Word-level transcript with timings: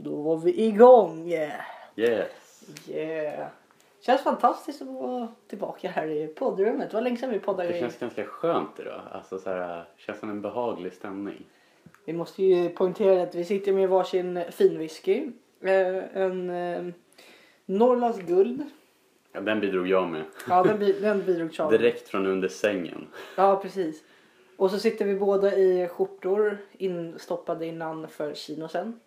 Då 0.00 0.22
var 0.22 0.36
vi 0.36 0.64
igång! 0.66 1.28
Yeah! 1.28 1.60
Yes. 1.96 2.62
yeah. 2.88 3.48
Känns 4.00 4.20
fantastiskt 4.22 4.82
att 4.82 4.88
vara 4.88 5.28
tillbaka 5.48 5.88
här 5.88 6.06
i 6.06 6.26
poddrummet. 6.26 6.90
Det 6.90 6.94
var 6.96 7.02
länge 7.02 7.16
sedan 7.16 7.30
vi 7.30 7.38
poddade. 7.38 7.68
Det 7.72 7.78
känns 7.80 7.98
ganska 7.98 8.24
skönt 8.24 8.80
idag. 8.80 9.00
Alltså 9.12 9.38
så 9.38 9.50
här, 9.50 9.84
känns 9.96 10.18
som 10.20 10.30
en 10.30 10.40
behaglig 10.42 10.92
stämning. 10.92 11.44
Vi 12.04 12.12
måste 12.12 12.42
ju 12.42 12.68
poängtera 12.68 13.22
att 13.22 13.34
vi 13.34 13.44
sitter 13.44 13.72
med 13.72 13.88
varsin 13.88 14.42
finwhisky. 14.50 15.30
Eh, 15.60 16.16
en 16.22 16.50
eh, 16.50 16.94
Norrlands 17.66 18.18
guld. 18.18 18.64
Ja, 19.32 19.40
den 19.40 19.60
bidrog 19.60 19.88
jag 19.88 20.08
med. 20.08 20.24
Ja, 20.48 20.62
den, 20.62 20.78
bi- 20.78 21.00
den 21.00 21.24
bidrog 21.24 21.52
Charlie. 21.54 21.78
Direkt 21.78 22.08
från 22.08 22.26
under 22.26 22.48
sängen. 22.48 23.06
Ja, 23.36 23.56
precis. 23.62 24.02
Och 24.56 24.70
så 24.70 24.78
sitter 24.78 25.04
vi 25.04 25.14
båda 25.14 25.56
i 25.56 25.88
skjortor 25.88 26.58
instoppade 26.72 27.66
innanför 27.66 28.34
kinosen. 28.34 29.00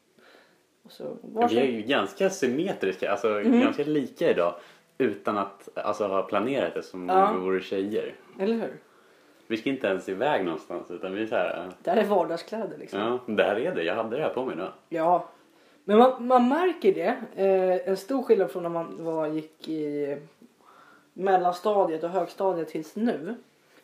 Så 0.91 1.03
Vi 1.49 1.57
är 1.59 1.65
ju 1.65 1.81
ganska 1.81 2.29
symmetriska, 2.29 3.11
alltså 3.11 3.39
Mm. 3.39 3.59
ganska 3.61 3.83
lika 3.83 4.29
idag. 4.31 4.55
Utan 4.97 5.37
att 5.37 5.69
alltså, 5.77 6.07
ha 6.07 6.21
planerat 6.23 6.73
det 6.73 6.83
som 6.83 7.09
Ja. 7.09 7.29
om 7.29 7.39
vi 7.39 7.45
vore 7.45 7.61
tjejer. 7.61 8.15
Eller 8.39 8.53
hur? 8.55 8.73
Vi 9.47 9.57
ska 9.57 9.69
inte 9.69 9.87
ens 9.87 10.09
iväg 10.09 10.45
någonstans 10.45 10.91
utan 10.91 11.13
vi 11.15 11.21
är 11.23 11.27
så 11.27 11.35
här. 11.35 11.69
Det 11.83 11.89
här 11.91 11.97
är 11.97 12.05
vardagskläder 12.05 12.77
liksom. 12.77 12.99
Ja, 12.99 13.19
det 13.33 13.43
här 13.43 13.55
är 13.59 13.75
det. 13.75 13.83
Jag 13.83 13.95
hade 13.95 14.17
det 14.17 14.23
här 14.23 14.29
på 14.33 14.45
mig 14.45 14.55
idag. 14.55 14.71
Ja, 14.89 15.25
men 15.85 15.97
man, 15.97 16.27
man 16.27 16.47
märker 16.49 16.93
det. 16.93 17.15
Eh, 17.35 17.89
en 17.89 17.97
stor 17.97 18.23
skillnad 18.23 18.51
från 18.51 18.63
när 18.63 18.69
man 18.69 19.03
var, 19.03 19.27
gick 19.27 19.67
i 19.69 20.17
mellanstadiet 21.13 22.03
och 22.03 22.09
högstadiet 22.09 22.67
tills 22.67 22.95
nu. 22.95 23.35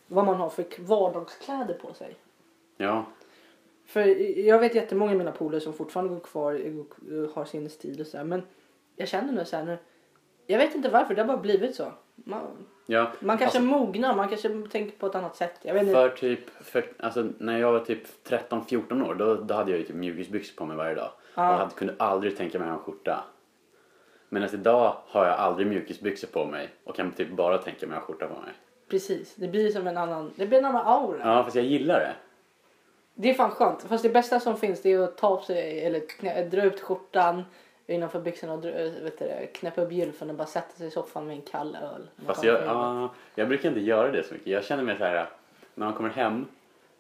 Vad 0.07 0.26
man 0.26 0.35
har 0.35 0.49
för 0.49 0.65
vardagskläder 0.79 1.73
på 1.73 1.93
sig. 1.93 2.15
Ja, 2.77 3.05
För 3.88 4.05
jag 4.40 4.59
vet 4.59 4.76
jättemånga 4.76 5.12
av 5.12 5.18
mina 5.18 5.32
polare 5.32 5.62
som 5.62 5.73
fortfarande 5.73 6.14
går 6.14 6.20
kvar 6.20 6.54
går- 6.54 7.34
har 7.34 7.46
sin 7.46 7.70
stil 7.70 8.02
och 8.02 8.08
så 8.08 8.18
här, 8.18 8.23
Men 8.23 8.41
jag 8.96 9.08
känner 9.08 9.34
nu 9.34 9.46
så 9.46 9.55
här 9.58 9.63
nu. 9.66 9.77
Jag 10.46 10.57
vet 10.57 10.76
inte 10.76 10.90
varför, 10.90 11.16
det 11.16 11.21
har 11.21 11.27
bara 11.27 11.38
blivit 11.38 11.76
så. 11.76 11.91
Man, 12.16 12.41
ja. 12.85 13.12
man 13.20 13.38
kanske 13.38 13.57
Alltså, 13.60 13.71
mognar, 13.71 14.16
man 14.16 14.29
kanske 14.29 14.49
tänker 14.71 14.98
på 14.98 15.07
ett 15.07 15.16
annat 15.16 15.35
sätt. 15.35 15.54
Jag 15.62 15.74
vet 15.74 15.84
inte. 15.84 15.94
För 15.94 16.10
typ, 16.10 16.49
för, 16.49 16.85
alltså, 16.99 17.27
när 17.38 17.60
jag 17.60 17.71
var 17.71 17.79
typ 17.79 18.27
13-14 18.27 19.10
år 19.10 19.16
då, 19.16 19.35
då 19.35 19.54
hade 19.54 19.71
jag 19.71 19.79
ju 19.79 19.85
typ 19.85 19.96
mjukisbyxor 19.96 20.55
på 20.55 20.66
mig 20.66 20.77
varje 20.77 20.96
dag. 20.96 21.10
Ja. 21.35 21.51
Och 21.51 21.57
hade, 21.57 21.72
kunde 21.72 21.96
aldrig 21.99 22.38
tänka 22.38 22.60
mig 22.60 22.66
att 22.68 22.74
ha 22.74 22.79
en 22.79 22.84
skjorta. 22.85 23.24
Medan 24.29 24.49
idag 24.54 24.98
har 25.07 25.26
jag 25.26 25.35
aldrig 25.35 25.68
mjukisbyxor 25.68 26.27
på 26.27 26.46
mig 26.46 26.70
och 26.84 26.96
kan 26.96 27.12
typ 27.12 27.32
bara 27.32 27.57
tänka 27.57 27.88
mig 27.88 27.98
att 27.98 28.01
ha 28.04 28.07
skjorta 28.07 28.27
på 28.27 28.41
mig. 28.41 28.51
Precis, 28.90 29.35
det 29.35 29.48
blir 29.48 29.70
som 29.70 29.88
en 29.88 29.98
annan, 29.98 30.32
det 30.35 30.48
blir 30.48 30.60
en 30.60 30.66
annan 30.66 30.88
aura. 30.88 31.20
Ja, 31.24 31.44
fast 31.44 31.55
jag 31.55 31.66
gillar 31.66 31.99
det. 31.99 32.13
Det 33.20 33.29
är 33.29 33.34
fan 33.34 33.51
skönt. 33.51 33.82
Fast 33.84 34.04
det 34.04 34.10
bästa 34.10 34.40
som 34.40 34.57
finns 34.57 34.82
det 34.82 34.91
är 34.93 34.99
att 34.99 35.18
ta 35.18 35.27
av 35.27 35.40
sig 35.41 35.85
eller 35.85 35.99
knä, 35.99 36.43
dra 36.43 36.63
ut 36.63 36.79
skjortan 36.82 37.43
innanför 37.87 38.20
byxorna 38.20 38.54
och 38.54 38.60
dra, 38.62 38.71
vet 38.71 39.20
det, 39.20 39.48
knäppa 39.54 39.82
upp 39.82 39.91
gylfen 39.91 40.29
och 40.29 40.35
bara 40.35 40.48
sätta 40.48 40.76
sig 40.77 40.87
i 40.87 40.91
soffan 40.91 41.27
med 41.27 41.35
en 41.35 41.41
kall 41.41 41.76
öl. 41.76 42.07
Fast 42.26 42.43
jag, 42.43 42.65
ja, 42.65 43.10
jag 43.35 43.48
brukar 43.48 43.70
inte 43.70 43.82
göra 43.82 44.12
det 44.12 44.23
så 44.23 44.34
mycket. 44.34 44.48
Jag 44.48 44.63
känner 44.63 44.84
mig 44.84 44.98
så 44.98 45.04
här, 45.04 45.27
när 45.76 45.85
man 45.85 45.93
kommer 45.95 46.10
hem 46.10 46.45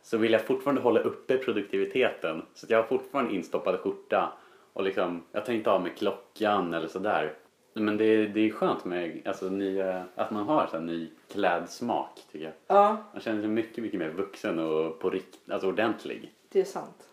så 0.01 0.17
vill 0.17 0.31
jag 0.31 0.41
fortfarande 0.41 0.81
hålla 0.81 0.99
uppe 0.99 1.37
produktiviteten. 1.37 2.45
Så 2.53 2.65
att 2.65 2.69
jag 2.69 2.77
har 2.77 2.83
fortfarande 2.83 3.33
instoppad 3.35 3.79
skjorta 3.79 4.33
och 4.73 4.83
liksom, 4.83 5.23
jag 5.31 5.45
tar 5.45 5.53
inte 5.53 5.71
av 5.71 5.81
mig 5.81 5.91
klockan 5.97 6.73
eller 6.73 6.87
sådär. 6.87 7.33
Men 7.73 7.97
det, 7.97 8.05
är- 8.05 8.27
det 8.27 8.39
är 8.39 8.49
skönt 8.51 8.85
med 8.85 9.21
alltså, 9.25 9.45
nya, 9.45 10.03
att 10.15 10.31
man 10.31 10.43
har 10.43 10.67
så 10.67 10.77
här, 10.77 10.83
ny 10.83 11.09
klädsmak 11.27 12.19
tycker 12.31 12.45
jag. 12.45 12.53
Ja, 12.67 12.97
Man 13.13 13.21
känner 13.21 13.41
sig 13.41 13.49
mycket, 13.49 13.83
mycket 13.83 13.99
mer 13.99 14.09
vuxen 14.09 14.59
och 14.59 14.99
på 14.99 15.09
rikt, 15.09 15.39
alltså 15.51 15.67
ordentlig. 15.67 16.33
det 16.49 16.59
är 16.59 16.65
sant. 16.65 17.09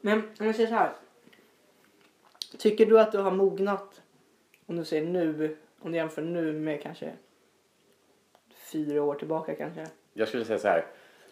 Men 0.00 0.18
om 0.40 0.46
jag 0.46 0.54
säger 0.54 0.68
så 0.68 0.74
här. 0.74 0.92
Tycker 2.58 2.86
du 2.86 3.00
att 3.00 3.12
du 3.12 3.18
har 3.18 3.30
mognat? 3.30 4.02
Om 4.66 4.76
du 4.76 4.84
säger 4.84 5.06
nu, 5.06 5.56
om 5.80 5.92
du 5.92 5.98
jämför 5.98 6.22
nu 6.22 6.52
med 6.52 6.82
kanske 6.82 7.12
fyra 8.56 9.02
år 9.02 9.14
tillbaka 9.14 9.54
kanske. 9.54 9.86
Jag 10.12 10.28
skulle 10.28 10.44
säga 10.44 10.58
så 10.58 10.68
här. 10.68 10.86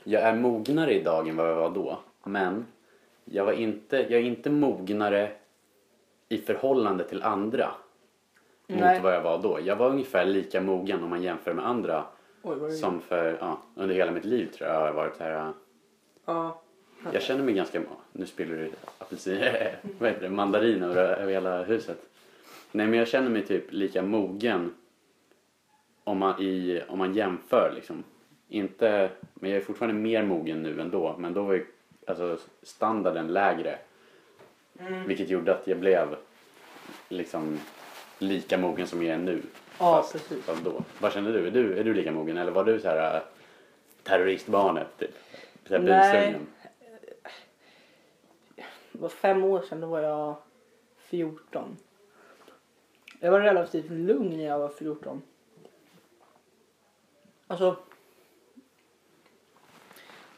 Jag 0.05 0.23
är 0.23 0.35
mognare 0.35 0.95
idag 0.95 1.29
än 1.29 1.37
vad 1.37 1.49
jag 1.51 1.57
var 1.57 1.71
då. 1.71 1.99
Men 2.25 2.67
jag, 3.25 3.45
var 3.45 3.53
inte, 3.53 3.97
jag 3.97 4.13
är 4.13 4.21
inte 4.25 4.51
mognare 4.51 5.33
i 6.29 6.39
förhållande 6.39 7.05
till 7.05 7.23
andra. 7.23 7.75
Nej. 8.67 8.95
Mot 8.95 9.05
vad 9.05 9.15
jag 9.15 9.23
var 9.23 9.39
då. 9.39 9.61
Jag 9.65 9.77
var 9.77 9.91
ungefär 9.91 10.25
lika 10.25 10.61
mogen 10.61 11.05
om 11.05 11.11
man 11.11 11.23
jämför 11.23 11.55
med 11.55 11.67
andra. 11.67 12.05
Oj? 12.43 12.71
Som 12.71 13.01
för, 13.01 13.37
ja, 13.41 13.59
under 13.75 13.95
hela 13.95 14.13
mitt 14.13 14.25
liv 14.25 14.47
tror 14.47 14.71
jag 14.71 14.81
har 14.81 14.93
varit 14.93 15.21
här. 15.21 15.53
Ja. 16.25 16.61
Jag 17.13 17.23
känner 17.23 17.45
mig 17.45 17.55
ganska, 17.55 17.83
nu 18.13 18.27
spiller 18.27 18.57
det 18.57 18.71
apelsin, 18.99 19.39
vad 19.99 20.09
heter 20.09 20.23
det, 20.23 20.29
mandarin 20.29 20.83
över, 20.83 21.17
över 21.17 21.33
hela 21.33 21.63
huset. 21.63 21.99
Nej 22.73 22.87
men 22.87 22.99
jag 22.99 23.09
känner 23.09 23.31
mig 23.31 23.47
typ 23.47 23.73
lika 23.73 24.03
mogen 24.03 24.75
om 26.05 26.19
man, 26.19 26.41
i, 26.43 26.83
om 26.89 26.99
man 26.99 27.15
jämför 27.15 27.73
liksom. 27.75 28.05
Inte, 28.49 29.11
men 29.35 29.51
jag 29.51 29.61
är 29.61 29.65
fortfarande 29.65 30.01
mer 30.01 30.23
mogen 30.23 30.63
nu 30.63 30.81
än 30.81 30.91
då. 30.91 31.17
Men 31.19 31.35
då 31.35 31.43
var 31.43 31.53
ju 31.53 31.67
alltså, 32.07 32.39
standarden 32.63 33.33
lägre. 33.33 33.79
Vilket 35.07 35.31
gjorde 35.31 35.55
att 35.55 35.67
jag 35.67 35.79
blev 35.79 36.17
liksom 37.09 37.59
lika 38.19 38.59
mogen 38.59 38.87
som 38.87 39.03
jag 39.03 39.15
är 39.15 39.19
nu. 39.19 39.43
Ja, 39.79 40.03
fast, 40.03 40.13
precis. 40.13 40.45
fast 40.45 40.65
då. 40.65 40.85
Vad 41.01 41.13
känner 41.13 41.33
du? 41.33 41.47
Är, 41.47 41.51
du? 41.51 41.79
är 41.79 41.85
du 41.85 41.95
lika 41.95 42.13
mogen 42.13 42.37
eller 42.37 42.53
var 42.53 42.65
du 42.65 42.81
så 42.81 42.89
här 42.89 43.17
äh, 43.17 43.23
terroristbarnet 44.03 44.99
typ? 44.99 45.15
Så 45.69 45.75
här 45.75 45.83
Nej. 45.83 46.41
Det 48.93 49.03
var 49.03 49.09
fem 49.09 49.45
år 49.45 49.63
sedan, 49.63 49.81
då 49.81 49.87
var 49.87 50.01
jag 50.01 50.37
14. 50.99 51.77
Jag 53.21 53.31
var 53.31 53.41
relativt 53.41 53.91
lugn 53.91 54.37
när 54.37 54.45
jag 54.47 54.59
var 54.59 54.69
14. 54.69 55.23
Alltså, 57.47 57.77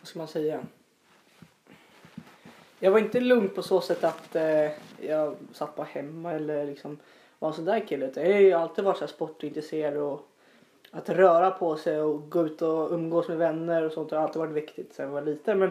vad 0.00 0.08
ska 0.08 0.18
man 0.18 0.28
säga? 0.28 0.60
Jag 2.78 2.90
var 2.90 2.98
inte 2.98 3.20
lugn 3.20 3.48
på 3.48 3.62
så 3.62 3.80
sätt 3.80 4.04
att 4.04 4.36
eh, 4.36 4.70
jag 5.00 5.36
satt 5.52 5.76
bara 5.76 5.86
hemma 5.86 6.32
eller 6.32 6.66
liksom 6.66 6.98
var 7.38 7.48
en 7.48 7.54
sån 7.54 7.64
där 7.64 7.80
kille. 7.80 8.10
Jag 8.14 8.22
har 8.32 8.40
ju 8.40 8.52
alltid 8.52 8.84
varit 8.84 8.96
så 8.98 9.04
här 9.04 9.12
sportintresserad 9.12 9.96
och 9.96 10.28
att 10.90 11.08
röra 11.08 11.50
på 11.50 11.76
sig 11.76 12.00
och 12.00 12.30
gå 12.30 12.46
ut 12.46 12.62
och 12.62 12.92
umgås 12.92 13.28
med 13.28 13.38
vänner 13.38 13.82
och 13.84 13.92
sånt 13.92 14.10
har 14.10 14.18
alltid 14.18 14.40
varit 14.40 14.52
viktigt 14.52 14.92
sen 14.94 15.06
jag 15.06 15.12
var 15.12 15.22
liten. 15.22 15.58
Men 15.58 15.70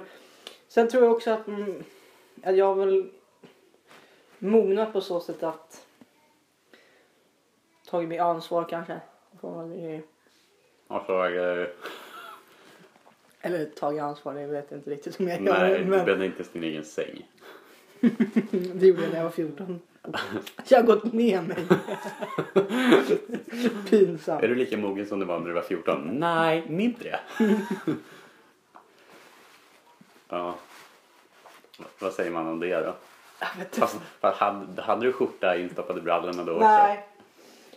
sen 0.68 0.88
tror 0.90 1.04
jag 1.04 1.12
också 1.14 1.32
att, 1.32 1.48
mm, 1.48 1.84
att 2.44 2.58
jag 2.58 2.66
har 2.66 2.76
väl 2.76 3.10
mognat 4.40 4.94
på 4.94 5.02
så 5.02 5.20
sätt 5.20 5.44
att 5.44 5.86
tagit 7.90 8.10
mig 8.10 8.20
ansvar 8.20 8.66
kanske. 8.70 9.00
Får 9.42 9.52
man 9.56 9.80
ju- 9.80 10.02
Och 10.88 11.02
så, 11.06 11.24
eh, 11.26 11.68
Eller 13.42 13.66
tagit 13.66 14.02
ansvar, 14.02 14.34
det 14.34 14.48
vet 14.48 14.66
jag 14.70 14.80
inte 14.80 14.90
riktigt 14.90 15.20
om 15.20 15.28
jag 15.28 15.42
nej, 15.42 15.72
gör. 15.72 15.80
du 15.80 15.86
Men 15.86 16.06
bäddade 16.06 16.26
inte 16.26 16.44
din 16.54 16.64
egen 16.64 16.86
säng. 16.86 17.28
det 18.52 18.88
gjorde 18.88 19.02
jag 19.02 19.10
när 19.10 19.18
jag 19.18 19.24
var 19.24 19.32
14. 19.32 19.80
Jag 20.68 20.78
har 20.80 20.84
gått 20.86 21.14
med 21.14 21.44
mig. 21.48 21.66
Pinsamt. 23.90 24.44
Är 24.44 24.48
du 24.48 24.56
lika 24.56 24.78
mogen 24.78 25.08
som 25.08 25.20
du 25.20 25.26
var 25.26 25.40
när 25.40 25.48
du 25.48 25.54
var 25.54 25.62
14? 25.62 26.10
Nej, 26.14 26.64
mindre 26.70 27.20
ja. 30.30 30.56
Vad 32.00 32.14
säger 32.14 32.32
man 32.32 32.48
om 32.48 32.60
det 32.60 32.80
då? 32.80 32.96
Fast, 33.72 33.98
fast 34.20 34.40
hade, 34.40 34.82
hade 34.82 35.06
du 35.06 35.14
skjorta 35.14 35.58
instoppad 35.58 35.98
i 35.98 36.02
brallorna 36.02 36.44
då 36.44 36.52
också? 36.52 36.68
Nej. 36.68 37.08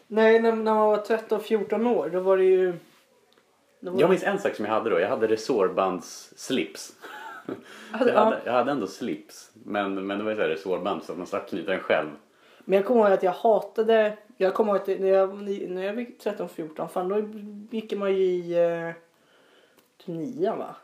Nej, 0.06 0.40
när, 0.40 0.52
när 0.52 0.74
man 0.74 0.88
var 0.88 0.96
13-14 0.98 1.86
år 1.96 2.08
då 2.12 2.20
var 2.20 2.36
det 2.36 2.44
ju... 2.44 2.74
Då 3.80 3.90
var 3.90 4.00
Jag 4.00 4.10
minns 4.10 4.22
en 4.22 4.38
sak 4.38 4.54
som 4.54 4.64
jag 4.64 4.72
hade 4.72 4.90
då. 4.90 5.00
Jag 5.00 5.08
hade 5.08 5.26
resårbandsslips. 5.26 6.92
Hade- 7.92 8.12
Jag 8.12 8.24
hade, 8.24 8.40
jag 8.44 8.52
hade 8.52 8.70
ändå 8.70 8.86
slips. 8.86 9.50
Men, 9.52 10.06
men 10.06 10.18
det 10.18 10.24
var 10.24 10.30
ju 10.30 10.36
så 10.36 10.42
här 10.42 10.48
resårband 10.48 11.02
så 11.04 11.12
att 11.12 11.18
man 11.18 11.26
slapp 11.26 11.48
knyta 11.48 11.70
den 11.70 11.80
själv. 11.80 12.08
Men 12.70 12.76
jag 12.76 12.86
kommer 12.86 13.00
ihåg 13.00 13.12
att 13.12 13.22
jag 13.22 13.32
hatade... 13.32 14.18
Jag 14.36 14.54
kommer 14.54 14.72
ihåg 14.72 14.80
att 14.80 15.00
när 15.00 15.08
jag, 15.08 15.42
när 15.70 15.82
jag 15.82 15.94
var 15.94 16.02
13-14, 16.02 16.88
fan 16.88 17.08
då 17.08 17.22
gick 17.76 17.92
man 17.92 18.14
ju 18.16 18.22
i... 18.24 18.52
Eh, 18.64 18.92
till 20.04 20.14
nian 20.14 20.58
va? 20.58 20.76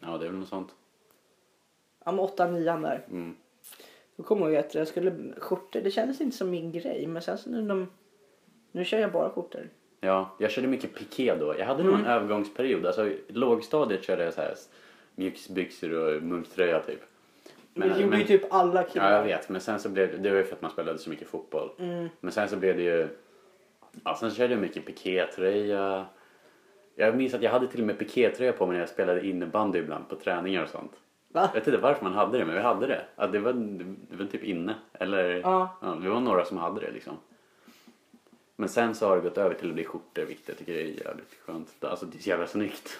Ja, 0.00 0.18
det 0.18 0.26
är 0.26 0.30
väl 0.30 0.38
något 0.38 0.48
sånt. 0.48 0.74
Ja 2.04 2.12
men 2.12 2.24
8-9 2.24 2.82
där. 2.82 3.04
Mm. 3.10 3.36
Då 4.16 4.22
kommer 4.22 4.42
jag 4.42 4.52
ihåg 4.52 4.64
att 4.64 4.74
jag 4.74 4.88
skulle 4.88 5.12
skjortor, 5.38 5.80
det 5.80 5.90
kändes 5.90 6.20
inte 6.20 6.36
som 6.36 6.50
min 6.50 6.72
grej. 6.72 7.06
Men 7.06 7.22
sen 7.22 7.38
så 7.38 7.50
nu, 7.50 7.62
de, 7.62 7.88
nu 8.72 8.84
kör 8.84 8.98
jag 8.98 9.12
bara 9.12 9.30
skjortor. 9.30 9.68
Ja, 10.00 10.30
jag 10.38 10.50
körde 10.50 10.68
mycket 10.68 10.94
piké 10.94 11.34
då. 11.34 11.54
Jag 11.58 11.66
hade 11.66 11.82
nog 11.82 11.94
Mm. 11.94 12.06
en 12.06 12.12
övergångsperiod. 12.12 12.86
Alltså, 12.86 13.10
lågstadiet 13.28 14.04
körde 14.04 14.24
jag 14.24 14.34
så 14.34 14.40
här 14.40 14.54
mjukisbyxor 15.14 15.92
och 15.92 16.22
munktröja 16.22 16.80
typ. 16.80 17.00
Men, 17.74 17.88
det 17.88 18.00
gjorde 18.00 18.18
ju 18.18 18.24
typ 18.24 18.42
alla 18.52 18.82
killar. 18.82 19.10
Ja, 19.10 19.16
jag 19.16 19.24
vet. 19.24 19.48
Men 19.48 19.60
sen 19.60 19.80
så 19.80 19.88
blev 19.88 20.10
det, 20.10 20.18
det 20.18 20.30
var 20.30 20.36
ju 20.36 20.44
för 20.44 20.56
att 20.56 20.62
man 20.62 20.70
spelade 20.70 20.98
så 20.98 21.10
mycket 21.10 21.28
fotboll. 21.28 21.70
Mm. 21.78 22.08
Men 22.20 22.32
sen 22.32 22.48
så 22.48 22.56
blev 22.56 22.76
det 22.76 22.82
ju, 22.82 23.08
ja 24.04 24.16
sen 24.16 24.30
så 24.30 24.36
körde 24.36 24.52
jag 24.54 24.60
mycket 24.60 24.86
pikétröja. 24.86 26.06
Jag 26.94 27.16
minns 27.16 27.34
att 27.34 27.42
jag 27.42 27.50
hade 27.50 27.66
till 27.66 27.80
och 27.80 27.86
med 27.86 27.98
pikétröja 27.98 28.52
på 28.52 28.66
mig 28.66 28.72
när 28.72 28.80
jag 28.80 28.88
spelade 28.88 29.26
innebandy 29.26 29.78
ibland 29.78 30.08
på 30.08 30.16
träningar 30.16 30.62
och 30.62 30.68
sånt. 30.68 30.92
Va? 31.28 31.50
Jag 31.52 31.60
vet 31.60 31.68
inte 31.68 31.80
varför 31.80 32.04
man 32.04 32.12
hade 32.12 32.38
det 32.38 32.44
men 32.44 32.54
vi 32.54 32.60
hade 32.60 32.86
det. 32.86 33.04
Att 33.16 33.32
det, 33.32 33.38
var, 33.38 33.52
det 33.52 34.16
var 34.16 34.26
typ 34.26 34.44
inne. 34.44 34.74
Eller 34.92 35.24
Ja. 35.30 35.78
ja, 35.82 35.94
vi 35.94 36.08
var 36.08 36.20
några 36.20 36.44
som 36.44 36.56
hade 36.56 36.80
det 36.80 36.90
liksom. 36.90 37.16
Men 38.56 38.68
sen 38.68 38.94
så 38.94 39.08
har 39.08 39.16
det 39.16 39.22
gått 39.22 39.38
över 39.38 39.54
till 39.54 39.68
att 39.68 39.74
bli 39.74 39.84
skjortor 39.84 40.22
vilket 40.22 40.48
jag 40.48 40.58
tycker 40.58 40.72
är 40.72 40.84
jävligt 40.84 41.34
skönt. 41.46 41.84
Alltså 41.84 42.06
det 42.06 42.18
är 42.18 42.22
så 42.22 42.28
jävla 42.28 42.46
snyggt. 42.46 42.98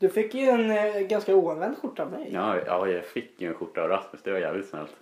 Du 0.00 0.08
fick 0.08 0.34
ju 0.34 0.48
en 0.48 0.70
eh, 0.70 1.00
ganska 1.00 1.34
oanvänd 1.34 1.78
skjorta 1.78 2.02
av 2.02 2.10
mig. 2.10 2.28
Ja, 2.32 2.60
ja 2.66 2.88
jag 2.88 3.04
fick 3.04 3.40
ju 3.40 3.48
en 3.48 3.54
skjorta 3.54 3.82
av 3.82 3.88
Rasmus. 3.88 4.22
Det 4.22 4.32
var 4.32 4.38
jävligt 4.38 4.68
snällt. 4.68 4.96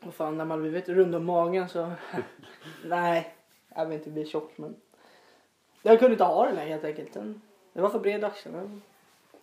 Och 0.00 0.14
fan 0.14 0.36
när 0.36 0.44
man 0.44 0.60
blivit 0.60 0.88
rund 0.88 1.14
om 1.14 1.24
magen 1.24 1.68
så... 1.68 1.92
Nej, 2.84 3.34
jag 3.74 3.86
vill 3.86 3.98
inte 3.98 4.10
bli 4.10 4.26
tjock 4.26 4.52
men... 4.56 4.76
Jag 5.82 5.98
kunde 5.98 6.12
inte 6.12 6.24
ha 6.24 6.46
den 6.46 6.56
här 6.56 6.66
helt 6.66 6.84
enkelt. 6.84 7.12
Den... 7.12 7.42
Det 7.72 7.80
var 7.80 7.88
för 7.88 7.98
bred 7.98 8.24
axel. 8.24 8.52
Jag 8.52 8.80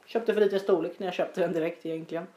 köpte 0.05 0.33
för 0.33 0.41
liten 0.41 0.59
storlek 0.59 0.99
när 0.99 1.07
jag 1.07 1.13
köpte 1.13 1.41
den 1.41 1.53
direkt 1.53 1.85
egentligen. 1.85 2.27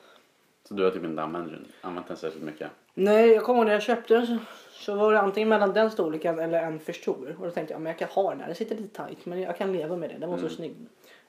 Så 0.65 0.75
du 0.75 0.85
har 0.85 0.91
typ 0.91 1.05
inte 1.05 1.23
använt 1.23 1.50
den, 1.50 1.67
använt 1.81 2.09
den 2.09 2.17
särskilt 2.17 2.44
mycket? 2.44 2.71
Nej, 2.94 3.31
jag 3.31 3.44
kommer 3.44 3.59
ihåg 3.59 3.67
när 3.67 3.73
jag 3.73 3.83
köpte 3.83 4.15
den 4.15 4.27
så, 4.27 4.39
så 4.71 4.94
var 4.94 5.12
det 5.12 5.21
antingen 5.21 5.49
mellan 5.49 5.73
den 5.73 5.91
storleken 5.91 6.39
eller 6.39 6.62
en 6.62 6.81
för 6.81 6.93
stor. 6.93 7.37
Och 7.39 7.47
då 7.47 7.50
tänkte 7.50 7.75
jag, 7.75 7.81
men 7.81 7.91
jag 7.91 7.99
kan 7.99 8.09
ha 8.09 8.31
den 8.31 8.41
här. 8.41 8.47
Den 8.47 8.56
sitter 8.56 8.77
lite 8.77 9.05
tight 9.05 9.27
men 9.27 9.41
jag 9.41 9.56
kan 9.56 9.73
leva 9.73 9.97
med 9.97 10.11
det. 10.11 10.19
Den 10.19 10.31
var 10.31 10.39
så 10.39 10.49
snygg. 10.49 10.77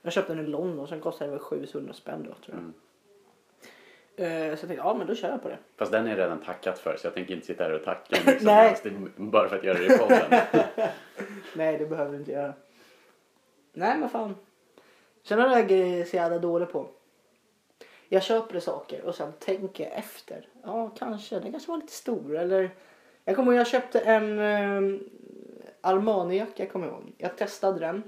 Jag 0.02 0.12
köpte 0.12 0.34
den 0.34 0.44
i 0.44 0.48
London 0.48 0.88
sen 0.88 1.00
kostade 1.00 1.30
väl 1.30 1.40
700 1.40 1.94
spänn 1.94 2.22
då 2.22 2.34
tror 2.34 2.56
jag. 2.56 2.58
Mm. 2.58 2.74
Eh, 4.16 4.26
så 4.26 4.50
jag 4.50 4.58
tänkte, 4.58 4.74
ja 4.74 4.94
men 4.94 5.06
då 5.06 5.14
kör 5.14 5.28
jag 5.28 5.42
på 5.42 5.48
det. 5.48 5.58
Fast 5.76 5.92
den 5.92 6.06
är 6.06 6.16
redan 6.16 6.40
tackat 6.40 6.78
för 6.78 6.96
så 6.96 7.06
jag 7.06 7.14
tänker 7.14 7.34
inte 7.34 7.46
sitta 7.46 7.64
här 7.64 7.72
och 7.72 7.84
tacka 7.84 8.16
om 8.20 8.22
liksom, 8.26 8.46
Nej. 8.46 8.68
helst. 8.68 8.82
Det 8.82 8.88
är 8.88 9.10
bara 9.16 9.48
för 9.48 9.56
att 9.56 9.64
göra 9.64 9.78
det 9.78 9.94
i 9.94 9.98
podden. 9.98 10.40
Nej, 11.54 11.78
det 11.78 11.86
behöver 11.86 12.12
du 12.12 12.18
inte 12.18 12.32
göra. 12.32 12.54
Nej, 13.72 13.98
men 13.98 14.08
fan. 14.08 14.34
Sen 15.22 15.40
har 15.40 15.56
jag 15.56 15.68
grejer 15.68 16.04
så 16.04 16.16
jävla 16.16 16.38
dålig 16.38 16.72
på. 16.72 16.88
Jag 18.08 18.22
köper 18.22 18.60
saker 18.60 19.02
och 19.04 19.14
sen 19.14 19.32
tänker 19.38 19.84
jag 19.84 19.92
efter. 19.98 20.48
Ja, 20.62 20.90
kanske. 20.98 21.40
Den 21.40 21.50
kanske 21.52 21.70
var 21.70 21.76
lite 21.78 21.92
stor. 21.92 22.36
Eller... 22.36 22.70
Jag 23.24 23.36
kommer 23.36 23.52
ihåg 23.52 23.60
jag 23.60 23.66
köpte 23.66 24.00
en 24.00 24.38
um, 24.38 25.00
Armani-jacka. 25.80 26.66
kommer 26.66 26.86
Jag, 26.86 26.94
ihåg. 26.94 27.12
jag 27.18 27.36
testade 27.36 27.78
den. 27.80 28.02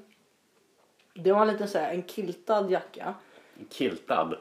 Det 1.15 1.33
var 1.33 1.43
en 1.43 1.49
liten 1.49 1.69
så 1.69 1.79
här, 1.79 1.95
en 1.95 2.03
kiltad 2.03 2.71
jacka. 2.71 3.15
Kiltad. 3.71 4.37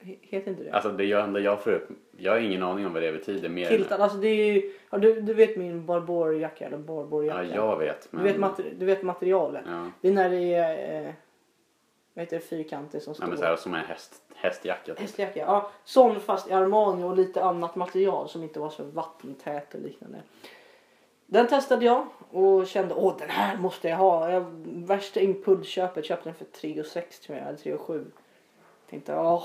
He- 0.00 0.18
Heter 0.22 0.50
inte 0.50 0.64
det? 0.64 0.70
Alltså 0.70 0.90
det 0.90 1.04
gör 1.04 1.22
enda 1.22 1.40
jag 1.40 1.62
får 1.62 1.72
upp. 1.72 1.88
Jag 2.16 2.32
har 2.32 2.38
ingen 2.38 2.62
aning 2.62 2.86
om 2.86 2.92
vad 2.92 3.02
det 3.02 3.12
betyder 3.12 3.48
mer 3.48 3.62
än... 3.62 3.68
Kiltad, 3.68 4.00
alltså 4.00 4.18
det 4.18 4.28
är 4.28 4.52
ju... 4.52 4.72
Ja, 4.90 4.98
du, 4.98 5.20
du 5.20 5.34
vet 5.34 5.56
min 5.56 5.86
Barbour-jacka 5.86 6.66
eller 6.66 6.78
Barbour-jacka. 6.78 7.44
Ja, 7.44 7.54
jag 7.54 7.78
vet. 7.78 8.08
du, 8.10 8.16
Men... 8.16 8.24
vet 8.26 8.36
mater, 8.38 8.64
du 8.78 8.86
vet 8.86 9.02
materialet. 9.02 9.62
Ja. 9.66 9.90
Det 10.00 10.08
är 10.08 10.12
när 10.12 10.30
det 10.30 10.54
är 10.54 11.06
eh, 11.08 11.12
vad 12.16 12.22
heter 12.24 12.36
det, 12.36 12.42
fyrkantigt 12.42 13.04
som 13.04 13.10
Ja, 13.10 13.14
står. 13.14 13.26
men 13.26 13.38
så 13.38 13.44
här, 13.44 13.56
som 13.56 13.74
en 13.74 13.84
häst, 13.84 14.22
hästjacka. 14.34 14.84
Typ. 14.94 14.98
Hästjacka. 15.00 15.40
Ja, 15.40 15.70
sån 15.84 16.20
fast 16.20 16.48
i 16.48 16.52
Armani 16.52 17.04
och 17.04 17.16
lite 17.16 17.44
annat 17.44 17.76
material 17.76 18.28
som 18.28 18.42
inte 18.42 18.60
var 18.60 18.70
så 18.70 18.84
vattentät 18.84 19.74
och 19.74 19.80
liknande. 19.80 20.22
Den 21.26 21.46
testade 21.48 21.84
jag 21.84 22.06
och 22.30 22.66
kände 22.66 22.94
åh 22.94 23.14
den 23.18 23.30
här 23.30 23.56
måste 23.56 23.88
jag 23.88 23.96
ha. 23.96 24.30
Jag, 24.30 24.44
värsta 24.64 25.20
impulsköpet 25.20 26.04
köpte 26.04 26.28
den 26.28 26.34
för 26.34 26.44
3 26.44 26.80
och 26.80 26.86
6 26.86 27.20
tror 27.20 27.38
jag, 27.38 27.46
eller 27.48 27.58
3 27.58 27.74
och 27.74 27.80
7. 27.80 28.06
Tänkte 28.90 29.16
åh. 29.18 29.44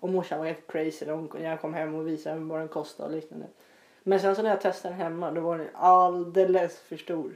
Och 0.00 0.08
morsan 0.08 0.38
var 0.38 0.46
helt 0.46 0.66
crazy 0.66 1.06
när 1.06 1.12
hon- 1.12 1.30
när 1.34 1.50
jag 1.50 1.60
kom 1.60 1.74
hem 1.74 1.94
och 1.94 2.06
visade 2.08 2.40
vad 2.40 2.58
den 2.60 2.68
kostade 2.68 3.08
och 3.08 3.14
liknande. 3.14 3.46
Men 4.02 4.20
sen 4.20 4.36
så 4.36 4.42
när 4.42 4.50
jag 4.50 4.60
testade 4.60 4.94
den 4.94 5.00
hemma 5.02 5.30
då 5.30 5.40
var 5.40 5.58
den 5.58 5.68
alldeles 5.74 6.78
för 6.80 6.96
stor. 6.96 7.34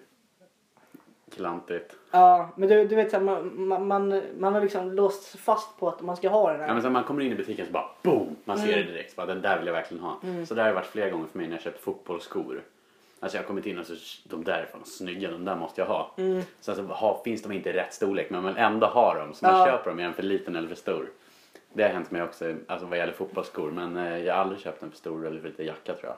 Klantigt. 1.35 1.97
Ja, 2.11 2.49
men 2.57 2.69
du, 2.69 2.85
du 2.87 2.97
vet 2.97 3.11
så 3.11 3.17
här, 3.17 3.25
man, 3.25 3.67
man, 3.69 3.87
man, 3.87 4.23
man 4.39 4.55
har 4.55 4.61
liksom 4.61 4.93
låst 4.93 5.39
fast 5.39 5.79
på 5.81 5.89
att 5.89 6.01
man 6.03 6.17
ska 6.17 6.29
ha 6.29 6.51
den 6.51 6.61
här. 6.61 6.67
Ja, 6.67 6.73
men 6.73 6.83
sen 6.83 6.93
man 6.93 7.05
kommer 7.05 7.23
in 7.23 7.33
i 7.33 7.35
butiken 7.35 7.67
så 7.67 7.73
bara 7.73 7.89
boom! 8.03 8.37
Man 8.45 8.59
ser 8.59 8.73
Mm. 8.73 8.87
det 8.87 8.93
direkt. 8.93 9.11
Så 9.11 9.17
bara, 9.17 9.27
den 9.27 9.43
där 9.43 9.59
vill 9.59 9.67
jag 9.67 9.75
verkligen 9.75 10.03
ha. 10.05 10.21
Så 10.49 10.55
där 10.55 10.63
har 10.63 10.69
det 10.69 10.75
varit 10.75 10.87
flera 10.87 11.11
gånger 11.11 11.27
för 11.27 11.39
mig 11.39 11.47
när 11.49 11.55
jag 11.55 11.63
köpt 11.63 11.81
fotbollsskor. 11.81 12.63
Alltså 13.21 13.37
jag 13.39 13.43
har 13.43 13.47
kommit 13.49 13.67
in 13.67 13.79
och 13.79 13.87
så 13.87 13.95
de 14.25 14.45
där 14.45 14.59
är 14.59 14.67
fan 14.73 14.85
snygga, 14.85 15.31
de 15.31 15.45
där 15.45 15.57
måste 15.57 15.81
jag 15.81 15.89
ha. 15.89 16.11
Mm. 16.19 16.43
Sen 16.61 16.77
så 16.77 16.83
ha, 16.83 17.21
finns 17.25 17.43
de 17.43 17.53
inte 17.53 17.71
i 17.71 17.73
rätt 17.73 17.95
storlek 17.95 18.31
men 18.31 18.43
man 18.43 18.57
ändå 18.57 18.87
har 18.87 19.17
dem. 19.19 19.35
Så 19.35 19.45
man 19.47 19.59
Ja. 19.59 19.67
köper 19.67 19.91
dem, 19.91 19.99
är 19.99 20.03
den 20.05 20.13
för 20.15 20.23
liten 20.23 20.57
eller 20.57 20.69
för 20.69 20.75
stor? 20.75 21.11
Det 21.73 21.83
har 21.83 21.91
hänt 21.91 22.11
mig 22.11 22.23
också 22.23 22.55
alltså 22.67 22.87
vad 22.87 22.99
gäller 22.99 23.13
fotbollsskor 23.13 23.71
men 23.71 23.97
eh, 23.97 24.19
jag 24.19 24.35
har 24.35 24.41
aldrig 24.41 24.61
köpt 24.61 24.83
en 24.83 24.91
för 24.91 24.97
stor 24.99 25.27
eller 25.27 25.41
för 25.41 25.49
liten 25.49 25.67
jacka 25.67 25.95
tror 25.95 26.05
jag. 26.05 26.17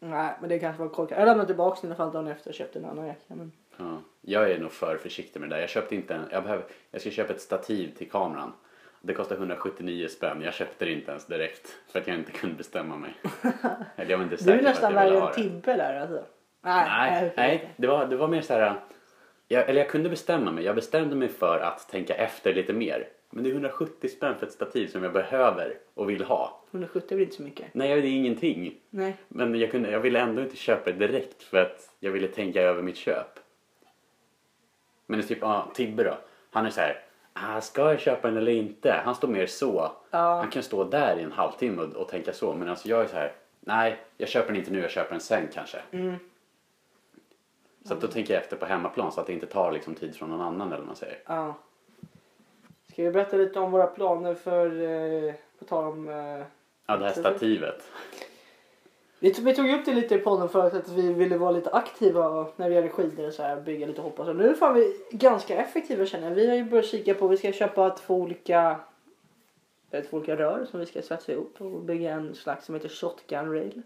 Nej, 0.00 0.32
men 0.40 0.48
det 0.48 0.58
kanske 0.58 0.82
var 0.82 0.88
korkat. 0.88 1.18
Jag 1.18 1.26
lämnade 1.26 1.46
tillbaka 1.46 1.78
den 1.80 1.90
i 1.90 1.94
alla 1.94 1.96
fall 1.96 2.12
dagen 2.12 2.26
efter 2.26 2.50
och 2.50 2.54
köpte 2.54 2.78
en 2.78 2.84
annan 2.84 3.06
jacka. 3.06 3.34
Men... 3.34 3.52
Ja. 3.76 4.02
Jag 4.20 4.50
är 4.50 4.58
nog 4.58 4.72
för 4.72 4.96
försiktig 4.96 5.40
med 5.40 5.48
det 5.48 5.54
där. 5.54 5.60
Jag 5.60 5.70
köpte 5.70 5.94
inte 5.94 6.14
en, 6.14 6.22
jag, 6.30 6.42
behöver, 6.42 6.64
jag 6.90 7.00
ska 7.00 7.10
köpa 7.10 7.32
ett 7.32 7.40
stativ 7.40 7.94
till 7.94 8.10
kameran. 8.10 8.52
Det 9.00 9.14
kostar 9.14 9.36
179 9.36 10.08
spänn. 10.08 10.42
Jag 10.42 10.54
köpte 10.54 10.84
det 10.84 10.92
inte 10.92 11.10
ens 11.10 11.26
direkt 11.26 11.76
för 11.92 11.98
att 11.98 12.06
jag 12.06 12.16
inte 12.16 12.32
kunde 12.32 12.56
bestämma 12.56 12.96
mig. 12.96 13.14
Eller 13.96 14.10
jag 14.10 14.18
var 14.18 14.24
inte 14.24 14.36
Du 14.36 14.42
säker 14.42 14.58
är 14.58 14.62
på 14.62 14.68
att 14.68 14.74
nästan 14.74 14.94
värre 14.94 15.26
än. 15.26 15.32
Tibbe 15.32 15.76
där 15.76 16.00
alltså. 16.00 16.24
Nej, 16.60 16.88
Nej, 16.88 17.32
nej 17.36 17.74
det, 17.76 17.86
var, 17.86 18.06
det 18.06 18.16
var 18.16 18.28
mer 18.28 18.40
så 18.40 18.52
här. 18.52 18.80
Jag, 19.48 19.68
eller 19.68 19.80
jag 19.80 19.90
kunde 19.90 20.08
bestämma 20.08 20.50
mig. 20.50 20.64
Jag 20.64 20.74
bestämde 20.74 21.16
mig 21.16 21.28
för 21.28 21.60
att 21.60 21.88
tänka 21.88 22.14
efter 22.14 22.54
lite 22.54 22.72
mer. 22.72 23.08
Men 23.30 23.44
det 23.44 23.50
är 23.50 23.52
170 23.52 24.08
spänn 24.08 24.38
för 24.38 24.46
ett 24.46 24.52
stativ 24.52 24.88
som 24.88 25.02
jag 25.02 25.12
behöver 25.12 25.78
och 25.94 26.10
vill 26.10 26.24
ha. 26.24 26.64
170 26.70 27.16
blir 27.16 27.26
inte 27.26 27.36
så 27.36 27.42
mycket. 27.42 27.74
Nej, 27.74 28.00
det 28.00 28.08
är 28.08 28.16
ingenting. 28.16 28.74
Nej. 28.90 29.16
Men 29.28 29.54
jag, 29.54 29.70
kunde, 29.70 29.90
jag 29.90 30.00
ville 30.00 30.20
ändå 30.20 30.42
inte 30.42 30.56
köpa 30.56 30.90
det 30.90 31.06
direkt 31.06 31.42
för 31.42 31.58
att 31.58 31.94
jag 32.00 32.10
ville 32.10 32.28
tänka 32.28 32.62
över 32.62 32.82
mitt 32.82 32.96
köp. 32.96 33.40
Men 35.06 35.18
det 35.18 35.24
är 35.24 35.28
typ, 35.28 35.38
ja, 35.40 35.70
Tibbe 35.74 36.04
då. 36.04 36.18
Han 36.50 36.66
är 36.66 36.70
så 36.70 36.80
här, 36.80 37.00
ah, 37.32 37.60
ska 37.60 37.90
jag 37.90 38.00
köpa 38.00 38.28
den 38.28 38.36
eller 38.36 38.52
inte? 38.52 39.00
Han 39.04 39.14
står 39.14 39.28
mer 39.28 39.46
så. 39.46 39.92
Ja. 40.10 40.36
Han 40.36 40.50
kan 40.50 40.62
stå 40.62 40.84
där 40.84 41.18
i 41.18 41.22
en 41.22 41.32
halvtimme 41.32 41.82
och, 41.82 41.96
och 41.96 42.08
tänka 42.08 42.32
så. 42.32 42.54
Men 42.54 42.68
alltså 42.68 42.88
jag 42.88 43.02
är 43.02 43.06
så 43.06 43.16
här, 43.16 43.32
nej, 43.60 43.96
jag 44.16 44.28
köper 44.28 44.46
den 44.46 44.56
inte 44.56 44.70
nu, 44.70 44.80
jag 44.80 44.90
köper 44.90 45.10
den 45.10 45.20
sen 45.20 45.48
kanske. 45.54 45.78
Mm. 45.90 46.16
Så 47.84 47.94
att 47.94 48.00
då 48.00 48.06
tänker 48.06 48.34
jag 48.34 48.42
efter 48.42 48.56
på 48.56 48.66
hemmaplan 48.66 49.12
så 49.12 49.20
att 49.20 49.26
det 49.26 49.32
inte 49.32 49.46
tar 49.46 49.72
liksom 49.72 49.94
tid 49.94 50.16
från 50.16 50.30
någon 50.30 50.40
annan 50.40 50.68
eller 50.68 50.78
vad 50.78 50.86
man 50.86 50.96
säger. 50.96 51.18
Ja. 51.26 51.54
Ska 52.98 53.04
vi 53.04 53.10
berätta 53.10 53.36
lite 53.36 53.60
om 53.60 53.70
våra 53.70 53.86
planer 53.86 54.34
för, 54.34 54.82
eh, 54.82 55.34
på 55.58 55.64
tal 55.64 55.84
om... 55.84 56.08
Eh, 56.08 56.46
Ja, 56.86 56.96
det 56.96 57.04
här 57.04 57.12
stativet. 57.12 57.90
vi, 59.18 59.34
tog, 59.34 59.44
vi 59.44 59.54
tog 59.54 59.70
upp 59.70 59.84
det 59.84 59.94
lite 59.94 60.14
i 60.14 60.18
podden 60.18 60.48
förut 60.48 60.74
att 60.74 60.88
vi 60.88 61.12
ville 61.12 61.38
vara 61.38 61.50
lite 61.50 61.70
aktiva 61.70 62.46
när 62.56 62.68
vi 62.68 62.74
gör 62.74 62.88
skidor 62.88 63.26
och 63.26 63.32
så 63.32 63.42
här, 63.42 63.60
bygga 63.60 63.86
lite 63.86 64.00
hopp 64.00 64.20
och 64.20 64.26
så. 64.26 64.32
Nu 64.32 64.48
är 64.48 64.54
fan 64.54 64.74
vi 64.74 64.96
ganska 65.10 65.56
effektiva 65.56 66.06
känner 66.06 66.28
jag. 66.28 66.34
Vi 66.34 66.48
har 66.48 66.56
ju 66.56 66.64
börjat 66.64 66.86
kika 66.86 67.14
på, 67.14 67.28
vi 67.28 67.36
ska 67.36 67.52
köpa 67.52 67.90
två 67.90 68.14
olika, 68.14 68.80
två 69.90 70.16
olika 70.16 70.36
rör 70.36 70.64
som 70.70 70.80
vi 70.80 70.86
ska 70.86 71.02
svetsa 71.02 71.32
ihop 71.32 71.54
och 71.58 71.80
bygga 71.80 72.10
en 72.10 72.34
slags 72.34 72.66
som 72.66 72.74
heter 72.74 72.88
shotgun 72.88 73.52
rail. 73.52 73.82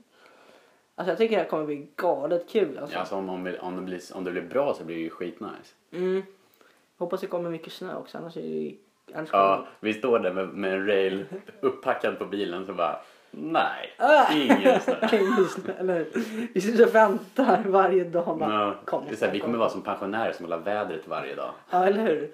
Alltså 0.94 1.10
jag 1.10 1.18
tycker 1.18 1.36
det 1.36 1.42
här 1.42 1.50
kommer 1.50 1.64
bli 1.64 1.86
galet 1.96 2.48
kul 2.48 2.78
alltså. 2.78 2.94
Ja, 2.94 3.00
alltså 3.00 3.14
om, 3.14 3.28
om, 3.28 3.54
om, 3.60 3.76
det 3.76 3.82
blir, 3.82 4.00
om 4.14 4.24
det 4.24 4.30
blir 4.30 4.42
bra 4.42 4.74
så 4.74 4.84
blir 4.84 4.96
det 4.96 5.02
ju 5.02 5.10
skitnice. 5.10 5.74
Mm. 5.92 6.22
Hoppas 6.96 7.20
det 7.20 7.26
kommer 7.26 7.50
mycket 7.50 7.72
snö 7.72 7.96
också 7.96 8.18
annars 8.18 8.36
är 8.36 8.42
det 8.42 8.48
ju... 8.48 8.76
Annars 9.14 9.28
Ja, 9.32 9.66
vi 9.80 9.94
står 9.94 10.18
där 10.18 10.32
med, 10.32 10.48
med 10.48 10.72
en 10.74 10.86
rail 10.86 11.24
upppackad 11.60 12.18
på 12.18 12.24
bilen 12.24 12.66
så 12.66 12.72
bara 12.72 13.00
nej, 13.30 13.90
Ah! 13.98 14.32
ingen 14.34 14.80
snö. 14.80 14.94
Eller? 15.78 16.06
Vi 16.54 16.60
sitter 16.60 16.86
och 16.88 16.94
väntar 16.94 17.62
varje 17.66 18.04
dag. 18.04 18.38
Bara, 18.38 18.52
Ja, 18.54 18.74
kom, 18.84 19.04
det 19.08 19.12
är 19.14 19.16
så 19.16 19.24
här, 19.24 19.32
vi 19.32 19.40
kommer 19.40 19.58
vara 19.58 19.68
som 19.68 19.82
pensionärer 19.82 20.32
som 20.32 20.44
kollar 20.46 20.58
vädret 20.58 21.08
varje 21.08 21.34
dag. 21.34 21.50
Ja, 21.70 21.86
eller 21.86 22.02
hur? 22.02 22.30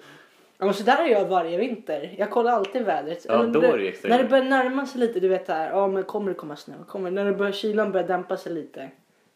Men 0.57 0.73
så 0.73 0.83
där 0.83 0.97
är 1.05 1.07
jag 1.07 1.25
varje 1.27 1.57
vinter. 1.57 2.15
Jag 2.17 2.29
kollar 2.31 2.51
alltid 2.51 2.85
vädret. 2.85 3.25
Ja, 3.27 3.33
Eller 3.33 3.47
då 3.53 3.59
när- 3.59 3.73
är 3.73 3.77
det 3.77 3.87
extremt. 3.87 4.11
När 4.15 4.23
det 4.23 4.29
börjar 4.29 4.43
närma 4.43 4.85
sig 4.85 4.99
lite, 5.01 5.19
du 5.19 5.27
vet 5.27 5.47
det 5.47 5.53
här, 5.53 5.69
ja 5.69 5.87
men 5.87 6.03
kommer 6.03 6.29
det 6.31 6.35
komma 6.35 6.55
snö? 6.55 6.73
Kommer, 6.87 7.11
när 7.11 7.25
det 7.25 7.31
börjar, 7.33 7.51
kylan 7.51 7.91
börjar 7.91 8.07
dämpa 8.07 8.37
sig 8.37 8.53
lite. 8.53 8.89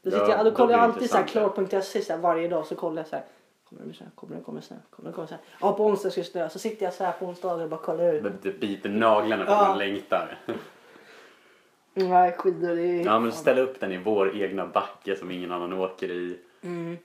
Då, 0.04 0.12
sitter 0.12 0.24
Ja, 0.25 0.30
jag, 0.32 0.40
då 0.46 0.50
då 0.50 0.56
kollar 0.56 0.68
blir 0.68 0.75
jag 0.78 0.84
alltid 0.84 1.10
så 1.10 1.18
här, 1.18 1.24
klar.se 1.28 2.16
varje 2.16 2.48
dag 2.48 2.66
så 2.66 2.75
kollar 2.75 2.98
jag 2.98 3.08
så 3.08 3.16
här. 3.16 3.25
Kommer 3.77 3.92
det 3.92 3.98
snö? 3.98 4.06
Kommer 4.15 4.36
det 4.36 4.42
komma 4.44 4.62
snö? 4.62 4.75
Kommer 4.89 5.10
det 5.10 5.15
komma 5.15 5.27
snö? 5.27 5.38
Ja 5.62 5.74
på 5.74 5.86
onsdag 5.86 6.10
ska 6.10 6.22
det 6.22 6.27
snö. 6.27 6.50
Så 6.50 6.60
sitter 6.60 6.86
jag 6.86 6.94
så 6.94 7.03
här 7.03 7.12
på 7.12 7.25
onsdagar 7.25 7.63
och 7.63 7.70
bara 7.70 7.80
kollar 7.80 8.13
ut. 8.13 8.24
Det, 8.24 8.32
det 8.42 8.60
biter 8.60 8.89
naglarna 8.89 9.46
för 9.46 9.51
Ja. 9.51 9.68
man 9.68 9.77
längtar. 9.77 10.38
Nej 11.94 12.32
skidor 12.32 12.75
det 12.75 12.82
är... 12.82 13.06
Ja 13.06 13.20
men 13.20 13.32
ställa 13.32 13.62
upp 13.62 13.80
den 13.80 13.92
i 13.92 13.98
vår 13.98 14.36
egna 14.42 14.65
backe 14.68 15.15
som 15.15 15.32
ingen 15.32 15.51
annan 15.51 15.74
åker 15.74 16.12
i. 16.12 16.39
Mm. 16.62 16.98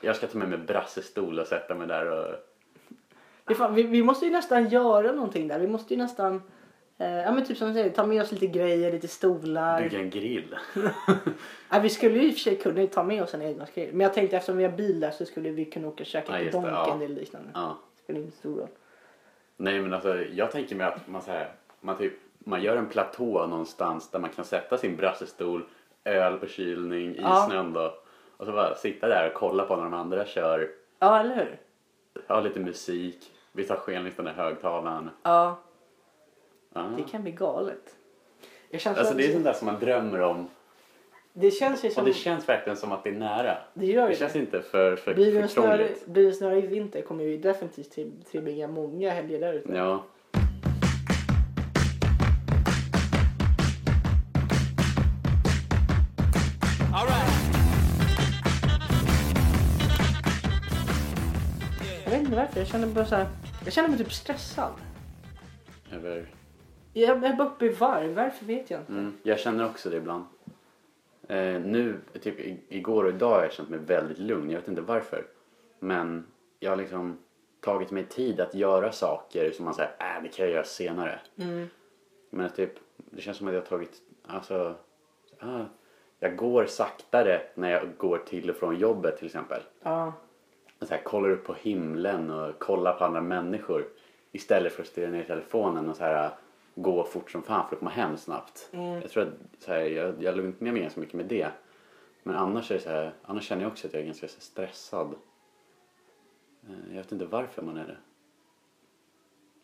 Jag 0.00 0.16
ska 0.16 0.26
ta 0.26 0.38
med 0.38 0.48
mig 0.48 0.58
brassestol 0.58 1.38
och 1.38 1.46
sätta 1.46 1.74
mig 1.74 1.86
där 1.86 2.06
och... 2.10 2.34
Fan, 3.56 3.74
vi, 3.74 3.82
vi 3.82 4.02
måste 4.02 4.26
ju 4.26 4.32
nästan 4.32 4.68
göra 4.68 5.12
någonting 5.12 5.48
där. 5.48 5.58
Vi 5.58 5.66
måste 5.66 5.94
ju 5.94 5.98
nästan, 5.98 6.42
ja 7.06 7.32
men 7.32 7.44
typ 7.44 7.58
som 7.58 7.68
du 7.68 7.74
säger, 7.74 7.90
ta 7.90 8.06
med 8.06 8.22
oss 8.22 8.32
lite 8.32 8.46
grejer, 8.46 8.92
lite 8.92 9.08
stolar. 9.08 9.82
bygga 9.82 9.98
en 9.98 10.10
grill. 10.10 10.56
Ja, 11.72 11.78
vi 11.78 11.88
skulle 11.88 12.18
ju 12.18 12.26
i 12.28 12.30
och 12.30 12.34
för 12.34 12.40
sig 12.40 12.56
kunna 12.56 12.86
ta 12.86 13.02
med 13.02 13.22
oss 13.22 13.34
en 13.34 13.42
egen 13.42 13.66
grill. 13.74 13.88
Men 13.92 14.00
jag 14.00 14.14
tänkte 14.14 14.36
eftersom 14.36 14.56
vi 14.56 14.64
har 14.64 14.72
bil 14.72 15.00
där 15.00 15.10
så 15.10 15.24
skulle 15.26 15.50
vi 15.50 15.64
kunna 15.64 15.88
åka 15.88 16.02
och 16.02 16.06
käka 16.06 16.40
Ja, 16.42 16.50
på 16.50 16.56
Donken 16.56 16.74
ja. 16.74 16.94
eller 17.04 17.08
liknande. 17.14 17.50
Ja. 17.54 17.78
Det 17.96 18.02
spelar 18.02 18.20
ingen 18.20 18.32
stor 18.32 18.56
roll. 18.58 18.68
Nej 19.56 19.80
men 19.80 19.94
alltså 19.94 20.16
jag 20.18 20.50
tänker 20.50 20.76
mig 20.76 20.86
att 20.86 21.08
man 21.08 21.22
så 21.22 21.30
här, 21.30 21.52
man 21.80 21.96
typ, 21.98 22.12
man 22.38 22.62
gör 22.62 22.76
en 22.76 22.86
platå 22.86 23.46
någonstans 23.46 24.10
där 24.10 24.18
man 24.18 24.30
kan 24.30 24.44
sätta 24.44 24.78
sin 24.78 24.96
brassestol, 24.96 25.64
öl 26.04 26.36
på 26.36 26.46
kylning 26.46 27.10
i 27.16 27.20
Ja. 27.20 27.46
snön 27.50 27.72
då. 27.72 27.94
Och 28.36 28.46
så 28.46 28.52
bara 28.52 28.74
sitta 28.74 29.08
där 29.08 29.26
och 29.26 29.34
kolla 29.34 29.64
på 29.64 29.76
när 29.76 29.82
de 29.84 29.94
andra 29.94 30.26
kör, 30.26 30.68
Ja, 30.98 31.20
eller 31.20 31.34
hur? 31.36 31.58
ha 32.28 32.40
lite 32.40 32.60
musik, 32.60 33.30
vi 33.52 33.64
tar 33.64 33.76
skenlistan 33.76 34.26
i 34.28 34.30
högtalaren. 34.30 35.10
Ja. 35.22 35.58
Ah. 36.72 36.82
Det 36.96 37.02
kan 37.02 37.22
bli 37.22 37.32
galet. 37.32 37.96
Jag 38.70 38.80
känns 38.80 38.98
Alltså 38.98 39.14
det 39.14 39.26
är 39.26 39.32
sånt 39.32 39.44
där 39.44 39.52
som 39.52 39.66
man 39.66 39.80
drömmer 39.80 40.20
om. 40.20 40.48
det 41.32 41.50
känns 41.50 41.84
ju 41.84 41.90
som... 41.90 42.00
Och 42.02 42.08
det 42.08 42.14
känns 42.14 42.48
verkligen 42.48 42.76
som 42.76 42.92
att 42.92 43.04
det 43.04 43.10
är 43.10 43.14
nära. 43.14 43.58
det 43.74 43.86
gör 43.86 44.06
Det 44.06 44.12
ju 44.12 44.18
känns 44.18 44.32
det. 44.32 44.38
inte 44.38 44.62
för, 44.62 44.96
för, 44.96 45.14
Blir 45.14 45.34
det, 45.34 45.48
för 45.48 45.62
krångligt. 45.62 46.06
blir 46.06 46.26
det 46.26 46.32
snöre 46.32 46.58
i 46.58 46.66
vinter 46.66 47.02
kommer 47.02 47.24
ju 47.24 47.38
definitivt 47.38 47.90
till- 47.92 48.12
tillbringa 48.30 48.68
många 48.68 49.10
helger 49.10 49.40
där 49.40 49.52
ute. 49.52 49.72
Ja. 49.72 50.04
Jag 62.04 62.10
vet 62.10 62.20
inte 62.20 62.36
varför, 62.36 62.58
jag 62.60 62.68
känner 62.68 62.86
bara 62.86 63.06
så 63.06 63.14
här, 63.14 63.26
Jag 63.64 63.72
känner 63.72 63.88
mig 63.88 63.98
typ 63.98 64.12
stressad. 64.12 64.72
Över... 65.92 66.26
Jag 66.92 67.24
är 67.24 67.36
bara 67.36 67.48
uppe 67.48 67.64
i 67.64 67.68
varv, 67.68 68.14
varför 68.14 68.46
vet 68.46 68.70
jag 68.70 68.80
inte. 68.80 68.92
Mm, 68.92 69.18
jag 69.22 69.38
känner 69.38 69.70
också 69.70 69.90
det 69.90 69.96
ibland. 69.96 70.24
Eh, 71.28 71.60
nu, 71.60 72.00
typ 72.20 72.34
igår 72.68 73.04
och 73.04 73.10
idag 73.10 73.30
har 73.30 73.42
jag 73.42 73.52
känt 73.52 73.68
mig 73.68 73.78
väldigt 73.78 74.18
lugn. 74.18 74.50
Jag 74.50 74.60
vet 74.60 74.68
inte 74.68 74.80
varför. 74.80 75.26
Men 75.78 76.26
jag 76.58 76.70
har 76.70 76.76
liksom 76.76 77.18
tagit 77.60 77.90
mig 77.90 78.04
tid 78.04 78.40
att 78.40 78.54
göra 78.54 78.92
saker 78.92 79.50
som 79.50 79.64
man 79.64 79.74
säger, 79.74 79.90
äh, 79.98 80.22
det 80.22 80.28
kan 80.28 80.46
jag 80.46 80.54
göra 80.54 80.64
senare. 80.64 81.20
Mm. 81.36 81.68
Men 82.30 82.50
typ, 82.50 82.72
det 82.96 83.20
känns 83.20 83.36
som 83.36 83.48
att 83.48 83.54
jag 83.54 83.60
har 83.60 83.66
tagit, 83.66 84.02
alltså, 84.26 84.74
ah, 85.38 85.64
jag 86.18 86.36
går 86.36 86.66
saktare 86.66 87.42
när 87.54 87.70
jag 87.70 87.96
går 87.96 88.18
till 88.18 88.50
och 88.50 88.56
från 88.56 88.78
jobbet 88.78 89.16
till 89.16 89.26
exempel. 89.26 89.60
Ja. 89.82 90.12
så 90.80 90.94
här, 90.94 91.02
kollar 91.02 91.30
upp 91.30 91.44
på 91.44 91.54
himlen 91.54 92.30
och 92.30 92.58
kollar 92.58 92.92
på 92.92 93.04
andra 93.04 93.20
människor 93.20 93.88
istället 94.32 94.72
för 94.72 94.82
att 94.82 94.88
stirra 94.88 95.10
ner 95.10 95.22
i 95.22 95.26
telefonen 95.26 95.88
och 95.88 95.96
så 95.96 96.04
här, 96.04 96.30
gå 96.74 97.04
fort 97.04 97.30
som 97.30 97.42
fan 97.42 97.68
för 97.68 97.74
att 97.74 97.78
komma 97.78 97.90
hem 97.90 98.16
snabbt. 98.16 98.68
Mm. 98.72 98.86
Jag 99.00 99.10
tror 99.10 99.22
att 99.22 99.62
så 99.64 99.72
här, 99.72 99.80
jag, 99.80 100.22
jag 100.22 100.36
lugnar 100.36 100.54
mig 100.58 100.72
med 100.72 100.82
ganska 100.82 101.00
mycket 101.00 101.14
med 101.14 101.26
det. 101.26 101.50
Men 102.22 102.36
annars, 102.36 102.70
är 102.70 102.78
så 102.78 102.88
här, 102.88 103.14
annars 103.22 103.44
känner 103.48 103.62
jag 103.62 103.72
också 103.72 103.86
att 103.86 103.92
jag 103.92 104.02
är 104.02 104.06
ganska 104.06 104.28
stressad. 104.28 105.14
Eh, 106.68 106.74
Jag 106.88 106.96
vet 106.96 107.12
inte 107.12 107.24
varför 107.24 107.62
man 107.62 107.76
är 107.76 107.86
det. 107.86 107.96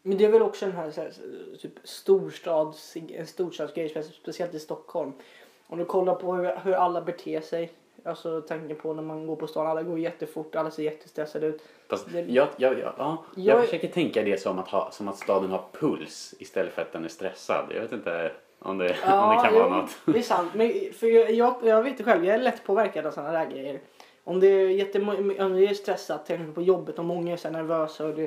Men 0.02 0.18
det 0.18 0.25
är 0.25 0.32
väl 0.32 0.42
också 0.42 0.66
den 0.66 0.75
här, 0.75 0.90
så 0.90 1.00
här 1.00 1.12
typ 1.60 1.72
storstads, 1.84 2.96
en 2.96 3.26
storstadsgrej, 3.26 3.88
spe- 3.94 4.02
speciellt 4.02 4.54
i 4.54 4.60
Stockholm. 4.60 5.12
Om 5.66 5.78
du 5.78 5.84
kollar 5.84 6.14
på 6.14 6.34
hur, 6.34 6.56
hur 6.56 6.72
alla 6.72 7.02
beter 7.02 7.40
sig. 7.40 7.72
Alltså 8.04 8.40
tanken 8.40 8.76
på 8.76 8.94
när 8.94 9.02
man 9.02 9.26
går 9.26 9.36
på 9.36 9.46
stan, 9.46 9.66
alla 9.66 9.82
går 9.82 9.98
jättefort, 9.98 10.54
alla 10.54 10.70
ser 10.70 10.82
jättestressade 10.82 11.46
ut. 11.46 11.62
Fast 11.88 12.12
Det- 12.12 12.20
jag, 12.20 12.48
jag, 12.56 12.78
jag, 12.78 12.92
ja, 12.98 13.24
jag, 13.36 13.56
Jag- 13.56 13.64
försöker 13.64 13.88
tänka 13.88 14.22
det 14.22 14.40
som 14.40 14.58
att, 14.58 14.68
ha, 14.68 14.90
som 14.90 15.08
att 15.08 15.18
staden 15.18 15.50
har 15.50 15.64
puls 15.72 16.34
istället 16.38 16.72
för 16.72 16.82
att 16.82 16.92
den 16.92 17.04
är 17.04 17.08
stressad. 17.08 17.64
Jag 17.74 17.80
vet 17.80 17.92
inte 17.92 18.32
om 18.58 18.78
det, 18.78 18.84
om 18.84 19.28
det 19.28 19.42
kan 19.44 19.54
vara 19.54 19.68
jo, 19.68 19.68
något. 19.68 19.90
Det 20.04 20.18
är 20.18 20.22
sant. 20.22 20.50
Men 20.54 20.72
för 20.92 21.06
jag, 21.06 21.30
jag, 21.30 21.54
jag 21.64 21.82
vet 21.82 21.98
det 21.98 22.04
själv, 22.04 22.24
jag 22.24 22.34
är 22.34 22.38
lätt 22.42 22.64
påverkad 22.64 23.06
av 23.06 23.10
sådana 23.10 23.32
där 23.32 23.50
grejer. 23.50 23.80
Om 24.24 24.40
det 24.40 24.46
är, 24.46 25.42
om 25.44 25.52
det 25.56 25.66
är 25.66 25.74
stressat, 25.74 26.26
till 26.26 26.34
exempel 26.34 26.54
på 26.54 26.62
jobbet 26.62 26.98
och 26.98 27.04
många 27.04 27.32
är 27.32 27.36
så 27.36 27.50
nervösa 27.50 28.06
och 28.06 28.14
det, 28.14 28.22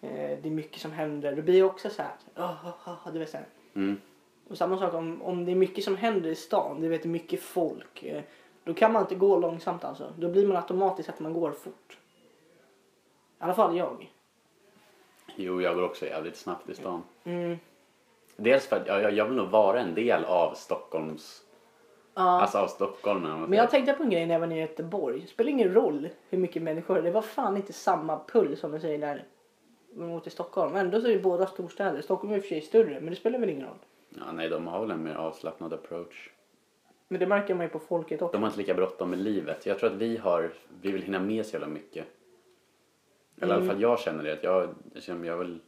eh, 0.00 0.38
det 0.42 0.48
är 0.48 0.50
mycket 0.50 0.80
som 0.80 0.92
händer. 0.92 1.36
Då 1.36 1.42
blir 1.42 1.58
jag 1.58 1.66
också 1.66 1.90
så 1.90 2.02
här, 2.02 2.12
oh, 2.36 2.66
oh, 2.66 2.92
oh, 3.06 3.12
du 3.12 3.18
vet 3.18 3.30
så 3.30 3.36
här. 3.36 3.46
Mm. 3.74 4.00
Och 4.48 4.58
samma 4.58 4.78
sak 4.78 4.94
om, 4.94 5.22
om 5.22 5.44
det 5.44 5.52
är 5.52 5.56
mycket 5.56 5.84
som 5.84 5.96
händer 5.96 6.30
i 6.30 6.34
stan, 6.34 6.80
du 6.80 6.88
vet 6.88 7.04
mycket 7.04 7.40
folk. 7.42 8.02
Eh, 8.02 8.22
då 8.64 8.74
kan 8.74 8.92
man 8.92 9.02
inte 9.02 9.14
gå 9.14 9.38
långsamt 9.38 9.84
alltså. 9.84 10.12
Då 10.18 10.28
blir 10.28 10.46
man 10.46 10.56
automatiskt 10.56 11.08
att 11.08 11.20
man 11.20 11.32
går 11.32 11.52
fort. 11.52 11.98
I 13.40 13.44
alla 13.44 13.54
fall 13.54 13.76
jag. 13.76 14.12
Jo, 15.36 15.60
jag 15.62 15.74
går 15.74 15.82
också 15.84 16.06
jävligt 16.06 16.36
snabbt 16.36 16.68
i 16.68 16.74
stan. 16.74 17.02
Mm. 17.24 17.58
Dels 18.36 18.66
för 18.66 18.76
att 18.76 18.86
jag, 18.86 19.12
jag- 19.12 19.24
vill 19.24 19.36
nog 19.36 19.48
vara 19.48 19.80
en 19.80 19.94
del 19.94 20.24
av 20.24 20.54
Stockholms... 20.54 21.42
Ja. 22.14 22.40
Alltså 22.40 22.58
av 22.58 22.66
Stockholm. 22.66 23.22
Men 23.22 23.52
jag 23.52 23.70
tänkte 23.70 23.92
på 23.92 24.02
en 24.02 24.10
grej 24.10 24.26
när 24.26 24.34
jag 24.34 24.40
var 24.40 24.46
nere 24.46 24.58
i 24.58 24.60
Göteborg. 24.60 25.20
Det 25.20 25.26
spelar 25.26 25.50
ingen 25.50 25.74
roll 25.74 26.08
hur 26.28 26.38
mycket 26.38 26.62
människor 26.62 27.02
det 27.02 27.10
var 27.10 27.22
fan 27.22 27.56
inte 27.56 27.72
samma 27.72 28.20
puls 28.32 28.60
som 28.60 28.72
de 28.72 28.80
säger 28.80 28.98
där 28.98 29.24
mot 29.94 30.26
i 30.26 30.30
Stockholm. 30.30 30.76
Ändå 30.76 31.00
så 31.00 31.06
är 31.06 31.12
det 31.12 31.18
båda 31.22 31.46
storstäder. 31.46 32.02
Stockholm 32.02 32.32
är 32.32 32.36
i 32.36 32.40
och 32.40 32.42
för 32.44 32.48
sig 32.48 32.60
större 32.60 33.00
men 33.00 33.10
det 33.10 33.16
spelar 33.16 33.38
väl 33.38 33.50
ingen 33.50 33.66
roll. 33.66 33.78
Ja, 34.08 34.32
nej, 34.32 34.48
de 34.48 34.66
har 34.66 34.80
väl 34.80 34.90
en 34.90 35.04
mer 35.04 35.14
avslappnad 35.14 35.72
approach. 35.72 36.30
Men 37.12 37.20
det 37.20 37.26
märker 37.26 37.54
man 37.54 37.66
ju 37.66 37.70
på 37.70 37.78
folket 37.78 38.22
också. 38.22 38.32
De 38.32 38.42
har 38.42 38.48
inte 38.48 38.58
lika 38.58 38.74
bråttom 38.74 39.10
med 39.10 39.18
livet. 39.18 39.66
Jag 39.66 39.78
tror 39.78 39.90
att 39.90 39.96
vi 39.96 40.16
har... 40.16 40.50
Vi 40.82 40.92
vill 40.92 41.02
hinna 41.02 41.20
med 41.20 41.46
så 41.46 41.52
jävla 41.52 41.66
mycket. 41.68 42.06
Eller 43.40 43.46
i 43.46 43.54
alla 43.54 43.54
Mm. 43.64 43.68
fall 43.68 43.82
jag 43.82 43.98
känner 44.00 44.24
det. 44.24 44.38
Jag, 44.42 44.68
jag, 44.94 45.02
känner- 45.02 45.28
jag, 45.28 45.36
vill, 45.36 45.58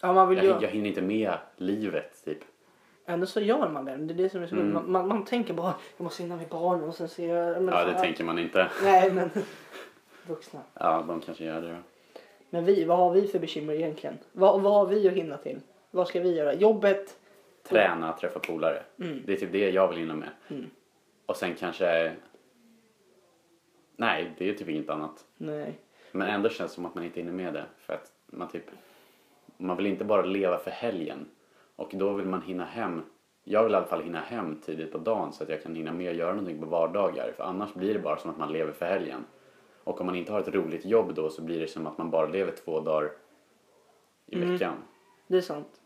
Ja, 0.00 0.12
man 0.12 0.28
vill 0.28 0.38
jag, 0.38 0.46
ju... 0.46 0.52
jag 0.66 0.68
hinner 0.68 0.88
inte 0.88 1.02
med 1.02 1.34
livet, 1.56 2.24
typ. 2.24 2.38
Ändå 3.06 3.26
så 3.26 3.40
gör 3.40 3.68
man 3.68 3.84
det. 3.84 3.96
Det 3.96 4.14
är 4.14 4.16
det 4.16 4.28
som 4.28 4.42
är 4.42 4.46
så 4.46 4.54
Mm. 4.54 4.72
man, 4.72 4.90
man, 4.92 5.08
man 5.08 5.24
tänker 5.24 5.54
bara 5.54 5.74
jag 5.96 6.04
måste 6.04 6.22
hinna 6.22 6.36
med 6.36 6.48
barnen 6.48 6.88
och 6.88 6.94
sen 6.94 7.08
ser 7.08 7.34
jag... 7.36 7.62
Men 7.62 7.74
Ja, 7.74 7.84
det 7.84 7.92
fan, 7.92 8.02
tänker 8.02 8.24
man 8.24 8.38
inte. 8.38 8.68
Nej 8.82 9.10
men 9.12 9.30
vuxna. 10.26 10.60
Ja, 10.74 11.04
de 11.08 11.20
kanske 11.20 11.44
gör 11.44 11.62
det 11.62 11.68
då. 11.68 11.76
Men 12.50 12.64
vi, 12.64 12.84
vad 12.84 12.98
har 12.98 13.10
vi 13.12 13.26
för 13.28 13.38
bekymmer 13.38 13.74
egentligen? 13.74 14.18
Vad, 14.32 14.60
vad 14.62 14.72
har 14.72 14.86
vi 14.86 15.08
att 15.08 15.14
hinna 15.14 15.36
till? 15.36 15.60
Vad 15.90 16.08
ska 16.08 16.20
vi 16.20 16.34
göra? 16.36 16.54
Jobbet? 16.54 17.18
Träna, 17.68 18.12
träffa 18.12 18.38
polare. 18.38 18.82
Mm. 19.00 19.22
Det 19.26 19.32
är 19.32 19.36
typ 19.36 19.52
det 19.52 19.70
jag 19.70 19.88
vill 19.88 19.98
hinna 19.98 20.14
med. 20.14 20.28
Mm. 20.48 20.70
Och 21.32 21.38
sen 21.38 21.54
kanske... 21.54 22.16
Nej, 23.96 24.34
det 24.38 24.48
är 24.48 24.54
typ 24.54 24.68
inget 24.68 24.90
annat. 24.90 25.26
Nej. 25.36 25.78
Men 26.12 26.28
ändå 26.28 26.48
känns 26.48 26.70
det 26.70 26.74
som 26.74 26.86
att 26.86 26.94
man 26.94 27.04
inte 27.04 27.20
hinner 27.20 27.32
med 27.32 27.54
det. 27.54 27.64
För 27.78 27.94
att 27.94 28.12
man 28.26 28.48
typ... 28.48 28.64
Man 29.56 29.76
vill 29.76 29.86
inte 29.86 30.04
bara 30.04 30.22
leva 30.22 30.58
för 30.58 30.70
helgen. 30.70 31.26
Och 31.76 31.90
då 31.94 32.12
vill 32.12 32.26
man 32.26 32.42
hinna 32.42 32.64
hem. 32.64 33.02
Jag 33.44 33.64
vill 33.64 33.72
i 33.72 33.76
alla 33.76 33.86
fall 33.86 34.02
hinna 34.02 34.20
hem 34.20 34.60
tidigt 34.60 34.92
på 34.92 34.98
dagen 34.98 35.32
så 35.32 35.42
att 35.42 35.48
jag 35.48 35.62
kan 35.62 35.74
hinna 35.74 35.92
med 35.92 36.10
att 36.10 36.16
göra 36.16 36.30
någonting 36.30 36.60
på 36.60 36.66
vardagar. 36.66 37.32
För 37.36 37.44
annars 37.44 37.74
blir 37.74 37.94
det 37.94 38.00
bara 38.00 38.16
som 38.16 38.30
att 38.30 38.38
man 38.38 38.52
lever 38.52 38.72
för 38.72 38.86
helgen. 38.86 39.24
Och 39.84 40.00
om 40.00 40.06
man 40.06 40.16
inte 40.16 40.32
har 40.32 40.40
ett 40.40 40.54
roligt 40.54 40.84
jobb 40.84 41.14
då 41.14 41.30
så 41.30 41.42
blir 41.42 41.60
det 41.60 41.68
som 41.68 41.86
att 41.86 41.98
man 41.98 42.10
bara 42.10 42.26
lever 42.26 42.52
två 42.52 42.80
dagar 42.80 43.12
i 44.26 44.36
Mm. 44.36 44.52
veckan. 44.52 44.76
Det 45.26 45.36
är 45.36 45.40
sant. 45.40 45.80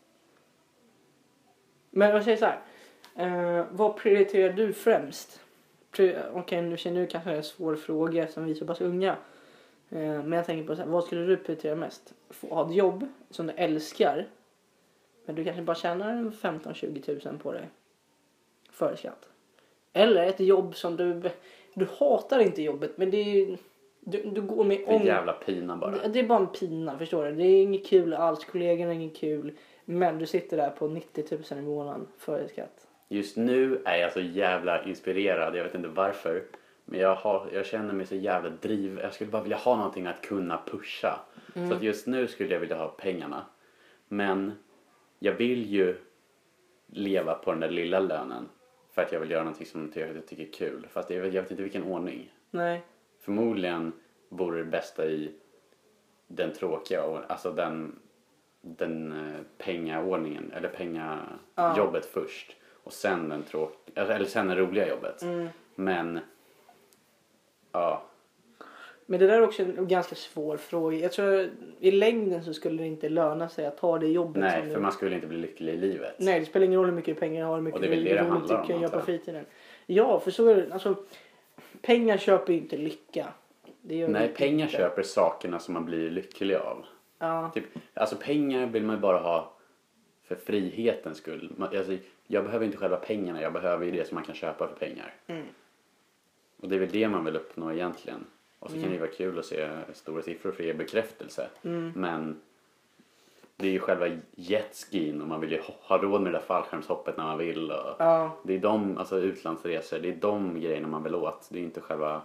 Men 1.89 2.09
jag 2.09 2.23
säger 2.23 2.37
så 2.37 2.45
här. 2.45 2.59
Eh, 3.17 3.65
vad 3.71 3.97
prioriterar 3.97 4.53
du 4.53 4.73
främst? 4.73 5.41
Okej, 6.33 6.61
nu 6.61 6.77
känner 6.77 7.01
du 7.01 7.07
kanske 7.07 7.29
det 7.29 7.33
är 7.33 7.37
en 7.37 7.43
svår 7.43 7.75
fråga 7.75 8.27
som 8.27 8.45
vi 8.45 8.51
är 8.51 8.55
så 8.55 8.65
pass 8.65 8.81
unga. 8.81 9.11
Eh, 9.89 9.99
men 10.23 10.31
jag 10.31 10.45
tänker 10.45 10.67
på 10.67 10.75
så 10.75 10.81
här, 10.81 10.89
vad 10.89 11.03
skulle 11.03 11.25
du 11.25 11.37
prioritera 11.37 11.75
mest? 11.75 12.13
Få 12.29 12.47
ha 12.55 12.65
ett 12.69 12.75
jobb 12.75 13.05
som 13.29 13.47
du 13.47 13.53
älskar. 13.53 14.25
Men 15.25 15.35
du 15.35 15.43
kanske 15.43 15.61
bara 15.61 15.75
tjänar 15.75 16.23
15-20 16.41 17.01
tusen 17.01 17.37
på 17.39 17.51
det. 17.53 17.67
Före 18.71 18.97
skatt. 18.97 19.29
Eller 19.93 20.23
ett 20.27 20.39
jobb 20.39 20.75
som 20.75 20.95
du... 20.95 21.21
Du 21.73 21.87
hatar 21.99 22.39
inte 22.39 22.61
jobbet 22.61 22.97
men 22.97 23.11
det 23.11 23.17
är... 23.17 23.57
Du, 23.99 24.23
du 24.23 24.41
går 24.41 24.63
med 24.63 24.77
För 24.85 24.91
ång- 24.93 25.05
jävla 25.05 25.33
pina 25.33 25.77
bara. 25.77 25.91
det, 25.91 26.07
det 26.07 26.19
är 26.19 26.23
bara 26.27 26.39
en 26.39 26.47
pina, 26.47 26.97
förstår 26.97 27.25
du? 27.25 27.31
Det 27.31 27.43
är 27.43 27.63
inget 27.63 27.85
kul 27.85 28.13
alls, 28.13 28.45
kollegorna 28.45 28.91
är 28.91 28.95
inget 28.95 29.15
kul. 29.17 29.51
Men 29.85 30.19
du 30.19 30.25
sitter 30.25 30.57
där 30.57 30.69
på 30.69 30.87
90 30.87 31.25
000 31.51 31.59
i 31.59 31.61
månaden 31.63 32.07
före 32.17 32.47
skatt. 32.47 32.86
Just 33.07 33.37
nu 33.37 33.81
är 33.85 33.95
jag 33.95 34.13
så 34.13 34.21
jävla 34.21 34.83
inspirerad, 34.83 35.55
jag 35.55 35.63
vet 35.63 35.75
inte 35.75 35.87
varför. 35.87 36.43
Men 36.85 36.99
jag, 36.99 37.15
har, 37.15 37.49
jag 37.53 37.65
känner 37.65 37.93
mig 37.93 38.05
så 38.05 38.15
jävla 38.15 38.49
driv. 38.49 38.99
Jag 39.03 39.13
skulle 39.13 39.31
bara 39.31 39.41
vilja 39.41 39.57
ha 39.57 39.75
någonting 39.75 40.07
att 40.07 40.21
kunna 40.21 40.59
pusha. 40.65 41.19
Så 41.53 41.73
att 41.73 41.83
just 41.83 42.07
nu 42.07 42.27
skulle 42.27 42.53
jag 42.53 42.59
vilja 42.59 42.77
ha 42.77 42.87
pengarna. 42.87 43.45
Men 44.07 44.51
jag 45.19 45.33
vill 45.33 45.65
ju 45.65 45.95
leva 46.87 47.33
på 47.33 47.51
den 47.51 47.59
där 47.59 47.69
lilla 47.69 47.99
lönen. 47.99 48.49
För 48.91 49.01
att 49.01 49.11
jag 49.11 49.19
vill 49.19 49.31
göra 49.31 49.43
någonting 49.43 49.65
som 49.65 49.91
jag 49.95 50.27
tycker 50.27 50.43
är 50.43 50.51
kul. 50.51 50.87
Fast 50.89 51.09
jag 51.09 51.21
vet, 51.21 51.33
jag 51.33 51.41
vet 51.41 51.51
inte 51.51 51.63
vilken 51.63 51.83
ordning. 51.83 52.33
Nej. 52.51 52.83
Förmodligen 53.19 53.93
vore 54.29 54.57
det 54.57 54.65
bästa 54.65 55.05
i 55.05 55.31
den 56.27 56.53
tråkiga, 56.53 57.03
alltså 57.27 57.51
den, 57.51 57.99
den 58.61 59.11
eh, 59.11 59.41
pengaordningen, 59.57 60.51
eller 60.55 60.69
pengajobbet 60.69 62.05
först. 62.05 62.55
Och 62.87 62.93
sen 62.93 63.29
den 63.29 63.43
tråk, 63.43 63.73
eller 63.95 64.25
sen 64.25 64.47
det 64.47 64.55
roliga 64.55 64.87
jobbet. 64.87 65.21
Mm. 65.21 65.47
Men, 65.75 66.19
ja, 67.71 68.03
Men 69.05 69.19
det 69.19 69.27
där 69.27 69.33
är 69.33 69.41
också 69.41 69.63
en 69.63 69.87
ganska 69.87 70.15
svår 70.15 70.57
fråga. 70.57 70.97
Jag 70.97 71.11
tror 71.11 71.49
i 71.79 71.91
längden 71.91 72.43
så 72.43 72.53
skulle 72.53 72.83
det 72.83 72.87
inte 72.87 73.09
löna 73.09 73.49
sig 73.49 73.65
att 73.65 73.77
ta 73.77 73.99
det 73.99 74.07
jobbet. 74.07 74.41
nej 74.41 74.61
för 74.61 74.69
du... 74.69 74.79
man 74.79 74.91
skulle 74.91 75.15
inte 75.15 75.27
bli 75.27 75.37
lycklig 75.37 75.73
i 75.73 75.77
livet. 75.77 76.15
Nej, 76.17 76.39
det 76.39 76.45
spelar 76.45 76.65
ingen 76.65 76.79
roll 76.79 76.85
hur 76.89 76.95
mycket 76.95 77.19
pengar 77.19 77.41
jag 77.41 77.47
har, 77.47 77.55
hur 77.55 77.61
mycket 77.61 77.81
Och 77.81 77.87
det 77.87 77.95
det 77.95 78.21
roligt 78.21 78.51
om, 78.51 78.67
kan 78.67 78.81
göra 78.81 78.89
på 78.89 78.97
jag. 78.97 79.05
fritiden. 79.05 79.45
Ja, 79.85 80.19
för 80.19 80.31
så 80.31 80.47
är 80.47 80.55
det. 80.55 80.73
Alltså, 80.73 80.95
pengar 81.81 82.17
köper 82.17 82.53
ju 82.53 82.59
inte 82.59 82.77
lycka. 82.77 83.27
Nej, 83.81 84.27
pengar 84.27 84.65
inte. 84.65 84.77
köper 84.77 85.03
sakerna 85.03 85.59
som 85.59 85.73
man 85.73 85.85
blir 85.85 86.09
lycklig 86.09 86.55
av. 86.55 86.85
Ja. 87.19 87.51
Typ, 87.53 87.65
alltså 87.93 88.15
pengar 88.15 88.67
vill 88.67 88.83
man 88.83 88.95
ju 88.95 89.01
bara 89.01 89.17
ha 89.17 89.53
för 90.23 90.35
frihetens 90.35 91.17
skull. 91.17 91.53
Man, 91.57 91.77
alltså, 91.77 91.97
jag 92.27 92.43
behöver 92.43 92.65
inte 92.65 92.77
själva 92.77 92.97
pengarna, 92.97 93.41
jag 93.41 93.53
behöver 93.53 93.85
ju 93.85 93.91
det 93.91 94.07
som 94.07 94.15
man 94.15 94.23
kan 94.23 94.35
köpa 94.35 94.67
för 94.67 94.75
pengar. 94.75 95.13
Mm. 95.27 95.45
Och 96.61 96.69
det 96.69 96.75
är 96.75 96.79
väl 96.79 96.89
det 96.91 97.09
man 97.09 97.25
vill 97.25 97.35
uppnå 97.35 97.71
egentligen. 97.71 98.25
Och 98.59 98.69
så 98.69 98.75
kan 98.75 98.85
det 98.85 98.93
ju 98.93 98.99
vara 98.99 99.11
kul 99.11 99.39
att 99.39 99.45
se 99.45 99.69
stora 99.93 100.21
siffror 100.21 100.51
för 100.51 100.63
ge 100.63 100.73
bekräftelse. 100.73 101.47
Mm. 101.63 101.91
Men 101.95 102.41
det 103.55 103.67
är 103.67 103.71
ju 103.71 103.79
själva 103.79 104.07
jetskien 104.35 105.21
och 105.21 105.27
man 105.27 105.41
vill 105.41 105.51
ju 105.51 105.59
ha- 105.61 105.75
ha 105.81 105.97
råd 105.97 106.21
med 106.21 106.31
det 106.33 106.37
där 106.37 106.45
fallskärmshoppet 106.45 107.17
när 107.17 107.23
man 107.23 107.37
vill. 107.37 107.71
Och 107.71 107.95
Ja. 107.99 108.31
Det 108.43 108.53
är 108.55 108.59
de, 108.59 108.97
alltså 108.97 109.17
utlandsresor, 109.19 109.99
det 109.99 110.09
är 110.09 110.15
de 110.15 110.59
grejerna 110.61 110.87
man 110.87 111.03
vill 111.03 111.15
åt. 111.15 111.47
Det 111.51 111.59
är 111.59 111.63
inte 111.63 111.81
själva 111.81 112.21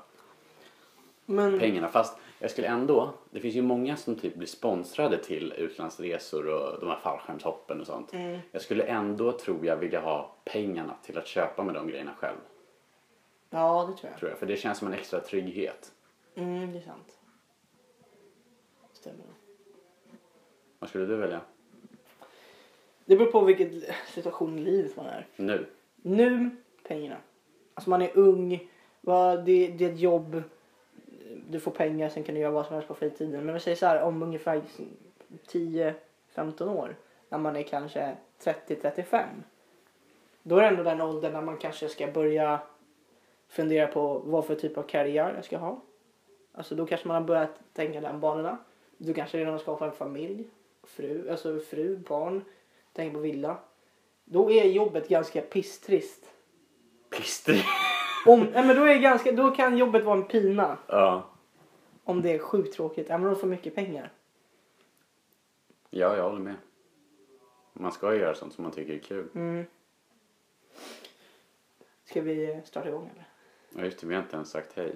Men 1.26 1.59
pengarna. 1.59 1.88
Fast 1.88 2.19
jag 2.38 2.50
skulle 2.50 2.69
ändå, 2.69 3.14
det 3.31 3.41
finns 3.41 3.55
ju 3.55 3.62
många 3.62 3.97
som 3.97 4.17
typ 4.17 4.35
blir 4.35 4.47
sponsrade 4.47 5.19
till 5.19 5.52
utlandsresor 5.52 6.47
och 6.47 6.81
de 6.81 6.88
här 6.88 6.97
fallskärmshoppen 6.97 7.81
och 7.81 7.87
sånt. 7.87 8.12
Mm. 8.12 8.38
Jag 8.52 8.62
skulle 8.62 8.85
ändå, 8.85 9.33
tror 9.33 9.67
jag, 9.67 9.76
vilja 9.76 10.00
ha 10.00 10.37
pengarna 10.45 10.95
till 11.02 11.19
att 11.19 11.26
köpa 11.26 11.62
med 11.62 11.75
de 11.75 11.88
grejerna 11.88 12.14
själv. 12.19 12.37
ja, 13.50 13.88
det 13.91 14.00
tror 14.00 14.11
jag. 14.11 14.19
Tror 14.19 14.31
jag. 14.31 14.38
För 14.38 14.47
det 14.47 14.57
känns 14.57 14.79
som 14.79 14.88
en 14.88 14.95
extra 14.95 15.21
trygghet. 15.21 15.93
Mm, 16.35 16.73
det 16.73 16.79
är 16.79 16.83
sant. 16.83 17.19
Stämmer. 18.93 19.25
Vad 20.79 20.88
skulle 20.88 21.07
du 21.07 21.17
välja? 21.17 21.41
Det 23.05 23.17
beror 23.17 23.33
på 23.33 23.41
vilken 23.41 23.83
situation 24.14 24.59
i 24.59 24.62
livet 24.62 24.97
man 24.97 25.07
är. 25.07 25.26
Nu? 25.37 25.67
Nu, 25.97 26.50
pengarna. 26.83 27.17
Alltså 27.75 27.91
man 27.91 28.02
är 28.02 28.19
ung, 28.19 28.69
det 29.45 29.52
är 29.52 29.83
ett 29.83 30.00
jobb, 30.00 30.43
du 31.52 31.61
får 31.61 31.71
pengar, 31.71 32.09
sen 32.09 32.25
kan 32.25 32.35
du 32.35 32.40
göra 32.40 32.50
vad 32.50 32.66
som 32.66 32.75
helst 32.75 32.88
på 32.88 32.94
fritiden. 32.94 33.44
Men 33.44 33.54
vi 33.54 33.61
säger 33.61 33.76
så 33.76 33.87
här, 33.87 34.02
om 34.02 34.23
ungefär 34.23 34.62
10-15 35.47 36.76
år, 36.76 36.97
när 37.28 37.38
man 37.38 37.56
är 37.56 37.62
kanske 37.62 38.16
30-35. 38.42 39.25
Då 40.42 40.56
är 40.56 40.61
det 40.61 40.68
ändå 40.68 40.82
den 40.82 41.00
åldern 41.00 41.32
när 41.32 41.40
man 41.42 41.56
kanske 41.56 41.88
ska 41.88 42.06
börja 42.06 42.61
fundera 43.49 43.87
på 43.87 44.18
vad 44.25 44.47
för 44.47 44.54
typ 44.54 44.78
av 44.78 44.82
karriär 44.82 45.32
jag 45.35 45.44
ska 45.44 45.56
ha. 45.56 45.80
Alltså 46.52 46.75
då 46.75 46.87
kanske 46.87 47.09
man 47.09 47.14
har 47.14 47.28
börjat 47.28 47.61
tänka 47.73 48.00
den 48.00 48.21
banorna. 48.21 48.59
Du 48.97 49.14
kanske 49.14 49.38
redan 49.38 49.52
har 49.52 49.59
skapat 49.59 49.92
en 49.92 49.99
familj, 49.99 50.44
fru, 50.82 51.30
alltså 51.30 51.61
fru, 51.61 51.97
barn, 51.97 52.44
tänker 52.92 53.14
på 53.14 53.21
villa. 53.21 53.56
Då 54.25 54.50
är 54.50 54.64
jobbet 54.64 55.09
ganska 55.09 55.40
pisstrist. 55.40 56.25
Pister. 57.11 57.66
Om, 58.26 58.40
nej, 58.40 58.66
men 58.66 58.76
då, 58.76 58.85
är 58.85 58.99
ganska, 58.99 59.32
då 59.32 59.50
kan 59.50 59.78
jobbet 59.78 60.04
vara 60.04 60.16
en 60.16 60.25
pina. 60.25 60.78
ja. 60.87 61.32
Om 62.04 62.23
det 62.23 62.30
är 62.35 62.38
sjukt 62.38 62.75
tråkigt. 62.75 63.11
Även 63.11 63.26
om 63.26 63.32
de 63.32 63.40
får 63.40 63.47
mycket 63.47 63.75
pengar. 63.75 64.12
ja, 65.90 66.16
jag 66.16 66.23
håller 66.23 66.38
med. 66.40 66.54
Man 67.73 67.92
ska 67.92 68.14
ju 68.14 68.21
göra 68.21 68.35
sånt 68.35 68.52
som 68.54 68.62
man 68.64 68.73
tycker 68.73 68.94
är 68.94 68.99
kul. 68.99 69.28
Mm. 69.35 69.64
Ska 72.04 72.21
vi 72.21 72.61
starta 72.64 72.88
igång 72.88 73.11
eller? 73.12 73.25
Ja, 73.71 73.85
just 73.85 74.00
det, 74.00 74.06
vi 74.06 74.14
har 74.14 74.23
inte 74.23 74.37
ens 74.37 74.50
sagt 74.50 74.73
hej. 74.76 74.94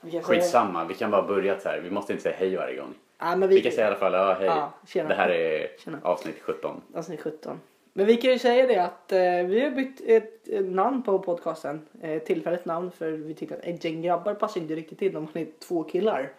Vi 0.00 0.10
kan 0.10 0.24
säga- 0.24 0.40
Skitsamma, 0.40 0.84
vi 0.84 0.94
kan 0.94 1.10
bara 1.10 1.22
börja 1.22 1.60
så 1.60 1.68
här. 1.68 1.80
Vi 1.80 1.90
måste 1.90 2.12
inte 2.12 2.22
säga 2.22 2.36
hej 2.36 2.56
varje 2.56 2.76
gång. 2.76 2.94
Ja, 3.18 3.36
men 3.36 3.48
vi, 3.48 3.54
Vi 3.54 3.62
kan 3.62 3.72
säga 3.72 3.84
i 3.84 3.86
alla 3.90 3.96
fall, 3.98 4.12
ja 4.12 4.32
hej. 4.34 4.46
Ja, 4.46 4.72
tjena. 4.86 5.08
Det 5.08 5.14
här 5.14 5.28
är 5.28 5.76
Tjena. 5.78 5.98
avsnitt 6.02 6.40
17. 6.42 6.82
Avsnitt 6.94 7.20
17. 7.20 7.60
Men 7.96 8.06
vi 8.06 8.16
kan 8.16 8.30
ju 8.30 8.38
säga 8.38 8.66
det 8.66 8.78
att 8.78 9.12
eh, 9.12 9.18
vi 9.48 9.60
har 9.60 9.70
bytt 9.70 10.00
ett, 10.06 10.48
ett 10.48 10.64
namn 10.64 11.02
på 11.02 11.18
podcasten. 11.18 11.82
Eh, 12.02 12.10
ett 12.10 12.26
tillfälligt 12.26 12.64
namn 12.64 12.90
för 12.90 13.10
vi 13.10 13.34
tyckte 13.34 13.54
att 13.54 13.64
ett 13.64 13.84
gäng 13.84 14.02
grabbar 14.02 14.34
passar 14.34 14.60
inte 14.60 14.74
riktigt 14.74 15.02
in 15.02 15.16
om 15.16 15.28
man 15.32 15.42
är 15.42 15.46
två 15.68 15.82
killar. 15.84 16.32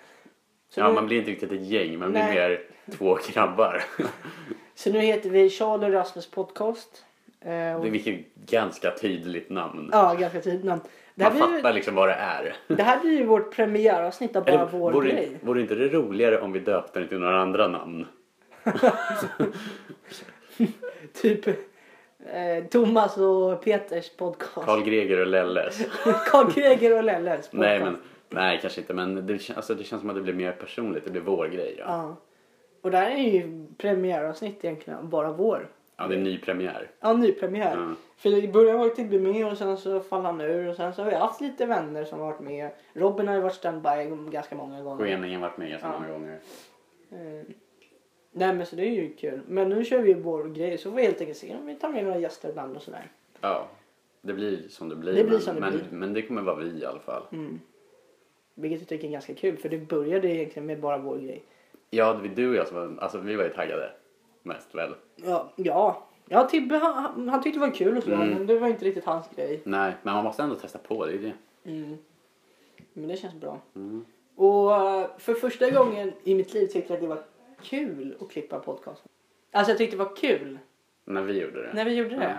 Så, 0.70 0.80
Ja, 0.80 0.88
nu, 0.88 0.94
man 0.94 1.06
blir 1.06 1.18
inte 1.18 1.32
riktigt 1.32 1.52
ett 1.52 1.66
gäng, 1.66 2.00
man 2.00 2.12
blir 2.12 2.22
Nej. 2.22 2.36
mer 2.36 2.62
två 2.98 3.18
grabbar. 3.34 3.84
så 4.76 4.92
nu 4.92 5.00
heter 5.00 5.30
vi 5.30 5.50
Charlie 5.50 5.86
och 5.86 5.94
Rasmus 5.94 6.32
podcast. 6.32 7.06
Eh, 7.42 7.50
och, 7.76 7.82
Det 7.82 7.88
är 7.88 7.92
vilket 7.92 8.36
ganska 8.36 8.92
tydligt 8.92 9.50
namn. 9.50 9.90
Ja, 9.92 10.14
ganska 10.20 10.42
tydligt 10.42 10.66
namn. 10.66 10.82
Det 11.16 11.24
här, 11.24 11.32
Man 11.32 11.50
blir, 11.50 11.58
fattar 11.58 11.74
liksom 11.74 11.96
vad 11.96 12.10
det 12.10 12.14
är. 12.14 12.56
det 12.68 12.84
här 12.84 13.00
blir 13.00 13.12
ju 13.12 13.26
vårt 13.26 13.56
premiäravsnitt 13.56 14.36
av 14.36 14.46
bara 14.46 14.54
Eller, 14.54 14.66
vår 14.72 14.92
vore, 14.92 15.12
grej. 15.12 15.38
vore 15.42 15.62
inte 15.62 15.76
det 15.76 15.88
roligare 15.88 16.42
om 16.42 16.52
vi 16.52 16.60
döpte 16.60 17.00
den 17.00 17.10
till 17.10 17.20
några 17.20 17.42
andra 17.42 17.68
namn? 17.68 18.06
Typ 21.22 21.48
eh, 21.48 22.66
Thomas 22.72 23.18
och 23.18 23.62
Peters 23.64 24.10
podcast. 24.10 24.66
Karl 24.68 24.82
Greger 24.84 25.20
och 25.22 25.28
Lelles. 25.28 25.86
Karl 26.32 26.52
Greger 26.54 26.98
och 26.98 27.04
Lelles 27.04 27.36
podcast. 27.48 27.54
nej, 27.54 27.80
men, 27.80 27.98
nej, 28.30 28.60
kanske 28.62 28.82
inte. 28.82 28.94
Men 28.94 29.16
det, 29.28 29.34
kän- 29.34 29.56
alltså, 29.56 29.76
det 29.76 29.84
känns 29.84 30.00
som 30.02 30.10
att 30.10 30.16
det 30.16 30.22
blir 30.22 30.34
mer 30.34 30.52
personligt. 30.52 31.04
Det 31.06 31.12
blir 31.12 31.22
vår 31.22 31.48
grej. 31.48 31.76
Ja, 31.80 31.86
Ja. 31.88 32.16
Och 32.82 32.92
det 32.92 32.98
här 32.98 33.12
är 33.12 33.18
ju 33.32 33.66
premiäravsnitt 33.78 34.66
egentligen, 34.66 35.10
bara 35.10 35.32
vår. 35.32 35.68
ja 35.98 36.08
det 36.08 36.16
är 36.16 36.20
ny 36.20 36.38
premiär. 36.38 36.90
Ja, 37.00 37.14
nypremiär. 37.14 37.78
Ja. 37.78 37.96
För 38.18 38.30
i 38.30 38.48
början 38.48 38.80
var 38.80 38.86
det 38.90 38.96
Tibbe 38.96 39.20
med 39.20 39.48
och 39.52 39.58
sen 39.58 39.78
så 39.78 40.00
faller 40.00 40.24
han 40.26 40.42
ur 40.42 40.68
och 40.70 40.76
sen 40.76 40.94
så 40.94 41.04
har 41.04 41.10
vi 41.10 41.16
haft 41.16 41.42
lite 41.42 41.66
vänner 41.66 42.06
som 42.06 42.20
har 42.20 42.26
varit 42.32 42.40
med. 42.40 42.70
Robin 42.94 43.28
har 43.28 43.36
ju 43.36 43.42
varit 43.42 43.54
standby 43.56 43.90
ganska 44.32 44.56
många 44.56 44.82
gånger. 44.82 45.06
Skeningen 45.06 45.42
varit 45.42 45.58
med 45.58 45.70
ganska 45.70 45.88
Ja. 45.88 45.94
många 46.00 46.12
gånger. 46.14 46.40
Eh, 47.12 47.46
nej 48.36 48.56
men 48.56 48.66
så 48.66 48.76
det 48.76 48.84
är 48.84 48.92
ju 48.92 49.14
kul. 49.14 49.42
Men 49.48 49.70
nu 49.70 49.86
kör 49.86 50.02
vi 50.02 50.14
vår 50.14 50.44
grej 50.44 50.78
så 50.78 50.90
får 50.90 50.98
vi 50.98 51.04
helt 51.04 51.22
enkelt 51.22 51.38
se 51.38 51.56
om 51.56 51.66
vi 51.66 51.76
tar 51.76 51.90
med 51.90 52.04
några 52.04 52.20
gäster 52.20 52.50
ibland 52.50 52.76
och 52.76 52.82
sådär. 52.82 53.12
Ja, 53.42 53.68
det 54.22 54.34
blir 54.34 54.68
som 54.70 54.90
det 54.90 54.96
blir. 54.96 55.14
Det 55.14 55.24
blir 55.24 55.32
men, 55.34 55.42
som 55.42 55.56
det 55.56 55.62
men, 55.62 55.72
blir. 55.72 55.86
men 55.92 56.14
det 56.14 56.22
kommer 56.22 56.42
vara 56.42 56.56
vi 56.56 56.82
i 56.82 56.86
alla 56.86 57.00
fall. 57.00 57.24
Mm. 57.32 57.60
Vilket 58.54 58.80
jag 58.80 58.90
tycker 58.90 59.08
är 59.08 59.12
ganska 59.12 59.34
kul 59.34 59.58
för 59.58 59.70
det 59.70 59.78
började 59.78 60.30
egentligen 60.30 60.66
med 60.66 60.80
bara 60.80 60.98
vår 60.98 61.18
grej. 61.18 61.44
Ja, 61.90 62.14
det 62.14 62.30
var 62.30 62.36
du 62.36 62.50
och 62.50 62.56
jag 62.56 62.68
som 62.68 62.78
var, 62.78 63.04
alltså 63.04 63.18
vi 63.18 63.36
var 63.36 63.44
ju 63.44 63.50
taggade. 63.50 63.92
Mest 64.44 64.76
väl. 64.76 64.94
Ja, 65.16 65.54
ja. 65.56 66.08
Ja, 66.30 66.48
Tibbe 66.48 66.78
han, 66.78 67.30
han, 67.30 67.44
tyckte 67.44 67.60
det 67.60 67.66
var 67.66 67.74
kul 67.74 67.98
och 67.98 68.04
så 68.04 68.12
Mm. 68.12 68.30
men 68.30 68.48
det 68.48 68.60
var 68.60 68.68
inte 68.68 68.86
riktigt 68.86 69.06
hans 69.06 69.30
grej. 69.36 69.62
Nej, 69.64 69.94
men 70.04 70.14
man 70.14 70.24
måste 70.24 70.44
ändå 70.44 70.56
testa 70.56 70.80
på. 70.80 71.06
Det 71.06 71.14
är 71.14 71.18
det. 71.18 71.34
Mm. 71.72 71.98
Men 72.94 73.08
det 73.08 73.18
känns 73.18 73.34
bra. 73.34 73.60
Mm. 73.76 74.06
Och 74.36 74.76
eh, 74.76 75.08
för 75.18 75.34
första 75.34 75.70
gången 75.70 76.12
i 76.24 76.36
mitt 76.36 76.54
liv 76.54 76.68
tyckte 76.68 76.94
jag 76.94 76.98
att 76.98 77.02
det 77.02 77.08
var 77.08 77.24
kul 77.70 78.16
att 78.22 78.32
klippa 78.32 78.60
podcast. 78.60 79.04
Alltså 79.52 79.72
jag 79.72 79.78
tyckte 79.78 79.98
det 79.98 80.04
var 80.04 80.16
kul 80.16 80.60
När 81.06 81.22
vi 81.22 81.42
gjorde 81.42 81.62
det. 81.64 81.74
när 81.74 81.86
vi 81.86 81.94
gjorde 81.96 82.16
det. 82.16 82.38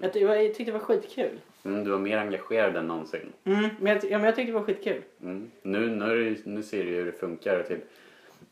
Jag, 0.00 0.12
ty- 0.12 0.20
jag 0.20 0.54
tyckte 0.54 0.64
det 0.64 0.72
var 0.78 0.84
skitkul. 0.84 1.40
Mm, 1.64 1.84
du 1.84 1.90
var 1.90 1.98
mer 1.98 2.18
engagerad 2.18 2.76
än 2.76 2.86
någonsin. 2.88 3.32
Mm. 3.44 3.68
Men, 3.80 3.92
jag, 3.92 4.00
ty- 4.02 4.08
ja, 4.10 4.18
men 4.18 4.24
jag 4.26 4.36
tyckte 4.36 4.52
det 4.52 4.58
var 4.58 4.64
skitkul. 4.66 5.02
Mm. 5.22 5.50
Nu, 5.62 5.86
nu, 5.90 6.04
är 6.04 6.16
det- 6.30 6.46
nu 6.46 6.62
ser 6.62 6.84
du 6.84 6.90
hur 6.90 7.04
det 7.06 7.12
funkar. 7.12 7.62
Typ, 7.62 7.78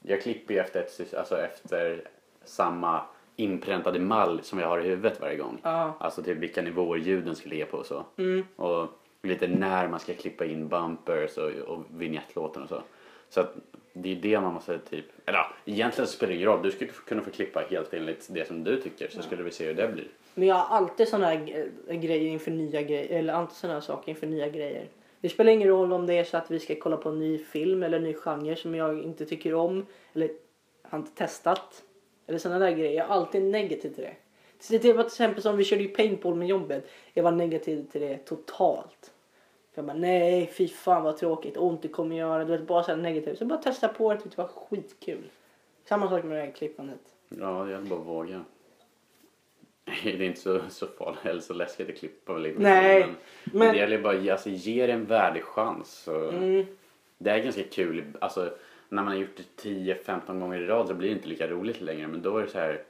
jag 0.03 0.23
klipper 0.23 0.55
ju 0.55 0.61
efter, 0.61 0.81
ett, 0.81 0.99
sys- 1.01 1.17
alltså 1.19 1.39
efter 1.39 2.03
samma 2.45 3.01
inpräntade 3.37 3.99
mall 4.01 4.41
som 4.43 4.59
jag 4.59 4.69
har 4.69 4.81
i 4.81 4.89
huvudet 4.89 5.21
varje 5.21 5.37
gång. 5.37 5.59
Ja. 5.63 5.97
Alltså 6.01 6.23
typ 6.23 6.39
vilka 6.39 6.63
nivåer 6.63 6.99
ljuden 6.99 7.37
ska 7.37 7.49
ligga 7.49 7.67
på 7.67 7.77
och 7.77 7.87
så. 7.87 8.05
Mm. 8.17 8.45
Och 8.57 8.89
lite 9.23 9.49
när 9.49 9.89
man 9.89 10.01
ska 10.01 10.15
klippa 10.15 10.45
in 10.45 10.69
bumpers 10.69 11.37
och, 11.39 11.51
och 11.51 11.85
vignettlåten 11.97 12.63
och 12.63 12.69
så. 12.69 12.83
Så 13.29 13.41
att 13.41 13.55
det 13.93 14.13
är 14.13 14.17
det 14.17 14.41
man 14.41 14.55
måste 14.55 14.79
typ, 14.79 15.05
eller 15.27 15.39
ja, 15.39 15.47
egentligen 15.65 16.07
så 16.09 16.13
spelar 16.13 16.31
det 16.31 16.37
ingen 16.37 16.49
roll. 16.49 16.63
Du 16.63 16.71
skulle 16.71 16.91
kunna 16.91 17.23
få 17.23 17.31
klippa 17.31 17.61
helt 17.71 17.95
enligt 17.95 18.27
det 18.31 18.47
som 18.49 18.65
du 18.65 18.81
tycker 18.81 19.09
så 19.09 19.23
skulle 19.23 19.43
vi 19.43 19.51
se 19.51 19.67
hur 19.67 19.75
det 19.75 19.89
blir. 19.89 20.09
Men 20.35 20.49
jag 20.49 20.55
har 20.55 20.77
alltid 20.77 21.09
såna 21.09 21.27
här 21.27 21.37
g- 21.47 21.97
grejer 21.97 22.31
inför 22.31 22.51
nya 22.51 22.83
grejer. 22.83 23.19
Eller 23.19 23.33
alltid 23.33 23.57
såna 23.57 23.73
här 23.73 23.81
saker 23.81 24.11
inför 24.11 24.27
nya 24.27 24.49
grejer. 24.49 24.89
Det 25.21 25.29
spelar 25.29 25.53
ingen 25.53 25.69
roll 25.69 25.93
om 25.93 26.07
det 26.07 26.15
är 26.15 26.25
så 26.25 26.37
att 26.37 26.51
vi 26.51 26.59
ska 26.59 26.75
kolla 26.75 26.97
på 26.97 27.09
en 27.09 27.19
ny 27.19 27.39
film 27.39 27.83
eller 27.83 27.97
en 27.97 28.05
ny 28.05 28.15
genre 28.15 28.57
som 28.57 28.75
jag 28.75 29.03
inte 29.03 29.27
tycker 29.27 29.55
om. 29.55 29.87
Eller 30.15 30.31
har 30.83 30.99
inte 30.99 31.13
testat. 31.15 31.83
Eller 32.27 32.39
såna 32.39 32.59
där 32.59 32.71
grejer. 32.71 32.93
Jag 32.93 33.07
är 33.07 33.11
alltid 33.11 33.43
negativ 33.43 33.91
till 33.95 34.05
det. 34.05 34.79
Det 34.79 34.93
var 34.93 35.03
till 35.03 35.07
exempel 35.09 35.43
som 35.43 35.57
vi 35.57 35.65
körde 35.65 35.83
ju 35.83 35.89
paintball 35.89 36.35
med 36.35 36.49
jobbet. 36.49 36.91
Jag 37.15 37.23
var 37.23 37.33
negativ 37.33 37.87
till 37.93 38.01
det 38.01 38.17
totalt. 38.17 39.12
För 39.75 39.83
jag 39.83 39.85
bara 39.87 39.97
nej 39.97 40.47
fy 40.55 40.69
fan 40.69 41.03
vad 41.03 41.17
tråkigt. 41.17 41.57
Ont 41.57 41.83
det 41.83 41.89
kommer 41.89 42.17
göra. 42.17 42.45
Du 42.45 42.57
vet 42.57 42.67
bara 42.67 42.83
såhär 42.83 42.99
negativt. 42.99 43.39
Så 43.39 43.43
jag 43.43 43.49
bara 43.49 43.59
testa 43.63 43.89
på 43.89 44.13
det. 44.15 44.21
Det 44.25 44.39
var 44.39 44.47
skitkul. 44.49 45.25
Samma 45.85 46.09
sak 46.09 46.25
med 46.25 46.39
det 46.39 46.45
här 46.45 46.51
klippandet. 46.53 47.01
Ja, 47.29 47.71
jag 47.71 47.83
bara 47.83 47.99
våga. 47.99 48.45
Det 50.03 50.11
är 50.11 50.23
inte 50.23 50.41
så, 50.41 50.61
så 50.69 50.87
farligt 50.87 51.25
eller 51.27 51.41
så 51.41 51.55
läskigt 51.55 51.89
att 51.89 51.97
klippa 51.97 52.33
väl 52.33 52.47
inte. 52.47 52.63
Nej, 52.63 53.01
Men, 53.01 53.09
men- 53.45 53.59
men 53.59 53.73
det 53.75 53.79
gäller 53.81 53.99
bara 54.03 54.19
att 54.19 54.29
alltså, 54.31 54.51
ge 54.51 54.87
det 54.87 54.93
en 54.93 55.05
värdig 55.05 55.43
chans. 55.45 56.09
Mm. 56.09 56.67
Det 57.19 57.31
är 57.31 57.39
ganska 57.39 57.63
kul. 57.63 58.05
Alltså, 58.21 58.51
när 58.89 59.03
man 59.03 59.13
har 59.13 59.21
gjort 59.21 59.37
det 59.37 59.63
10-15 59.69 60.41
gånger 60.41 60.61
i 60.61 60.67
rad 60.67 60.89
så 60.89 60.95
blir 60.95 61.09
det 61.09 61.15
inte 61.15 61.29
lika 61.29 61.47
roligt 61.49 61.81
längre. 61.81 62.07
Men 62.07 62.23
då 62.23 62.39
är 62.39 62.43
det 62.43 62.49
så 62.49 62.59
här. 62.59 62.83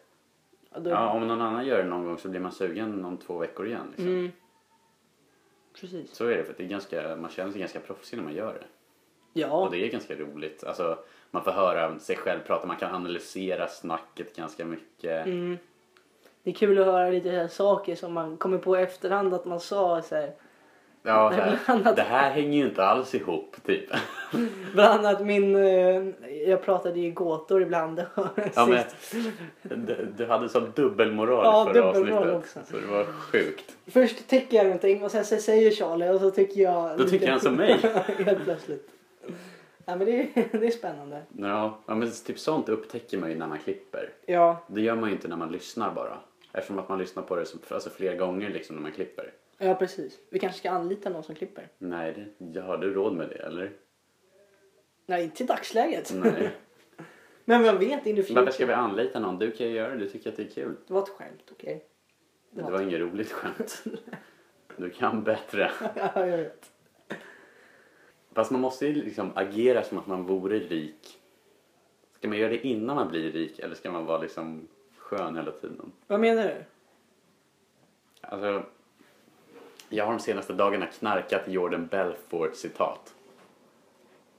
Ja, 0.73 0.79
då- 0.81 0.91
Ja, 0.91 1.11
om 1.13 1.29
någon 1.29 1.41
annan 1.41 1.67
gör 1.67 1.79
det 1.79 1.89
någon 1.89 2.05
gång 2.05 2.19
så 2.19 2.29
blir 2.29 2.41
man 2.41 2.53
sugen 2.53 3.05
om 3.05 3.17
två 3.17 3.39
veckor 3.39 3.67
igen. 3.67 3.87
Liksom. 3.91 4.09
Mm. 4.09 4.33
Precis. 5.81 6.15
Så 6.15 6.27
är 6.27 6.37
det 6.37 6.45
för 6.45 6.55
det 6.57 6.63
är 6.63 6.69
ganska, 6.69 7.17
man 7.17 7.31
känner 7.31 7.51
sig 7.51 7.61
ganska 7.61 7.81
proffsig 7.81 8.17
när 8.17 8.25
man 8.25 8.35
gör 8.35 8.55
det. 8.55 8.67
Ja. 9.33 9.53
Och 9.53 9.71
det 9.71 9.87
är 9.87 9.89
ganska 9.89 10.15
roligt. 10.15 10.65
Alltså, 10.65 10.99
man 11.31 11.45
får 11.45 11.51
höra 11.51 11.99
sig 11.99 12.17
själv 12.17 12.41
prata, 12.41 12.67
man 12.67 12.77
kan 12.77 12.95
analysera 12.95 13.69
snacket 13.69 14.37
ganska 14.37 14.65
mycket. 14.65 15.27
Mm. 15.27 15.59
Det 16.43 16.51
är 16.51 16.55
kul 16.55 16.79
att 16.79 16.87
höra 16.87 17.11
lite 17.11 17.49
saker 17.49 17.97
som 17.97 18.13
man 18.13 18.37
kommer 18.37 18.59
på 18.59 18.79
i 18.79 18.83
efterhand 18.83 19.35
att 19.35 19.45
man 19.45 19.61
sa. 19.61 20.03
Så 20.03 20.15
här. 20.15 20.33
Ja, 21.05 21.29
här, 21.29 21.59
annat- 21.67 21.97
det 21.97 22.03
här 22.03 22.31
hänger 22.31 22.59
ju 22.59 22.65
inte 22.65 22.85
alls 22.85 23.15
ihop 23.15 23.57
typ. 23.67 23.91
Bland 24.75 25.07
annat 25.07 25.27
min... 25.27 25.57
eh, 25.57 26.03
Jag 26.49 26.63
pratade 26.65 27.01
ju 27.01 27.11
gåtor 27.11 27.63
ibland. 27.63 28.05
Ja, 28.55 28.67
men, 28.67 29.87
du, 30.17 30.27
hade 30.27 30.49
sån 30.49 30.73
dubbelmoral 30.75 31.45
Ja, 31.45 31.65
förra 31.73 31.93
dubbelmoral 31.93 32.29
avsnittet. 32.35 32.63
också. 32.63 32.73
Så 32.75 32.81
det 32.81 32.87
var 32.87 33.05
sjukt. 33.05 33.77
Först 33.87 34.29
tycker 34.29 34.57
jag 34.57 34.65
någonting 34.67 35.03
och 35.05 35.11
sen 35.11 35.25
säger 35.25 35.71
Charlie 35.71 36.09
och 36.09 36.21
så 36.21 36.31
tycker 36.31 36.61
jag... 36.61 36.99
Då 36.99 37.05
tycker 37.05 37.31
han 37.31 37.41
som 37.41 37.55
mig. 37.55 37.73
Helt 38.25 38.45
plötsligt. 38.45 38.89
Ja, 39.85 39.97
men 39.97 40.07
det, 40.07 40.21
är, 40.21 40.59
det 40.61 40.67
är 40.67 40.71
spännande. 40.71 41.23
Ja, 41.39 41.79
ja, 41.87 41.95
men 41.95 42.11
typ 42.27 42.39
sånt 42.39 42.69
upptäcker 42.69 43.19
man 43.19 43.31
ju 43.31 43.37
när 43.37 43.47
man 43.47 43.59
klipper. 43.59 44.09
Ja, 44.27 44.63
Det 44.67 44.81
gör 44.81 44.95
man 44.95 45.09
ju 45.09 45.15
inte 45.15 45.29
när 45.29 45.37
man 45.37 45.53
lyssnar 45.53 45.91
bara. 45.95 46.19
Eftersom 46.53 46.79
att 46.79 46.89
man 46.89 46.99
lyssnar 46.99 47.23
på 47.23 47.37
det 47.37 47.47
så, 47.47 47.59
alltså 47.71 47.91
flera 47.91 48.15
gånger 48.15 48.51
liksom 48.51 48.77
när 48.77 48.83
man 48.83 48.93
klipper. 48.93 49.31
Ja 49.63 49.75
precis. 49.75 50.21
Vi 50.31 50.39
kanske 50.39 50.59
ska 50.59 50.71
anlita 50.71 51.11
någon 51.11 51.23
som 51.23 51.35
klipper. 51.35 51.69
Nej, 51.79 52.29
det, 52.39 52.61
har 52.61 52.79
du 52.79 52.95
råd 52.95 53.13
med 53.13 53.29
det 53.29 53.35
eller? 53.35 53.73
Nej, 55.07 55.25
inte 55.25 55.43
i 55.43 55.47
dagsläget. 55.47 56.13
Nej. 56.15 56.51
Men 57.45 57.63
vem 57.63 57.79
vet, 57.79 58.07
in 58.07 58.17
the 58.17 58.23
future. 58.23 58.41
Varför 58.41 58.53
ska 58.53 58.67
vi 58.67 58.73
anlita 58.73 59.21
någon? 59.21 59.39
Du 59.39 59.51
kan 59.51 59.67
ju 59.67 59.73
göra 59.73 59.91
det, 59.91 59.97
du 59.97 60.09
tycker 60.09 60.31
att 60.31 60.37
det 60.37 60.43
är 60.43 60.51
kul. 60.51 60.77
Det 60.87 60.95
var 60.95 61.03
ett 61.03 61.09
skämt, 61.09 61.51
okej? 61.53 61.85
Det 62.51 62.63
var 62.63 62.81
inget 62.81 63.01
roligt 63.01 63.33
skämt. 63.33 63.85
Du 64.77 64.91
kan 64.91 65.25
bättre. 65.25 65.71
ja, 65.97 66.27
jag 66.27 66.39
vet. 66.39 66.71
Fast 68.33 68.51
man 68.51 68.61
måste 68.61 68.87
ju 68.87 68.93
liksom 69.05 69.33
agera 69.35 69.83
som 69.83 69.99
att 69.99 70.07
man 70.07 70.27
vore 70.27 70.59
rik. 70.59 71.19
Ska 72.15 72.29
man 72.29 72.39
göra 72.39 72.51
det 72.51 72.67
innan 72.67 72.97
man 72.97 73.09
blir 73.09 73.33
rik 73.33 73.59
eller 73.59 73.75
ska 73.75 73.91
man 73.91 74.07
vara 74.07 74.19
liksom 74.19 74.69
skön 74.99 75.37
hela 75.37 75.51
tiden? 75.51 75.93
Vad 76.07 76.21
menar 76.21 76.43
du? 76.43 76.65
Alltså, 78.21 78.67
jag 79.93 80.05
har 80.05 80.13
de 80.13 80.19
senaste 80.19 80.53
dagarna 80.53 80.87
knarkat 80.87 81.43
Jordan 81.47 81.87
Belfort 81.87 82.57
citat. 82.57 83.15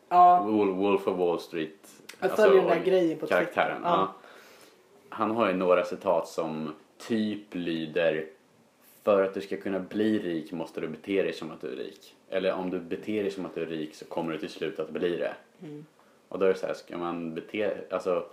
Ja, 0.10 0.44
Wolf, 0.44 1.08
of 1.08 1.18
Wall 1.18 1.40
Street. 1.40 1.88
Jag 2.20 2.36
följer 2.36 2.62
den 2.62 2.68
där 2.68 2.86
grejen 2.86 3.20
på 3.20 3.28
Karaktären. 3.28 3.82
Ja. 3.84 3.90
Ja. 3.90 4.14
Han 5.10 5.32
har 5.32 5.48
ju 5.48 5.54
några 5.54 5.86
citat 5.86 6.28
som 6.28 6.74
typ 6.98 7.56
lyder 7.56 8.26
För 9.04 9.24
att 9.24 9.34
du 9.34 9.42
ska 9.42 9.58
kunna 9.58 9.80
bli 9.80 10.20
rik 10.20 10.52
måste 10.52 10.82
du 10.82 10.88
bete 10.88 11.24
dig 11.24 11.34
som 11.34 11.52
att 11.52 11.62
du 11.62 11.68
är 11.68 11.76
rik. 11.76 12.16
Eller 12.30 12.54
om 12.54 12.70
du 12.70 12.80
beter 12.80 13.24
dig 13.24 13.32
som 13.32 13.46
att 13.46 13.56
du 13.56 13.62
är 13.62 13.66
rik 13.66 13.96
så 13.96 14.06
kommer 14.06 14.34
du 14.34 14.40
till 14.40 14.50
slut 14.50 14.80
att 14.80 14.90
bli 14.90 15.18
det. 15.18 15.34
Mm. 15.62 15.86
Och 16.30 16.40
då 16.40 16.46
är 16.46 16.50
det 16.50 16.60
så 16.60 16.66
här, 16.66 16.74
ska 16.74 16.98
man 16.98 17.34
bete, 17.34 17.78
alltså 17.90 18.26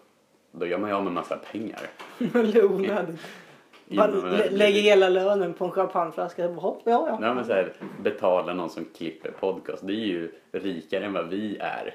då 0.52 0.66
gör 0.66 0.78
man 0.78 0.90
ju 0.90 0.96
av 0.96 1.04
med 1.04 1.12
massa 1.12 1.36
pengar. 1.36 1.80
Eller 2.34 2.64
onödigt. 2.64 3.20
Bara 3.96 4.10
man 4.10 4.30
lägger 4.50 4.80
hela 4.80 5.08
lönen 5.08 5.54
på 5.54 5.64
en 5.64 5.70
champagneflaska. 5.70 6.48
Hopp, 6.48 6.82
ja, 6.84 7.06
ja. 7.08 7.18
Nej 7.20 7.34
men 7.34 7.44
så 7.44 7.52
här, 7.52 7.72
betala 8.02 8.54
någon 8.54 8.70
som 8.70 8.84
klipper 8.96 9.30
podcast, 9.30 9.86
det 9.86 9.92
är 9.92 10.06
ju 10.06 10.32
rikare 10.52 11.04
än 11.04 11.12
vad 11.12 11.28
vi 11.28 11.56
är. 11.60 11.94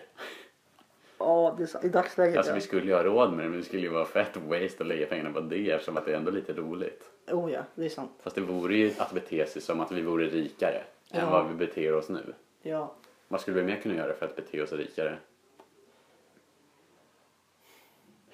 Ja, 1.19 1.55
det 1.57 1.63
är 1.63 1.67
så. 1.67 1.81
I 1.83 1.89
dagsläget 1.89 2.37
Alltså 2.37 2.51
ja. 2.51 2.55
vi 2.55 2.61
skulle 2.61 2.85
ju 2.85 2.93
ha 2.93 3.03
råd 3.03 3.33
med 3.33 3.45
det 3.45 3.49
men 3.49 3.59
det 3.59 3.65
skulle 3.65 3.81
ju 3.81 3.89
vara 3.89 4.05
fett 4.05 4.37
waste 4.37 4.75
att 4.83 4.87
lägga 4.87 5.05
pengarna 5.05 5.31
på 5.33 5.39
det 5.39 5.71
eftersom 5.71 5.97
att 5.97 6.05
det 6.05 6.11
är 6.11 6.17
ändå 6.17 6.31
lite 6.31 6.53
roligt. 6.53 7.03
Oh 7.31 7.51
ja, 7.51 7.59
det 7.75 7.85
är 7.85 7.89
sant. 7.89 8.11
Fast 8.23 8.35
det 8.35 8.41
vore 8.41 8.75
ju 8.75 8.91
att 8.97 9.11
bete 9.11 9.45
sig 9.47 9.61
som 9.61 9.79
att 9.81 9.91
vi 9.91 10.01
vore 10.01 10.25
rikare 10.25 10.81
än 11.11 11.19
Ja. 11.19 11.29
vad 11.31 11.47
vi 11.47 11.53
beter 11.53 11.93
oss 11.95 12.09
nu. 12.09 12.33
Ja. 12.61 12.93
Vad 13.27 13.41
skulle 13.41 13.57
vi 13.61 13.63
mer 13.63 13.75
kunna 13.75 13.95
göra 13.95 14.13
för 14.13 14.25
att 14.25 14.35
bete 14.35 14.61
oss 14.61 14.71
rikare? 14.73 15.17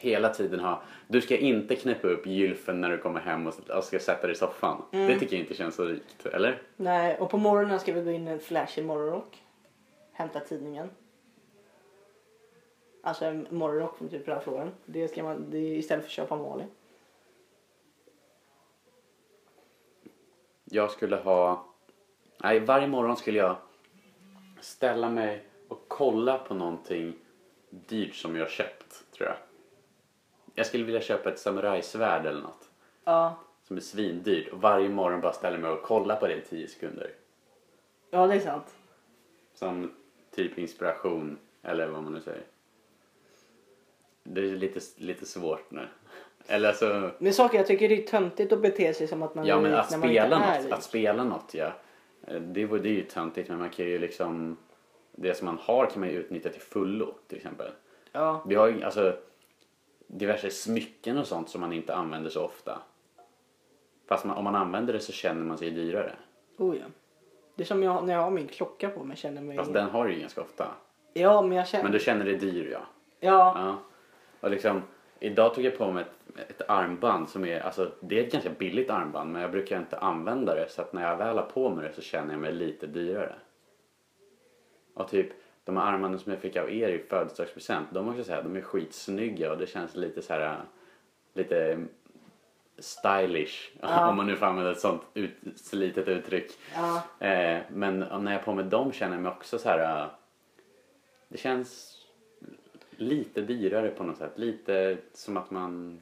Hela 0.02 0.30
tiden 0.30 0.60
ha, 0.60 0.82
du 1.08 1.22
ska 1.22 1.38
inte 1.38 1.76
knäppa 1.76 2.08
upp 2.08 2.26
gylfen 2.26 2.82
när 2.82 2.90
du 2.90 2.98
kommer 2.98 3.20
hem 3.20 3.48
och 3.48 3.84
ska 3.84 4.00
sätta 4.00 4.28
dig 4.28 4.32
i 4.32 4.36
soffan. 4.36 4.82
Mm. 4.92 5.08
Det 5.08 5.20
tycker 5.20 5.36
jag 5.36 5.44
inte 5.44 5.54
känns 5.54 5.76
så 5.76 5.86
rikt, 5.86 6.26
eller? 6.26 6.62
Nej, 6.76 7.18
och 7.18 7.30
på 7.30 7.38
morgonen 7.38 7.80
ska 7.80 7.94
vi 7.94 8.02
gå 8.02 8.12
in 8.12 8.28
i 8.28 8.32
en 8.32 8.40
flashig 8.40 8.86
morgonrock. 8.86 9.44
Hämta 10.12 10.40
tidningen. 10.40 10.90
Alltså 13.04 13.26
en 13.26 13.48
morgonrock 13.50 13.98
från 13.98 14.10
typ 14.10 14.28
Ralph. 14.28 14.50
Det 14.86 15.08
ska 15.08 15.24
man, 15.24 15.46
det 15.50 15.58
är 15.58 15.78
istället 15.78 16.04
för 16.04 16.10
att 16.10 16.14
köpa 16.14 16.36
vanlig. 16.36 16.68
Jag 20.64 20.92
skulle 20.92 21.16
ha, 21.16 21.66
nej 22.44 22.60
varje 22.60 22.88
morgon 22.88 23.18
skulle 23.18 23.38
jag 23.38 23.56
ställa 24.60 25.10
mig 25.10 25.44
och 25.68 25.86
kolla 25.88 26.38
på 26.38 26.54
någonting 26.54 27.14
dyrt 27.70 28.16
som 28.16 28.36
jag 28.36 28.50
köpt, 28.50 29.12
tror 29.12 29.30
jag. 29.30 29.38
Jag 30.56 30.66
skulle 30.66 30.84
vilja 30.84 31.02
köpa 31.02 31.30
ett 31.32 31.40
samurajsvärd 31.40 32.26
eller 32.26 32.42
något. 32.42 32.70
Ja, 33.04 33.36
som 33.64 33.78
är 33.78 33.82
svindyrt 33.82 34.54
och 34.54 34.62
varje 34.62 34.90
morgon 34.90 35.22
bara 35.22 35.34
ställer 35.34 35.58
mig 35.58 35.72
och 35.72 35.82
kollar 35.84 36.16
på 36.16 36.28
det 36.28 36.34
i 36.36 36.42
10 36.42 36.68
sekunder. 36.68 37.12
ja 38.10 38.28
det 38.28 38.34
är 38.36 38.40
sant. 38.40 38.76
Som 39.54 39.92
typ 40.36 40.58
inspiration 40.58 41.38
eller 41.64 41.88
vad 41.88 42.04
man 42.04 42.14
nu 42.14 42.22
säger. 42.22 42.44
Det 44.24 44.42
är 44.42 44.56
lite, 44.56 44.80
lite 44.98 45.26
svårt 45.26 45.72
nu. 45.72 45.88
Eller 46.48 46.70
alltså, 46.70 47.12
Men 47.18 47.34
saker 47.34 47.58
jag 47.58 47.68
tycker 47.68 47.90
det 47.90 48.04
är 48.04 48.08
töntigt 48.08 48.52
att 48.52 48.62
bete 48.62 48.94
sig 48.94 49.08
som 49.08 49.24
att 49.24 49.36
man 49.36 49.46
ja 49.46 49.58
är 49.58 49.62
men 49.62 49.72
rik 49.72 49.80
att 49.80 49.92
när 49.92 49.98
man 49.98 50.10
spela 50.10 50.36
inte 50.36 50.48
är 50.48 50.56
något, 50.58 50.66
rik. 50.66 50.74
att 50.74 50.84
spela 50.84 51.24
något 51.24 51.54
ja. 51.54 51.72
Eh, 52.28 52.42
Det, 52.42 52.66
var- 52.66 52.80
det 52.80 52.90
är 52.90 52.94
ju 52.94 53.04
töntigt 53.04 53.50
men 53.50 53.60
man 53.60 53.70
kan 53.70 53.86
ju 53.86 53.98
liksom, 54.00 54.58
det 55.12 55.34
som 55.38 55.46
man 55.46 55.58
har 55.62 55.86
kan 55.86 56.00
man 56.00 56.10
ju 56.10 56.16
utnyttja 56.16 56.50
till 56.50 56.62
fullo 56.62 57.14
till 57.28 57.38
exempel. 57.38 57.72
Ja, 58.12 58.44
Vi 58.48 58.56
har 58.56 58.68
ju 58.68 58.84
alltså 58.84 59.18
diverse 60.14 60.50
smycken 60.50 61.18
och 61.18 61.28
sånt 61.28 61.50
som 61.50 61.62
man 61.62 61.74
inte 61.74 61.96
använder 61.96 62.30
så 62.30 62.46
ofta. 62.46 62.82
Fast 64.08 64.26
man, 64.26 64.38
om 64.38 64.44
man 64.44 64.56
använder 64.56 64.94
det 64.94 65.00
så 65.00 65.12
känner 65.12 65.46
man 65.46 65.58
sig 65.58 65.72
dyrare. 65.72 66.16
oh 66.58 66.78
ja. 66.78 66.86
Det 67.56 67.64
är 67.64 67.68
som 67.68 67.84
jag, 67.84 68.08
när 68.08 68.14
jag 68.14 68.22
har 68.22 68.32
min 68.32 68.48
klocka 68.48 68.90
på 68.90 69.04
mig 69.04 69.18
känner 69.18 69.42
mig... 69.42 69.58
Fast 69.58 69.74
den 69.74 69.90
har 69.90 70.08
du 70.08 70.14
ju 70.14 70.20
ganska 70.20 70.42
ofta. 70.42 70.68
Ja, 71.14 71.42
men 71.42 71.58
jag 71.58 71.68
känner... 71.68 71.84
Men 71.84 71.92
du 71.92 72.00
känner 72.00 72.26
dig 72.26 72.38
dyr 72.38 72.72
ja. 72.72 72.80
Ja, 73.20 73.54
Ja. 73.56 73.78
Och 74.40 74.52
liksom, 74.52 74.82
idag 75.20 75.56
tog 75.56 75.64
jag 75.64 75.78
på 75.78 75.92
mig 75.92 76.06
ett, 76.36 76.50
ett 76.50 76.70
armband 76.70 77.30
som 77.30 77.46
är, 77.46 77.60
alltså 77.60 77.92
det 78.00 78.20
är 78.20 78.24
ett 78.24 78.32
ganska 78.32 78.50
billigt 78.50 78.90
armband 78.90 79.32
men 79.32 79.42
jag 79.42 79.52
brukar 79.52 79.78
inte 79.78 79.98
använda 79.98 80.56
det 80.56 80.70
så 80.70 80.82
att 80.82 80.94
när 80.94 81.10
jag 81.10 81.18
väl 81.18 81.38
har 81.38 81.46
på 81.46 81.70
mig 81.70 81.88
det 81.88 81.94
så 81.94 82.02
känner 82.02 82.34
jag 82.34 82.42
mig 82.42 82.54
lite 82.54 82.88
dyrare. 82.88 83.36
Och 84.94 85.08
typ 85.08 85.30
de 85.74 85.78
här 85.78 85.92
armbanden 85.94 86.20
som 86.20 86.32
jag 86.32 86.42
fick 86.42 86.56
av 86.56 86.72
er 86.72 86.90
i 86.90 87.00
födelsedagspresent, 87.10 87.88
de 87.92 88.06
måste 88.06 88.20
jag 88.20 88.26
säga, 88.26 88.42
de 88.42 88.56
är 88.56 88.62
skitsnygga 88.62 89.52
och 89.52 89.58
det 89.58 89.68
känns 89.68 89.96
lite 89.96 90.22
så 90.22 90.34
här, 90.34 90.62
lite 91.34 91.86
stylish 92.80 93.72
Ja. 93.82 94.10
om 94.10 94.16
man 94.18 94.26
nu 94.26 94.36
får 94.36 94.46
använda 94.46 94.72
ett 94.72 94.80
sånt 94.80 95.02
ut, 95.14 95.32
slitet 95.56 96.08
uttryck. 96.08 96.52
ja. 96.76 97.28
Eh, 97.28 97.62
men 97.70 98.00
när 98.00 98.32
jag 98.32 98.40
har 98.40 98.44
på 98.46 98.54
mig 98.54 98.66
dem 98.66 98.92
känner 98.92 99.16
jag 99.16 99.24
mig 99.24 99.32
också 99.32 99.58
så 99.60 99.70
här. 99.70 100.10
Det 101.28 101.38
känns 101.38 101.98
lite 102.98 103.42
dyrare 103.42 103.90
på 103.90 104.04
något 104.04 104.18
sätt. 104.18 104.32
Lite 104.36 104.98
som 105.14 105.38
att 105.38 105.52
man 105.52 106.00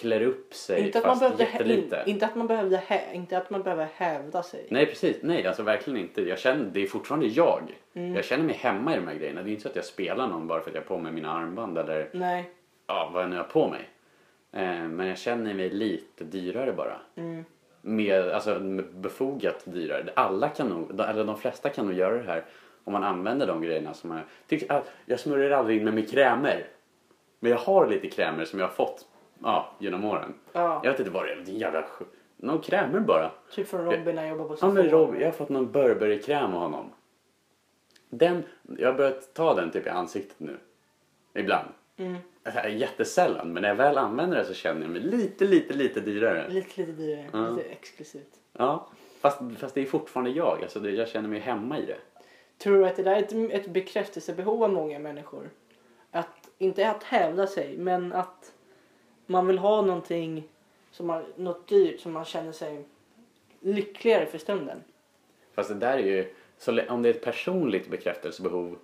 klär 0.00 0.22
upp 0.22 0.54
sig 0.54 0.86
Inte 0.86 0.98
att, 0.98 1.04
man 1.04 1.18
fast 1.18 1.20
behövde, 1.20 1.44
hä- 1.44 1.52
jättelite. 1.52 2.02
in, 2.06 2.12
inte, 2.14 2.26
att 2.26 2.34
man 2.34 2.46
behövde 2.46 2.82
inte 3.12 3.38
att 3.38 3.50
man 3.50 3.62
behöver 3.62 3.88
hävda 3.94 4.42
sig. 4.42 4.66
Nej 4.70 4.86
precis, 4.86 5.16
nej 5.22 5.46
alltså 5.46 5.62
verkligen 5.62 6.00
inte. 6.00 6.22
Jag 6.22 6.38
känner, 6.38 6.64
det 6.64 6.82
är 6.82 6.86
fortfarande 6.86 7.26
jag. 7.26 7.62
Mm. 7.94 8.14
Jag 8.14 8.24
känner 8.24 8.44
mig 8.44 8.54
hemma 8.54 8.92
i 8.92 8.96
de 8.96 9.06
här 9.08 9.14
grejerna. 9.14 9.42
Det 9.42 9.48
är 9.48 9.50
inte 9.50 9.62
så 9.62 9.68
att 9.68 9.76
jag 9.76 9.84
spelar 9.84 10.28
någon 10.28 10.46
bara 10.46 10.60
för 10.60 10.70
att 10.70 10.74
jag 10.74 10.82
har 10.82 10.86
på 10.86 10.98
mig 10.98 11.12
mina 11.12 11.32
armband 11.32 11.78
eller 11.78 12.08
Nej. 12.12 12.50
ja, 12.86 13.10
vad 13.12 13.22
jag 13.22 13.30
nu 13.30 13.36
har 13.36 13.44
på 13.44 13.68
mig. 13.68 13.88
Eh, 14.52 14.88
men 14.88 15.06
jag 15.06 15.18
känner 15.18 15.54
mig 15.54 15.70
lite 15.70 16.24
dyrare 16.24 16.72
bara. 16.72 17.00
Mm. 17.16 17.44
Med, 17.80 18.28
alltså 18.30 18.60
med 18.60 18.94
befogat 18.94 19.62
dyrare. 19.64 20.12
Alla 20.16 20.48
kan 20.48 20.68
nog, 20.68 21.00
eller 21.00 21.24
de 21.24 21.38
flesta 21.38 21.68
kan 21.68 21.86
nog 21.86 21.94
göra 21.94 22.16
det 22.16 22.30
här 22.30 22.44
om 22.84 22.92
man 22.92 23.04
använder 23.04 23.46
de 23.46 23.62
grejerna 23.62 23.94
som 23.94 24.10
man... 24.10 24.20
Tyck, 24.46 24.70
ah, 24.70 24.82
jag 25.06 25.20
smörjer 25.20 25.50
aldrig 25.50 25.78
in 25.78 25.84
mig 25.84 25.92
med 25.92 26.10
krämer. 26.10 26.66
Men 27.40 27.50
jag 27.50 27.58
har 27.58 27.86
lite 27.86 28.08
krämer 28.08 28.44
som 28.44 28.58
jag 28.58 28.66
har 28.66 28.74
fått 28.74 29.06
ja, 29.42 29.72
genom 29.78 30.04
åren. 30.04 30.34
Ja. 30.52 30.80
Jag 30.84 30.90
vet 30.90 31.00
inte 31.00 31.12
vad 31.12 31.24
det 31.24 31.32
är, 31.32 31.36
är 31.36 31.42
jävla... 31.42 31.84
Någon 32.36 32.60
krämer 32.60 33.00
bara. 33.00 33.30
Typ 33.50 33.68
från 33.68 33.84
Robin 33.84 34.14
när 34.14 34.22
jag 34.22 34.30
jobbade 34.30 34.48
på 34.48 34.56
Ja 34.60 34.72
men 34.72 34.84
Sephora. 34.84 35.02
Rob, 35.02 35.16
jag 35.20 35.26
har 35.26 35.32
fått 35.32 35.48
någon 35.48 35.72
Burberry-kräm 35.72 36.54
av 36.54 36.60
honom. 36.60 36.92
Den, 38.08 38.42
jag 38.78 38.88
har 38.88 38.98
börjat 38.98 39.34
ta 39.34 39.54
den 39.54 39.70
typ 39.70 39.86
i 39.86 39.88
ansiktet 39.88 40.40
nu. 40.40 40.56
Ibland. 41.34 41.68
Mm. 41.96 42.16
Alltså, 42.44 42.68
Jättesällan, 42.68 43.52
men 43.52 43.62
när 43.62 43.68
jag 43.68 43.76
väl 43.76 43.98
använder 43.98 44.36
det 44.36 44.44
så 44.44 44.54
känner 44.54 44.82
jag 44.82 44.90
mig 44.90 45.00
lite, 45.00 45.44
lite, 45.44 45.74
lite 45.74 46.00
dyrare. 46.00 46.48
Lite, 46.48 46.80
lite 46.80 46.92
dyrare. 46.92 47.26
Ja. 47.32 47.48
Lite 47.50 47.68
exklusivt. 47.68 48.34
Ja, 48.52 48.88
fast, 49.20 49.40
fast 49.58 49.74
det 49.74 49.80
är 49.80 49.84
fortfarande 49.84 50.30
jag. 50.30 50.62
Alltså, 50.62 50.80
det, 50.80 50.90
jag 50.90 51.08
känner 51.08 51.28
mig 51.28 51.40
hemma 51.40 51.78
i 51.78 51.86
det. 51.86 51.98
Tror 52.58 52.78
du 52.78 52.86
att 52.86 52.96
det 52.96 53.02
där 53.02 53.16
är 53.16 53.22
ett, 53.22 53.52
ett 53.52 53.72
bekräftelsebehov 53.72 54.64
av 54.64 54.72
många 54.72 54.98
människor? 54.98 55.50
Att, 56.10 56.50
inte 56.58 56.90
att 56.90 57.02
hävda 57.02 57.46
sig, 57.46 57.76
men 57.78 58.12
att 58.12 58.52
man 59.26 59.46
vill 59.46 59.58
ha 59.58 59.82
någonting, 59.82 60.48
som 60.90 61.06
man, 61.06 61.24
något 61.36 61.68
dyrt 61.68 62.00
som 62.00 62.12
man 62.12 62.24
känner 62.24 62.52
sig 62.52 62.84
lyckligare 63.60 64.26
för 64.26 64.38
stunden. 64.38 64.84
Fast 65.54 65.68
det 65.68 65.74
där 65.74 65.98
är 65.98 66.02
ju, 66.02 66.34
om 66.88 67.02
det 67.02 67.08
är 67.08 67.14
ett 67.14 67.24
personligt 67.24 67.90
bekräftelsebehov, 67.90 68.78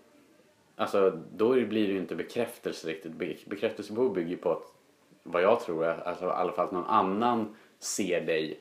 alltså 0.77 1.21
då 1.37 1.53
blir 1.53 1.87
det 1.87 1.93
ju 1.93 1.99
inte 1.99 2.15
bekräftelse 2.15 2.89
riktigt. 2.89 3.13
Be, 3.13 3.37
bekräftelsebehov 3.47 4.15
bygger 4.15 4.31
ju 4.31 4.37
på 4.37 4.53
att, 4.53 4.73
vad 5.23 5.43
jag 5.43 5.61
tror, 5.61 5.85
är, 5.85 6.09
alltså, 6.09 6.25
i 6.25 6.29
alla 6.29 6.53
fall 6.53 6.67
att 6.67 6.73
någon 6.73 6.87
annan 6.87 7.57
ser 7.79 8.21
dig 8.21 8.61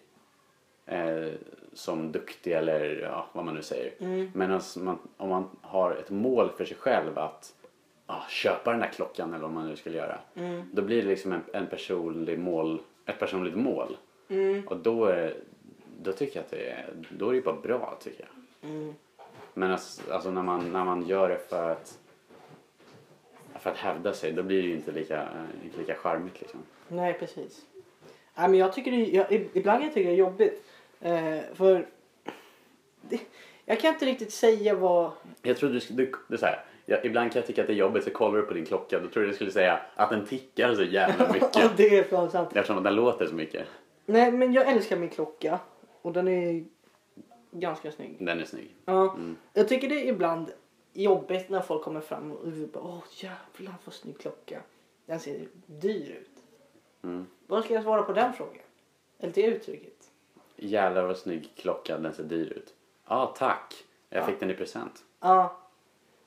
eh, 0.86 1.34
som 1.74 2.12
duktig 2.12 2.52
eller 2.52 3.00
ja, 3.02 3.28
vad 3.34 3.46
man 3.46 3.56
nu 3.56 3.62
säger. 3.62 3.94
Mm. 4.00 4.32
Men 4.34 4.62
man, 4.78 5.00
om 5.18 5.30
man 5.30 5.50
har 5.62 5.92
ett 5.92 6.10
mål 6.10 6.52
för 6.58 6.66
sig 6.66 6.78
själv 6.78 7.18
att 7.18 7.54
ja, 8.12 8.26
köpa 8.30 8.72
den 8.72 8.80
där 8.80 8.88
klockan 8.88 9.34
eller 9.34 9.42
vad 9.42 9.52
man 9.52 9.70
nu 9.70 9.76
skulle 9.76 9.98
göra. 9.98 10.20
Mm. 10.36 10.64
Då 10.72 10.82
blir 10.82 11.02
det 11.02 11.08
liksom 11.08 11.32
en, 11.32 11.42
en 11.54 11.68
personlig 11.68 12.40
mål, 12.40 12.82
ett 13.06 13.20
personligt 13.20 13.56
mål. 13.56 13.98
Mm. 14.30 14.68
Och 14.68 14.78
då, 14.78 15.06
är, 15.06 15.36
då 16.02 16.12
tycker 16.12 16.36
jag 16.36 16.44
att 16.44 16.52
det 16.52 16.70
är, 16.70 16.94
då 17.10 17.30
är 17.30 17.34
det 17.34 17.42
bara 17.42 17.62
bra 17.62 17.98
tycker 18.04 18.26
jag. 18.26 18.70
Mm. 18.72 18.94
Men 19.54 19.72
alltså, 19.72 20.14
alltså 20.14 20.32
när, 20.32 20.44
man, 20.44 20.72
när 20.72 20.86
man 20.86 21.08
gör 21.08 21.30
det 21.30 21.40
för 21.50 21.72
att 21.72 21.98
för 23.60 23.70
att 23.70 23.78
hävda 23.78 24.14
sig, 24.14 24.32
då 24.32 24.44
blir 24.44 24.62
det 24.62 24.68
ju 24.68 24.76
inte 24.76 24.92
lika, 24.92 25.28
inte 25.64 25.78
lika 25.78 25.96
charmigt 25.96 26.42
liksom. 26.42 26.60
Nej, 26.88 27.14
precis. 27.14 27.66
Nej, 28.36 28.50
men 28.50 28.60
jag 28.60 28.74
tycker 28.74 28.92
det, 28.92 29.06
jag, 29.06 29.32
ibland 29.54 29.80
kan 29.80 29.84
jag 29.84 29.94
tycka 29.94 30.10
det 30.10 30.16
är 30.16 30.18
jobbigt. 30.18 30.64
Eh, 31.00 31.40
för 31.54 31.88
det, 33.02 33.20
jag 33.66 33.80
kan 33.80 33.94
inte 33.94 34.06
riktigt 34.06 34.34
säga 34.34 34.76
vad... 34.76 35.12
Jag 35.42 35.58
tror 35.58 35.70
du, 35.70 35.80
du, 35.90 36.12
är 36.36 36.38
så 36.38 36.46
här, 36.46 36.64
jag, 36.86 37.06
ibland 37.06 37.32
kan 37.32 37.40
jag 37.40 37.48
tycka 37.48 37.62
att 37.62 37.68
det 37.68 37.74
är 37.74 37.78
jobbigt 37.78 38.04
så 38.04 38.12
kollar 38.12 38.38
du 38.38 38.44
på 38.46 38.54
din 38.54 38.66
klocka. 38.66 39.00
Då 39.00 39.08
tror 39.08 39.26
jag 39.26 39.32
du 39.32 39.36
skulle 39.36 39.52
säga 39.52 39.80
att 39.96 40.10
den 40.10 40.26
tickar 40.26 40.76
så 40.76 40.84
jävla 40.84 41.26
Ja, 41.28 41.34
mycket. 41.34 41.78
det 41.78 41.98
är 41.98 42.04
fan 42.04 42.32
sant. 42.32 42.50
Eftersom 42.56 42.78
att 42.78 42.84
den 42.84 42.96
låter 42.96 43.28
så 43.28 43.36
mycket. 43.36 43.68
Nej, 44.06 44.32
men 44.32 44.54
jag 44.54 44.68
älskar 44.72 44.98
min 44.98 45.10
klocka. 45.10 45.60
Och 46.02 46.14
den 46.14 46.28
är 46.28 46.66
ganska 47.52 47.92
snygg. 47.92 48.16
Den 48.20 48.40
är 48.40 48.46
snygg. 48.46 48.76
Ja, 48.86 49.14
Mm. 49.14 49.38
Jag 49.54 49.68
tycker 49.68 49.90
det 49.90 49.96
är 49.96 50.08
ibland 50.14 50.52
jobbigt 50.94 51.50
när 51.50 51.62
folk 51.62 51.84
kommer 51.84 52.02
fram 52.02 52.32
och 52.32 52.48
bara 52.74 52.84
åh 52.84 53.04
jävlar 53.18 53.74
vad 53.86 53.94
snygg 53.94 54.20
klocka. 54.20 54.62
Den 55.06 55.20
ser 55.20 55.48
dyr 55.66 56.10
ut. 56.22 56.30
Mm. 57.04 57.26
Vad 57.48 57.64
ska 57.64 57.74
jag 57.74 57.84
svara 57.84 58.04
på 58.04 58.14
den 58.14 58.34
frågan? 58.34 58.64
Eller 59.20 59.34
det 59.34 59.42
uttrycket? 59.46 59.94
Jävlar 60.56 61.04
vad 61.04 61.18
snygg 61.18 61.50
klocka, 61.56 61.98
den 61.98 62.14
ser 62.14 62.24
dyr 62.24 62.46
ut. 62.58 62.74
Ja, 63.08 63.36
tack. 63.38 63.74
Jag 64.10 64.22
Ja. 64.22 64.26
fick 64.26 64.40
den 64.40 64.50
i 64.52 64.54
present. 64.54 65.04
Ja, 65.20 65.58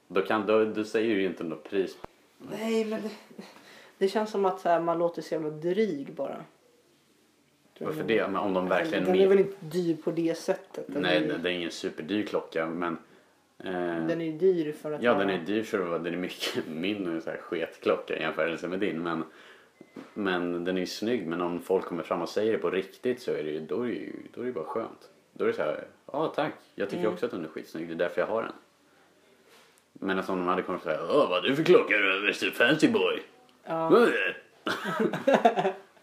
Då, 0.08 0.22
kan, 0.22 0.46
då, 0.46 0.64
då 0.64 0.84
säger 0.84 1.14
du 1.14 1.20
ju 1.20 1.26
inte 1.26 1.44
något 1.44 1.64
pris. 1.64 1.96
nej 2.38 2.84
men 2.84 3.02
det, 3.02 3.10
det 3.98 4.08
känns 4.08 4.30
som 4.30 4.44
att 4.44 4.60
så 4.60 4.68
här, 4.68 4.80
man 4.80 4.98
låter 4.98 5.22
så 5.22 5.34
jävla 5.34 5.50
dryg 5.50 6.12
bara. 6.12 6.44
Tror 7.78 7.86
Varför 7.88 8.04
det? 8.04 8.26
Men 8.26 8.36
om 8.36 8.54
de 8.54 8.68
verkligen... 8.68 9.04
Den 9.04 9.14
är 9.16 9.26
väl 9.28 9.38
inte 9.38 9.56
dyr 9.60 9.96
på 9.96 10.10
det 10.10 10.38
sättet? 10.38 10.84
Nej, 10.88 11.16
är, 11.16 11.38
det 11.38 11.50
är 11.50 11.52
ingen 11.52 11.70
superdyr 11.70 12.26
klocka 12.26 12.66
men... 12.66 12.96
Eh, 13.58 14.06
den 14.06 14.20
är 14.20 14.24
ju 14.24 14.32
dyr 14.38 14.72
för 14.72 14.92
att 14.92 15.02
ja, 15.02 15.14
vara- 15.14 15.24
den 15.24 15.40
är 15.40 15.44
dyr 15.44 15.62
för 15.62 15.80
att 15.80 15.88
vara... 15.88 15.98
Den 15.98 16.14
är 16.14 16.18
mycket 16.18 16.66
min 16.68 17.20
så 17.22 17.30
här 17.30 17.36
sketklocka 17.38 18.16
i 18.16 18.20
jämförelse 18.20 18.68
med 18.68 18.80
din. 18.80 19.02
Men, 19.02 19.24
men 20.14 20.64
den 20.64 20.76
är 20.76 20.80
ju 20.80 20.86
snygg. 20.86 21.26
Men 21.26 21.40
om 21.40 21.60
folk 21.60 21.84
kommer 21.84 22.02
fram 22.02 22.22
och 22.22 22.28
säger 22.28 22.52
det 22.52 22.58
på 22.58 22.70
riktigt 22.70 23.22
så 23.22 23.30
är 23.30 23.44
det 23.44 23.50
ju... 23.50 23.60
Då 23.60 23.82
är 23.82 23.86
det 23.88 23.94
ju 23.94 24.12
då 24.34 24.40
är 24.40 24.44
det 24.46 24.52
bara 24.52 24.64
skönt. 24.64 25.10
Då 25.32 25.44
är 25.44 25.48
det 25.48 25.54
så 25.54 25.62
här... 25.62 25.84
Ja, 26.12 26.32
tack. 26.36 26.52
Jag 26.74 26.88
tycker 26.90 27.00
Mm. 27.02 27.12
också 27.14 27.26
att 27.26 27.32
den 27.32 27.44
är 27.44 27.48
skitsnygg. 27.48 27.88
Det 27.88 27.94
är 27.94 27.98
därför 27.98 28.20
jag 28.20 28.28
har 28.28 28.42
den. 28.42 28.52
Men 30.00 30.16
alltså 30.16 30.32
om 30.32 30.38
de 30.38 30.48
hade 30.48 30.62
kommit 30.62 30.80
och 30.86 30.90
sagt 30.90 31.02
Åh, 31.10 31.30
vad 31.30 31.42
du 31.42 31.56
för 31.56 31.62
klocka 31.64 31.94
då? 31.96 32.16
Mr 32.18 32.50
Fancy 32.50 32.88
boy? 32.88 33.22
Ja. 33.66 33.86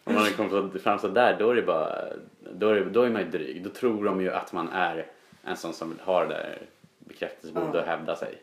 Om 0.04 0.14
man 0.14 0.24
hade 0.24 0.32
kommit 0.36 0.84
fram 0.84 1.00
så 1.00 1.08
där, 1.08 1.36
då 1.40 1.50
är 1.52 1.56
det 1.56 1.62
bara, 1.62 1.96
då 2.54 2.70
är, 2.70 2.76
det, 2.76 2.90
då 2.90 3.02
är 3.02 3.10
man 3.10 3.22
ju 3.22 3.28
dryg. 3.30 3.64
Då 3.64 3.70
tror 3.70 4.06
de 4.06 4.22
ju 4.22 4.32
att 4.32 4.54
man 4.54 4.70
är 4.70 5.06
en 5.44 5.58
sån 5.58 5.74
som 5.74 6.00
har 6.04 6.22
det 6.26 6.34
där 6.34 6.58
bekräftelsebehovet 7.00 7.76
Ja. 7.76 7.82
och 7.82 7.88
hävda 7.88 8.16
sig. 8.16 8.42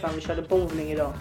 Fan, 0.00 0.10
vi 0.14 0.20
körde 0.20 0.42
bowling 0.42 0.90
idag. 0.90 1.12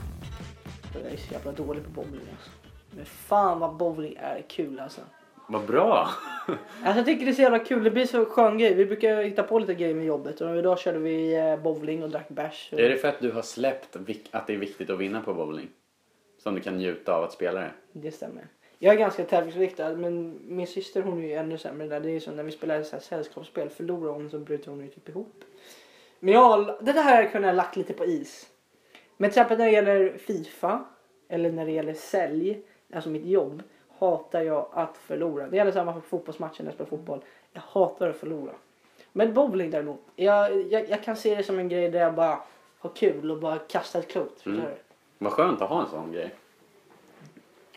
Jag 0.93 1.11
är 1.11 1.17
så 1.17 1.33
jävla 1.33 1.51
dålig 1.51 1.83
på 1.83 1.89
bowling 1.89 2.21
alltså. 2.31 2.51
Men 2.91 3.05
fan 3.05 3.59
vad 3.59 3.75
bowling 3.75 4.15
är 4.19 4.41
kul 4.47 4.79
alltså. 4.79 5.01
Vad 5.47 5.65
bra! 5.65 6.09
Alltså 6.47 6.97
jag 6.99 7.05
tycker 7.05 7.25
det 7.25 7.31
är 7.31 7.35
så 7.35 7.41
jävla 7.41 7.59
kul. 7.59 7.83
Det 7.83 7.91
blir 7.91 8.05
så 8.05 8.25
skön 8.25 8.57
grej. 8.57 8.73
Vi 8.73 8.85
brukar 8.85 9.23
hitta 9.23 9.43
på 9.43 9.59
lite 9.59 9.73
grejer 9.73 9.95
med 9.95 10.05
jobbet. 10.05 10.41
Och 10.41 10.57
idag 10.57 10.79
körde 10.79 10.99
vi 10.99 11.35
eh, 11.35 11.57
bowling 11.57 12.03
och 12.03 12.09
drack 12.09 12.29
bärs. 12.29 12.69
är 12.71 12.89
det 12.89 12.97
för 12.97 13.07
att 13.07 13.19
du 13.19 13.31
har 13.31 13.41
släppt 13.41 13.95
att 14.31 14.47
det 14.47 14.53
är 14.53 14.57
viktigt 14.57 14.89
att 14.89 14.99
vinna 14.99 15.21
på 15.21 15.33
bowling? 15.33 15.69
Som 16.43 16.55
du 16.55 16.61
kan 16.61 16.77
njuta 16.77 17.13
av 17.13 17.23
att 17.23 17.33
spela 17.33 17.61
det? 17.61 17.71
Det 17.91 18.11
stämmer. 18.11 18.47
Jag 18.79 18.95
är 18.95 18.99
ganska 18.99 19.23
tävlingsriktad 19.23 19.93
men 19.93 20.39
min 20.47 20.67
syster 20.67 21.01
hon 21.01 21.23
är 21.23 21.27
ju 21.27 21.33
ännu 21.33 21.57
sämre 21.57 21.87
där. 21.87 21.99
Det 21.99 22.09
är 22.09 22.13
ju 22.13 22.19
som 22.19 22.35
när 22.35 22.43
vi 22.43 22.51
spelar 22.51 22.83
så 22.83 22.95
här 22.95 23.03
sällskapsspel. 23.03 23.69
Förlorar 23.69 24.13
hon 24.13 24.29
så 24.29 24.39
bryter 24.39 24.71
hon 24.71 24.81
ju 24.81 24.87
typ 24.87 25.09
ihop. 25.09 25.43
Men 26.19 26.33
jag, 26.33 26.77
det 26.81 26.93
där 26.93 27.03
har 27.03 27.11
jag 27.11 27.31
kunnat 27.31 27.55
lagt 27.55 27.75
lite 27.75 27.93
på 27.93 28.05
is. 28.05 28.49
Men 29.23 29.31
till 29.31 29.41
exempel 29.41 29.57
när 29.57 29.65
det 29.65 29.71
gäller 29.71 30.17
Fifa 30.17 30.85
eller 31.27 31.51
när 31.51 31.65
det 31.65 31.71
gäller 31.71 31.93
sälj, 31.93 32.61
alltså 32.93 33.09
mitt 33.09 33.25
jobb, 33.25 33.63
hatar 33.99 34.41
jag 34.41 34.67
att 34.73 34.97
förlora. 34.97 35.47
Det 35.47 35.57
gäller 35.57 35.71
samma 35.71 35.93
för 35.93 36.01
fotbollsmatcher 36.01 36.63
när 36.63 36.65
jag 36.65 36.73
spelar 36.73 36.89
fotboll. 36.89 37.23
Jag 37.53 37.61
hatar 37.61 38.09
att 38.09 38.15
förlora. 38.15 38.51
Men 39.11 39.33
bowling 39.33 39.71
däremot, 39.71 39.99
jag, 40.15 40.61
jag, 40.71 40.89
jag 40.89 41.03
kan 41.03 41.15
se 41.15 41.35
det 41.35 41.43
som 41.43 41.59
en 41.59 41.69
grej 41.69 41.89
där 41.89 41.99
jag 41.99 42.13
bara 42.13 42.39
har 42.79 42.89
kul 42.89 43.31
och 43.31 43.39
bara 43.39 43.57
kastar 43.57 43.99
ett 43.99 44.07
klot. 44.07 44.45
Mm. 44.45 44.61
Vad 45.17 45.31
skönt 45.31 45.61
att 45.61 45.69
ha 45.69 45.81
en 45.81 45.89
sån 45.89 46.11
grej. 46.11 46.35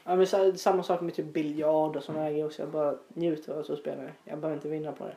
Ja, 0.04 0.16
men 0.16 0.26
så, 0.26 0.52
samma 0.52 0.82
sak 0.82 1.00
med 1.00 1.14
typ 1.14 1.26
biljard 1.26 1.96
och 1.96 2.14
här 2.14 2.30
grejer 2.30 2.46
också. 2.46 2.62
Jag 2.62 2.68
bara 2.68 2.94
njuter 3.08 3.52
av 3.52 3.58
att 3.58 3.78
spela. 3.78 4.02
Jag 4.24 4.38
behöver 4.38 4.56
inte 4.56 4.68
vinna 4.68 4.92
på 4.92 5.04
det. 5.04 5.16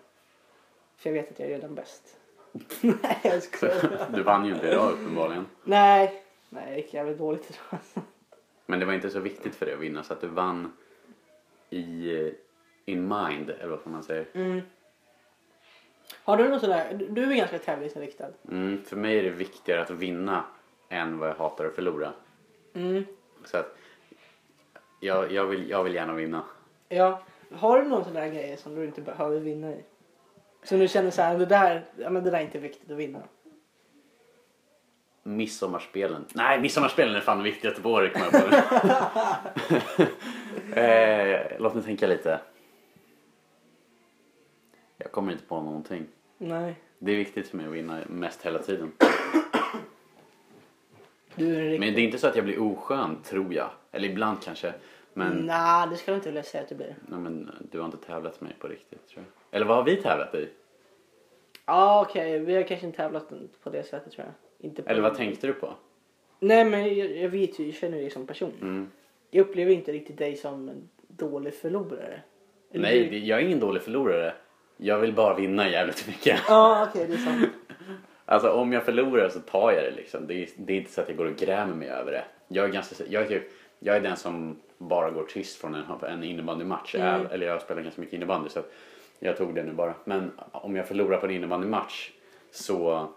För 0.97 1.09
jag 1.09 1.13
vet 1.13 1.31
att 1.31 1.39
jag 1.39 1.49
är 1.49 1.53
redan 1.53 1.75
bäst. 1.75 2.17
Nej, 2.81 3.19
jag 3.23 3.43
skojar. 3.43 4.07
Du 4.15 4.23
vann 4.23 4.45
ju 4.45 4.53
inte 4.53 4.67
idag 4.67 4.91
uppenbarligen. 4.91 5.45
Nej, 5.63 6.23
nej, 6.49 6.71
det 6.71 6.75
gick 6.77 6.93
jävligt 6.93 7.17
dåligt 7.17 7.49
idag. 7.51 7.79
Men 8.65 8.79
det 8.79 8.85
var 8.85 8.93
inte 8.93 9.09
så 9.09 9.19
viktigt 9.19 9.55
för 9.55 9.65
dig 9.65 9.75
att 9.75 9.81
vinna 9.81 10.03
så 10.03 10.13
att 10.13 10.21
du 10.21 10.27
vann 10.27 10.73
i 11.69 12.15
eh, 12.25 12.31
in 12.85 13.07
mind, 13.07 13.49
eller 13.49 13.67
vad 13.67 13.87
man 13.87 14.03
säger. 14.03 14.25
Mm. 14.33 14.61
Har 16.23 16.37
du 16.37 16.49
någon 16.49 16.59
sån 16.59 16.69
där, 16.69 16.93
du- 16.93 17.07
du 17.07 17.31
är 17.31 17.35
ganska 17.35 17.59
tävlingsinriktad. 17.59 18.27
Mm, 18.51 18.83
för 18.85 18.95
mig 18.95 19.19
är 19.19 19.23
det 19.23 19.29
viktigare 19.29 19.81
att 19.81 19.89
vinna 19.91 20.43
än 20.89 21.17
vad 21.19 21.29
jag 21.29 21.35
hatar 21.35 21.65
att 21.65 21.75
förlora. 21.75 22.13
Mm. 22.73 23.05
Så 23.45 23.57
att 23.57 23.77
jag, 24.99 25.31
jag, 25.31 25.45
vill, 25.45 25.69
jag 25.69 25.83
vill 25.83 25.95
gärna 25.95 26.13
vinna. 26.13 26.43
Ja. 26.89 27.21
Har 27.55 27.81
du 27.81 27.87
någon 27.89 28.03
sån 28.03 28.13
där 28.13 28.27
grej 28.27 28.57
som 28.57 28.75
du 28.75 28.85
inte 28.85 29.01
behöver 29.01 29.39
vinna 29.39 29.71
i? 29.71 29.83
Som 30.63 30.79
du 30.79 30.87
känner 30.87 31.11
så 31.11 31.21
här, 31.21 31.37
det 31.37 31.45
där, 31.45 31.85
ja, 31.97 32.09
men 32.09 32.23
det 32.23 32.31
där 32.31 32.37
är 32.37 32.43
inte 32.43 32.59
viktigt 32.59 32.91
att 32.91 32.97
vinna. 32.97 33.19
Midsommarspelen. 35.23 36.25
Nej, 36.33 36.61
midsommarspelen 36.61 37.15
är 37.15 37.21
fan 37.21 37.37
det 37.37 37.43
viktigaste 37.43 37.81
på 37.81 37.89
året 37.89 38.13
kommer 38.13 38.25
jag 38.25 38.69
på. 39.97 40.03
eh, 40.79 41.59
låt 41.59 41.73
mig 41.73 41.83
tänka 41.83 42.07
lite. 42.07 42.39
Jag 44.97 45.11
kommer 45.11 45.31
inte 45.31 45.43
på 45.43 45.61
någonting. 45.61 46.05
Nej. 46.37 46.75
Det 46.99 47.11
är 47.11 47.15
viktigt 47.15 47.47
för 47.47 47.57
mig 47.57 47.65
att 47.65 47.73
vinna 47.73 47.99
mest 48.07 48.45
hela 48.45 48.59
tiden. 48.59 48.91
Du 51.35 51.55
är 51.55 51.59
en 51.59 51.65
riktig... 51.65 51.79
Men 51.79 51.95
det 51.95 52.01
är 52.01 52.03
inte 52.03 52.17
så 52.17 52.27
att 52.27 52.35
jag 52.35 52.45
blir 52.45 52.61
oskön, 52.61 53.17
tror 53.23 53.53
jag. 53.53 53.69
Eller 53.91 54.09
ibland 54.09 54.41
kanske. 54.43 54.73
Men, 55.13 55.37
Nej, 55.37 55.87
det 55.89 55.97
ska 55.97 56.11
du 56.11 56.15
inte 56.15 56.29
vilja 56.29 56.43
säga 56.43 56.63
att 56.63 56.69
du 56.69 56.75
blir. 56.75 56.95
nej, 57.07 57.19
men 57.19 57.51
du 57.71 57.79
har 57.79 57.85
inte 57.85 57.97
tävlat 57.97 58.41
med 58.41 58.49
mig 58.49 58.59
på 58.59 58.67
riktigt, 58.67 59.07
tror 59.07 59.23
jag. 59.25 59.38
Eller 59.51 59.65
vad 59.65 59.77
har 59.77 59.83
vi 59.83 59.95
tävlat 59.95 60.35
i? 60.35 60.49
Ja, 61.65 62.05
okej. 62.09 62.39
Vi 62.39 62.55
har 62.55 62.63
kanske 62.63 62.85
inte 62.85 62.97
tävlat 62.97 63.29
på 63.63 63.69
det 63.69 63.83
sättet 63.83 64.11
tror 64.13 64.25
jag. 64.25 64.65
Inte 64.69 64.81
på 64.83 64.89
Eller 64.89 65.01
vad 65.01 65.15
tänkte 65.15 65.47
du 65.47 65.53
på? 65.53 65.73
Nej, 66.39 66.65
men 66.65 66.97
jag, 66.97 67.17
jag 67.17 67.29
vet 67.29 67.59
ju, 67.59 67.65
jag 67.65 67.75
känner 67.75 67.97
dig 67.97 68.09
som 68.09 68.27
person. 68.27 68.53
Mm. 68.61 68.89
Jag 69.31 69.41
upplever 69.41 69.71
inte 69.71 69.91
riktigt 69.91 70.17
dig 70.17 70.35
som 70.35 70.69
en 70.69 70.89
dålig 71.07 71.53
förlorare. 71.53 72.21
Eller 72.71 72.83
Nej, 72.83 73.03
du- 73.03 73.09
det- 73.09 73.17
jag 73.25 73.39
är 73.39 73.45
ingen 73.45 73.59
dålig 73.59 73.81
förlorare. 73.81 74.33
Jag 74.77 74.99
vill 74.99 75.13
bara 75.13 75.33
vinna 75.35 75.69
jävligt 75.69 76.07
mycket. 76.07 76.39
Ja, 76.47 76.87
okej, 76.89 77.07
det 77.07 77.13
är 77.13 77.17
sant. 77.17 77.49
Alltså 78.25 78.49
om 78.51 78.73
jag 78.73 78.83
förlorar 78.85 79.29
så 79.29 79.39
tar 79.39 79.71
jag 79.71 79.83
det 79.83 79.91
liksom. 79.95 80.27
Det 80.27 80.33
är, 80.33 80.49
det 80.57 80.73
är 80.73 80.77
inte 80.77 80.91
så 80.91 81.01
att 81.01 81.07
jag 81.09 81.17
går 81.17 81.25
och 81.25 81.35
grämer 81.35 81.75
mig 81.75 81.89
över 81.89 82.11
det. 82.11 82.23
Jag 82.47 82.65
är, 82.65 82.69
ganska, 82.73 83.05
jag 83.09 83.23
är, 83.23 83.27
typ, 83.27 83.43
jag 83.79 83.95
är 83.95 84.01
den 84.01 84.17
som 84.17 84.59
bara 84.79 85.11
går 85.11 85.23
tyst 85.23 85.61
från 85.61 85.75
en, 85.75 85.83
en 86.09 86.23
innebandymatch. 86.23 86.95
Mm. 86.95 87.25
Eller 87.31 87.47
jag 87.47 87.61
spelar 87.61 87.81
ganska 87.81 88.01
mycket 88.01 88.13
innebandy 88.13 88.49
så 88.49 88.59
att 88.59 88.71
jag 89.19 89.37
tog 89.37 89.55
det 89.55 89.63
nu 89.63 89.73
bara. 89.73 89.93
Men 90.03 90.31
om 90.51 90.75
jag 90.75 90.87
förlorar 90.87 91.17
på 91.17 91.25
en 91.25 91.31
innebandymatch 91.31 92.11
så... 92.51 93.07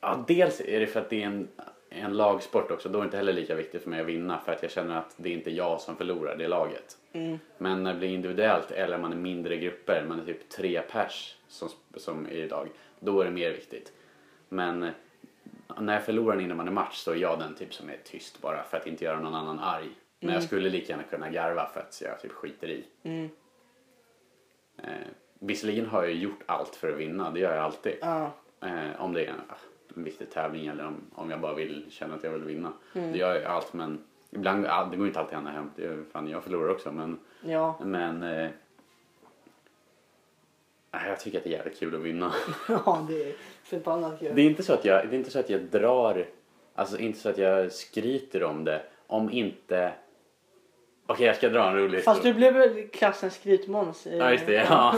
Ja, 0.00 0.24
dels 0.28 0.60
är 0.60 0.80
det 0.80 0.86
för 0.86 1.00
att 1.00 1.10
det 1.10 1.22
är 1.22 1.26
en, 1.26 1.48
en 1.90 2.16
lagsport 2.16 2.70
också. 2.70 2.88
Då 2.88 2.98
är 2.98 3.02
det 3.02 3.04
inte 3.04 3.16
heller 3.16 3.32
lika 3.32 3.54
viktigt 3.54 3.82
för 3.82 3.90
mig 3.90 4.00
att 4.00 4.06
vinna 4.06 4.38
för 4.44 4.52
att 4.52 4.62
jag 4.62 4.70
känner 4.70 4.98
att 4.98 5.14
det 5.16 5.28
är 5.28 5.32
inte 5.32 5.50
jag 5.50 5.80
som 5.80 5.96
förlorar, 5.96 6.36
det 6.36 6.44
är 6.44 6.48
laget. 6.48 6.96
Mm. 7.12 7.38
Men 7.58 7.82
när 7.82 7.92
det 7.92 7.98
blir 7.98 8.08
individuellt 8.08 8.70
eller 8.70 8.98
man 8.98 9.12
är 9.12 9.16
mindre 9.16 9.56
grupper, 9.56 10.04
man 10.08 10.20
är 10.20 10.24
typ 10.24 10.48
tre 10.48 10.82
pers 10.82 11.36
som, 11.48 11.68
som 11.96 12.26
är 12.26 12.30
idag, 12.30 12.68
då 13.00 13.20
är 13.20 13.24
det 13.24 13.30
mer 13.30 13.50
viktigt. 13.50 13.92
Men 14.48 14.82
eh, 14.82 14.90
när 15.80 15.92
jag 15.92 16.04
förlorar 16.04 16.36
en 16.36 16.44
innebandymatch 16.44 16.96
så 16.96 17.10
är 17.10 17.16
jag 17.16 17.38
den 17.38 17.54
typ 17.54 17.74
som 17.74 17.88
är 17.88 17.98
tyst 18.04 18.40
bara 18.40 18.62
för 18.62 18.76
att 18.76 18.86
inte 18.86 19.04
göra 19.04 19.20
någon 19.20 19.34
annan 19.34 19.58
arg. 19.58 19.88
Men 20.20 20.34
jag 20.34 20.42
skulle 20.42 20.68
lika 20.70 20.92
gärna 20.92 21.02
kunna 21.02 21.30
garva 21.30 21.66
för 21.66 21.80
att 21.80 22.00
jag 22.04 22.20
typ 22.20 22.32
skiter 22.32 22.68
i. 22.68 22.84
Mm. 23.02 23.28
Eh, 24.78 25.06
visserligen 25.38 25.86
har 25.86 26.02
jag 26.02 26.14
gjort 26.14 26.42
allt 26.46 26.76
för 26.76 26.92
att 26.92 26.98
vinna, 26.98 27.30
det 27.30 27.40
gör 27.40 27.54
jag 27.54 27.64
alltid. 27.64 27.96
Ja. 28.00 28.30
Eh, 28.60 29.00
om 29.00 29.12
det 29.12 29.24
är 29.24 29.28
en, 29.30 29.40
en 29.96 30.04
viktig 30.04 30.30
tävling 30.30 30.66
eller 30.66 30.86
om, 30.86 31.00
om 31.14 31.30
jag 31.30 31.40
bara 31.40 31.54
vill 31.54 31.86
känna 31.90 32.14
att 32.14 32.24
jag 32.24 32.30
vill 32.30 32.44
vinna. 32.44 32.72
Mm. 32.94 33.12
Det 33.12 33.18
gör 33.18 33.34
jag 33.34 33.44
allt 33.44 33.72
men 33.72 34.04
ibland, 34.30 34.66
ja, 34.66 34.88
det 34.90 34.96
går 34.96 35.06
inte 35.06 35.20
alltid 35.20 35.38
ända 35.38 35.50
hem. 35.50 35.70
Det 35.76 35.84
är, 35.84 36.04
fan, 36.12 36.28
jag 36.28 36.44
förlorar 36.44 36.70
också 36.70 36.92
men 36.92 37.18
Ja. 37.40 37.78
men 37.82 38.22
eh, 38.22 38.50
nej, 40.90 41.08
jag 41.08 41.20
tycker 41.20 41.38
att 41.38 41.44
det 41.44 41.50
är 41.50 41.56
jävligt 41.56 41.78
kul 41.78 41.94
att 41.94 42.00
vinna. 42.00 42.32
ja, 42.68 43.06
det 43.08 43.22
är 43.30 43.34
förbannat 43.62 44.18
kul. 44.20 44.32
Det 44.34 44.42
är 44.42 44.46
inte 44.46 44.62
så 44.62 44.72
att 44.72 44.84
jag, 44.84 45.08
det 45.08 45.16
är 45.16 45.18
inte 45.18 45.30
så 45.30 45.38
att 45.38 45.50
jag 45.50 45.60
drar, 45.60 46.26
alltså 46.74 46.98
inte 46.98 47.18
så 47.18 47.28
att 47.28 47.38
jag 47.38 47.72
skryter 47.72 48.42
om 48.42 48.64
det 48.64 48.82
om 49.06 49.30
inte 49.30 49.92
Okej, 51.06 51.26
jag 51.26 51.36
ska 51.36 51.48
dra 51.48 51.68
en 51.68 51.76
rolig 51.76 52.04
Fast 52.04 52.22
du 52.22 52.34
blev 52.34 52.54
väl 52.54 52.88
klassens 52.92 53.34
skrytmåns? 53.34 54.06
i- 54.06 54.18
Ja, 54.18 54.32
just 54.32 54.46
det. 54.46 54.52
Ja. 54.52 54.94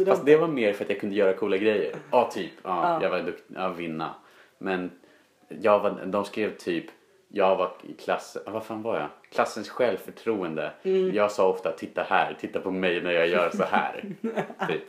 Fast 0.06 0.26
det 0.26 0.36
var 0.36 0.48
mer 0.48 0.72
för 0.72 0.84
att 0.84 0.90
jag 0.90 1.00
kunde 1.00 1.16
göra 1.16 1.32
coola 1.32 1.56
grejer. 1.56 1.94
Ja, 2.10 2.30
typ. 2.34 2.50
Ja, 2.62 2.92
Ja. 2.92 3.02
Jag 3.02 3.10
var 3.10 3.20
duktig. 3.20 3.54
Ja, 3.56 3.68
vinna. 3.68 4.14
Men 4.58 4.90
jag 5.48 5.78
var, 5.80 5.90
de 6.06 6.24
skrev 6.24 6.56
typ, 6.56 6.84
jag 7.28 7.56
var 7.56 7.72
i 7.82 7.92
klass, 7.92 8.36
vad 8.46 8.64
fan 8.64 8.82
var 8.82 8.98
jag? 8.98 9.08
Klassens 9.32 9.68
självförtroende. 9.70 10.72
Mm. 10.82 11.14
Jag 11.14 11.30
sa 11.32 11.48
ofta, 11.48 11.72
titta 11.72 12.02
här, 12.02 12.36
titta 12.40 12.60
på 12.60 12.70
mig 12.70 13.00
när 13.02 13.12
jag 13.12 13.28
gör 13.28 13.50
så 13.50 13.64
här. 13.64 14.04
typ. 14.68 14.82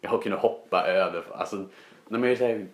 Jag 0.00 0.22
kunde 0.22 0.38
hoppa 0.38 0.86
över, 0.86 1.22
alltså, 1.32 1.56
när 2.08 2.18
man 2.18 2.28
gör 2.28 2.36
så 2.36 2.44
här, 2.46 2.66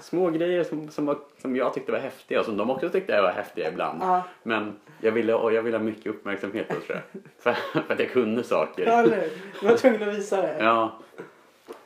små 0.00 0.30
grejer 0.30 0.64
som, 0.64 0.88
som, 0.88 1.06
var, 1.06 1.18
som 1.38 1.56
jag 1.56 1.74
tyckte 1.74 1.92
var 1.92 1.98
häftiga 1.98 2.40
och 2.40 2.46
som 2.46 2.56
de 2.56 2.70
också 2.70 2.88
tyckte 2.88 3.22
var 3.22 3.30
häftiga 3.30 3.68
ibland. 3.68 4.02
Ja. 4.02 4.22
Men 4.42 4.76
jag 5.00 5.12
ville, 5.12 5.34
och 5.34 5.52
jag 5.52 5.62
ville 5.62 5.76
ha 5.76 5.84
mycket 5.84 6.06
uppmärksamhet 6.06 6.68
tror 6.68 6.82
jag. 6.88 7.22
För, 7.38 7.52
för 7.52 7.94
att 7.94 8.00
jag 8.00 8.10
kunde 8.10 8.42
saker. 8.42 8.86
Ja, 8.86 9.02
eller? 9.02 9.28
Du 9.60 9.66
var 9.66 9.76
tvungen 9.76 10.08
att 10.08 10.14
visa 10.14 10.42
det. 10.42 10.56
Ja. 10.58 10.98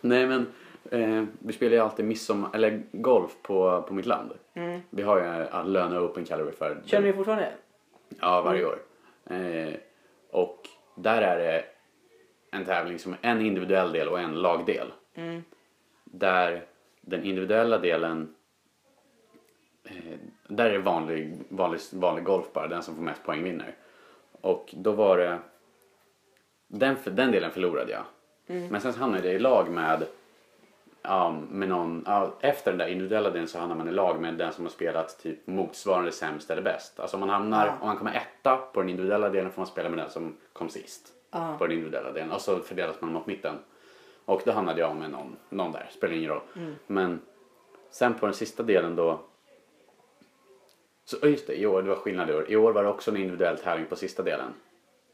Nej 0.00 0.26
men 0.26 0.46
eh, 0.90 1.24
vi 1.38 1.52
spelar 1.52 1.72
ju 1.72 1.78
alltid 1.78 2.04
midsommar, 2.04 2.50
eller 2.54 2.82
golf 2.92 3.30
på, 3.42 3.82
på 3.88 3.94
mitt 3.94 4.06
land. 4.06 4.30
Mm. 4.54 4.80
Vi 4.90 5.02
har 5.02 5.18
ju 5.18 5.46
ja, 5.52 5.62
Löna 5.62 6.00
Open 6.00 6.24
kallar 6.24 6.44
vi 6.44 6.50
det 6.50 6.56
för. 6.56 6.82
Kör 6.84 7.00
ni 7.00 7.12
fortfarande? 7.12 7.52
Ja, 8.20 8.42
varje 8.42 8.64
år. 8.64 8.78
Eh, 9.30 9.74
och 10.30 10.68
där 10.94 11.22
är 11.22 11.38
det 11.38 11.64
en 12.50 12.64
tävling 12.64 12.98
som 12.98 13.12
är 13.12 13.30
en 13.30 13.40
individuell 13.40 13.92
del 13.92 14.08
och 14.08 14.20
en 14.20 14.34
lagdel. 14.34 14.92
Mm. 15.14 15.42
Där 16.04 16.64
den 17.04 17.24
individuella 17.24 17.78
delen 17.78 18.34
eh, 19.84 20.18
där 20.48 20.66
är 20.66 20.72
det 20.72 20.78
vanlig, 20.78 21.38
vanlig, 21.48 21.80
vanlig 21.92 22.24
golf 22.24 22.46
bara, 22.52 22.68
den 22.68 22.82
som 22.82 22.94
får 22.94 23.02
mest 23.02 23.22
poäng 23.24 23.42
vinner. 23.44 23.74
Och 24.40 24.74
då 24.76 24.92
var 24.92 25.18
det 25.18 25.38
den, 26.68 26.96
den 27.04 27.30
delen 27.30 27.50
förlorade 27.50 27.92
jag. 27.92 28.04
Men 28.70 28.80
sen 28.80 28.94
hamnade 28.94 29.26
jag 29.26 29.34
i 29.34 29.38
lag 29.38 29.70
med, 29.70 30.04
ja, 31.02 31.30
med 31.50 31.68
någon, 31.68 32.02
ja, 32.06 32.34
efter 32.40 32.70
den 32.70 32.78
där 32.78 32.86
individuella 32.86 33.30
delen 33.30 33.48
så 33.48 33.58
hamnar 33.58 33.76
man 33.76 33.88
i 33.88 33.92
lag 33.92 34.20
med 34.20 34.34
den 34.34 34.52
som 34.52 34.64
har 34.64 34.70
spelat 34.70 35.18
typ 35.22 35.46
motsvarande 35.46 36.12
sämst 36.12 36.50
eller 36.50 36.62
bäst. 36.62 37.00
Alltså 37.00 37.16
om 37.16 37.20
man 37.20 37.28
hamnar, 37.28 37.66
Ja. 37.66 37.72
om 37.80 37.86
man 37.86 37.96
kommer 37.96 38.14
etta 38.14 38.56
på 38.56 38.80
den 38.80 38.88
individuella 38.88 39.28
delen 39.28 39.50
får 39.52 39.60
man 39.60 39.66
spela 39.66 39.88
med 39.88 39.98
den 39.98 40.10
som 40.10 40.36
kom 40.52 40.68
sist. 40.68 41.08
Ja. 41.30 41.54
På 41.58 41.66
den 41.66 41.72
individuella 41.72 42.12
delen 42.12 42.30
och 42.30 42.40
så 42.40 42.58
fördelas 42.60 43.00
man 43.00 43.12
mot 43.12 43.26
mitten. 43.26 43.54
Och 44.24 44.42
då 44.44 44.52
hamnade 44.52 44.80
jag 44.80 44.96
med 44.96 45.10
någon, 45.10 45.36
någon 45.48 45.72
där, 45.72 45.86
spelar 45.90 46.14
ingen 46.14 46.30
roll. 46.30 46.40
Men 46.86 47.20
sen 47.90 48.14
på 48.14 48.26
den 48.26 48.34
sista 48.34 48.62
delen 48.62 48.96
då 48.96 49.20
så 51.04 51.28
just 51.28 51.46
det, 51.46 51.54
i 51.54 51.66
år, 51.66 51.82
det 51.82 51.88
var 51.88 51.96
skillnad 51.96 52.30
i 52.30 52.32
år. 52.32 52.50
I 52.50 52.56
år 52.56 52.72
var 52.72 52.82
det 52.82 52.88
också 52.88 53.10
en 53.10 53.16
individuell 53.16 53.58
tävling 53.58 53.86
på 53.86 53.96
sista 53.96 54.22
delen. 54.22 54.54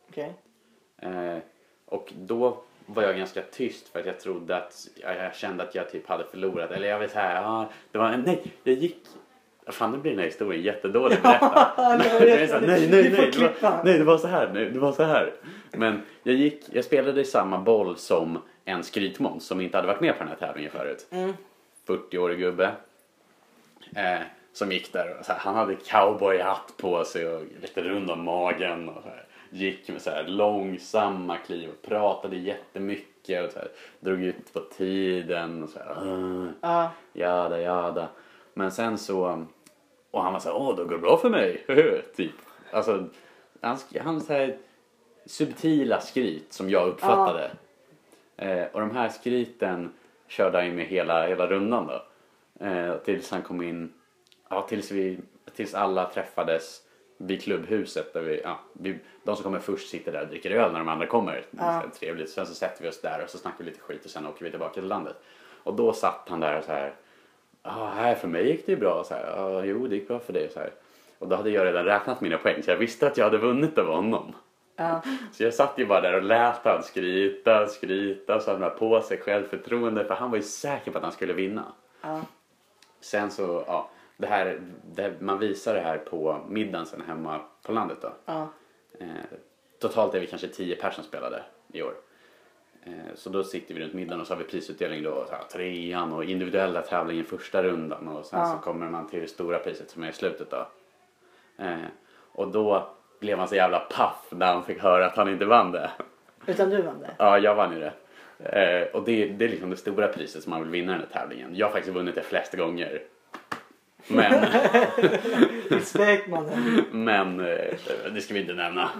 Okej. 0.09 0.33
Eh, 1.03 1.39
och 1.87 2.13
då 2.17 2.59
var 2.87 3.03
jag 3.03 3.17
ganska 3.17 3.43
tyst 3.43 3.89
för 3.89 4.01
att 4.01 4.07
jag 4.07 4.21
trodde 4.21 4.57
att 4.57 4.89
jag, 4.97 5.35
kände 5.35 5.63
att 5.63 5.75
jag 5.75 5.91
typ 5.91 6.09
hade 6.09 6.25
förlorat. 6.25 6.71
Eller 6.71 6.89
jag 6.89 6.99
vet 6.99 7.13
här, 7.13 7.43
ja, 7.43 7.69
det 7.93 7.99
var 7.99 8.17
nej, 8.17 8.43
jag 8.65 8.75
gick. 8.75 8.97
Fan 9.67 9.93
nu 9.93 9.99
blir 9.99 10.11
den 10.11 10.21
här 10.21 10.27
historien 10.27 10.63
jättedålig 10.63 11.23
berättad. 11.23 11.75
nej, 11.99 11.99
nej, 12.21 12.49
får 12.49 12.61
nej, 12.61 12.89
det 12.89 13.63
var, 13.63 13.85
nej, 13.85 13.99
det 13.99 14.05
var 14.05 14.19
så 14.19 14.29
här, 14.29 14.51
nej, 14.55 14.65
det 14.65 14.79
var 14.79 14.93
så 14.93 15.03
här. 15.03 15.33
Men 15.73 16.03
jag 16.23 16.35
gick, 16.35 16.65
jag 16.73 16.85
spelade 16.85 17.21
i 17.21 17.25
samma 17.25 17.59
boll 17.59 17.97
som 17.97 18.39
en 18.69 18.85
skrytmåns 18.85 19.47
som 19.47 19.61
inte 19.61 19.77
hade 19.79 19.87
varit 19.89 20.01
med 20.01 20.13
på 20.19 20.25
den 20.25 20.29
här 20.29 20.37
tävlingen 20.37 20.71
förut. 20.71 21.07
Mm. 21.11 21.33
40-årig 21.87 22.39
gubbe. 22.39 22.73
Eh, 23.97 24.21
som 24.53 24.73
gick 24.73 24.93
där 24.93 25.17
och 25.21 25.27
här, 25.27 25.39
han 25.39 25.55
hade 25.55 25.75
cowboyhatt 25.75 26.75
på 26.77 27.05
sig 27.05 27.29
och 27.29 27.43
lite 27.63 27.83
rund 27.83 28.11
om 28.11 28.25
magen. 28.25 28.89
Och 28.89 29.03
så 29.03 29.09
här, 29.09 29.25
gick 29.51 29.89
med 29.89 30.03
så 30.03 30.11
här 30.11 30.25
långsamma 30.27 31.37
kliv 31.37 31.71
och 31.71 31.83
pratade 31.89 32.37
jättemycket 32.37 33.47
och 33.47 33.53
så 33.53 33.59
här, 33.59 33.69
drog 34.01 34.23
ut 34.23 34.53
på 34.53 34.61
tiden 34.61 35.63
och 35.63 35.69
så 35.71 35.79
här, 35.79 35.97
"Åh, 36.03 36.47
Ja. 36.61 36.91
jada 37.13 37.61
jada. 37.61 38.09
Men 38.55 38.71
sen 38.73 38.99
så, 38.99 39.47
och 40.11 40.23
han 40.23 40.33
var 40.33 40.41
så 40.41 40.49
här, 40.49 40.57
åh 40.57 40.77
då 40.77 40.85
går 40.85 40.91
det 40.91 40.99
bra 40.99 41.17
för 41.17 41.31
mig, 41.31 41.65
typ. 42.17 42.33
Alltså, 42.71 43.05
han, 43.61 43.79
han 44.01 44.21
så 44.21 44.33
här 44.33 44.57
subtila 45.27 46.01
skryt 46.01 46.53
som 46.53 46.71
jag 46.71 46.89
uppfattade. 46.89 47.51
Eh, 48.39 48.65
och 48.73 48.81
de 48.81 48.91
här 48.91 49.09
skryten 49.09 49.93
körde 50.29 50.59
han 50.59 50.67
ju 50.67 50.73
med 50.73 50.87
hela, 50.87 51.27
hela 51.27 51.47
rundan 51.47 51.87
då. 51.87 52.03
Eh, 52.67 52.97
tills 52.97 53.31
han 53.31 53.43
kom 53.43 53.63
in, 53.63 53.93
ja 54.49 54.67
tills 54.69 54.91
vi, 54.91 55.19
tills 55.55 55.75
alla 55.75 56.11
träffades 56.11 56.83
vid 57.17 57.43
klubbhuset 57.43 58.13
där 58.13 58.23
vi, 58.23 58.41
ja, 58.45 58.61
vi, 58.73 58.99
de 59.25 59.37
som 59.37 59.43
kommer 59.43 59.59
först 59.59 59.89
sitter 59.89 60.13
där 60.13 60.23
och 60.23 60.29
dricker 60.29 60.51
öl 60.51 60.73
när 60.73 60.79
de 60.79 60.89
andra 60.89 61.07
kommer. 61.07 61.45
Är 61.59 61.81
så 61.83 61.89
trevligt. 61.99 62.31
Sen 62.31 62.47
så 62.47 62.55
sätter 62.55 62.83
vi 62.83 62.89
oss 62.89 63.01
där 63.01 63.25
och 63.25 63.31
så 63.31 63.39
snackar 63.39 63.59
vi 63.59 63.65
lite 63.65 63.81
skit 63.81 64.05
och 64.05 64.11
sen 64.11 64.27
åker 64.27 64.45
vi 64.45 64.51
tillbaka 64.51 64.75
till 64.75 64.85
landet. 64.85 65.17
Och 65.63 65.75
då 65.75 65.93
satt 65.93 66.29
han 66.29 66.41
där 66.41 66.59
och 66.59 66.65
så 66.65 66.73
här, 66.73 66.95
ja 67.63 67.93
här 67.95 68.15
för 68.15 68.29
mig 68.29 68.49
gick 68.49 68.67
det 68.67 68.73
ju 68.73 68.79
bra. 68.79 69.05
Så 69.05 69.15
här, 69.15 69.27
ja 69.37 69.65
jo 69.65 69.87
det 69.87 69.95
gick 69.95 70.09
bra 70.09 70.19
för 70.19 70.33
dig. 70.33 70.51
Så 70.51 70.61
här. 70.61 70.71
Och 71.19 71.29
då 71.29 71.37
hade 71.37 71.51
jag 71.51 71.67
redan 71.67 71.85
räknat 71.85 72.21
mina 72.21 72.39
poäng 72.39 72.63
så 72.63 72.71
jag 72.71 72.77
visste 72.77 73.07
att 73.07 73.17
jag 73.17 73.25
hade 73.25 73.39
vunnit 73.39 73.79
över 73.79 73.93
honom. 73.93 74.35
Ja. 74.79 75.03
Så 75.33 75.43
jag 75.43 75.55
satt 75.55 75.79
ju 75.79 75.87
bara 75.87 76.01
där 76.01 76.15
och 76.15 76.23
lät 76.23 76.65
han 76.65 76.83
skryta, 76.83 77.67
skryta, 77.67 78.41
samla 78.41 78.71
på 78.71 79.01
sig 79.01 79.19
självförtroende 79.19 80.05
för 80.05 80.15
han 80.15 80.31
var 80.31 80.37
ju 80.37 80.43
säker 80.43 80.91
på 80.91 80.99
att 80.99 81.05
han 81.05 81.13
skulle 81.13 81.33
vinna. 81.33 81.65
Ja. 82.03 82.21
Sen 83.01 83.31
så, 83.31 83.65
ja, 83.67 83.91
det 84.17 84.27
här, 84.27 84.61
det, 84.95 85.21
man 85.21 85.39
visar 85.39 85.75
det 85.75 85.81
här 85.81 85.99
på 85.99 86.41
middagen 86.49 86.87
sen 86.87 87.03
hemma 87.07 87.41
på 87.63 87.73
landet 87.73 87.99
då. 88.01 88.13
Ja. 88.25 88.49
Eh, 88.99 89.07
totalt 89.79 90.15
är 90.15 90.21
vi 90.21 90.27
kanske 90.27 90.49
10 90.49 90.77
personer 90.77 90.93
som 90.93 91.05
spelade 91.05 91.43
i 91.73 91.83
år. 91.83 91.95
Eh, 92.83 93.15
så 93.15 93.31
då 93.31 93.45
sitter 93.45 93.75
vi 93.75 93.81
runt 93.81 93.95
middagen 93.95 94.21
och 94.21 94.27
så 94.27 94.35
har 94.35 94.39
vi 94.39 94.45
prisutdelning 94.45 95.03
då, 95.03 95.25
så 95.29 95.33
här, 95.33 95.43
trean 95.53 96.13
och 96.13 96.25
individuella 96.25 96.83
tävlingen 96.83 97.25
första 97.25 97.63
rundan 97.63 98.09
och 98.09 98.27
sen 98.27 98.47
så 98.47 98.59
kommer 98.59 98.89
man 98.89 99.09
till 99.09 99.21
det 99.21 99.29
stora 99.29 99.59
priset 99.59 99.91
som 99.91 100.03
är 100.03 100.09
i 100.09 100.13
slutet 100.13 100.51
då. 100.51 100.69
Eh, 101.57 101.87
och 102.33 102.49
då 102.49 102.89
blev 103.21 103.39
han 103.39 103.49
så 103.49 103.55
jävla 103.55 103.79
paff 103.79 104.25
när 104.31 104.47
han 104.55 104.65
fick 104.65 104.83
höra 104.83 105.07
att 105.07 105.17
han 105.17 105.29
inte 105.29 105.45
vann 105.45 105.73
det. 105.73 105.91
Utan 106.47 106.71
du 106.71 106.83
vann 106.83 107.01
det? 107.01 107.11
Ja, 107.19 107.39
jag 107.39 107.55
vann 107.55 107.73
ju 107.73 107.81
det. 107.81 107.93
Eh, 108.39 108.95
och 108.97 109.05
det, 109.05 109.27
det 109.29 109.45
är 109.45 109.49
liksom 109.49 109.71
det 109.71 109.77
stora 109.77 110.09
priset 110.09 110.43
som 110.43 110.51
man 110.51 110.61
vill 110.63 110.71
vinna 110.71 110.93
i 110.93 110.99
den 110.99 111.07
här 111.13 111.21
tävlingen. 111.21 111.57
Jag 111.57 111.67
har 111.67 111.73
faktiskt 111.73 111.95
vunnit 111.95 112.15
det 112.15 112.23
flesta 112.23 112.57
gånger. 112.57 113.03
Men, 114.09 114.33
Respekt 115.71 116.29
mannen. 116.29 116.85
men 116.91 117.41
eh, 117.41 117.75
det 118.15 118.21
ska 118.21 118.35
vi 118.35 118.41
inte 118.41 118.55
nämna. 118.55 118.91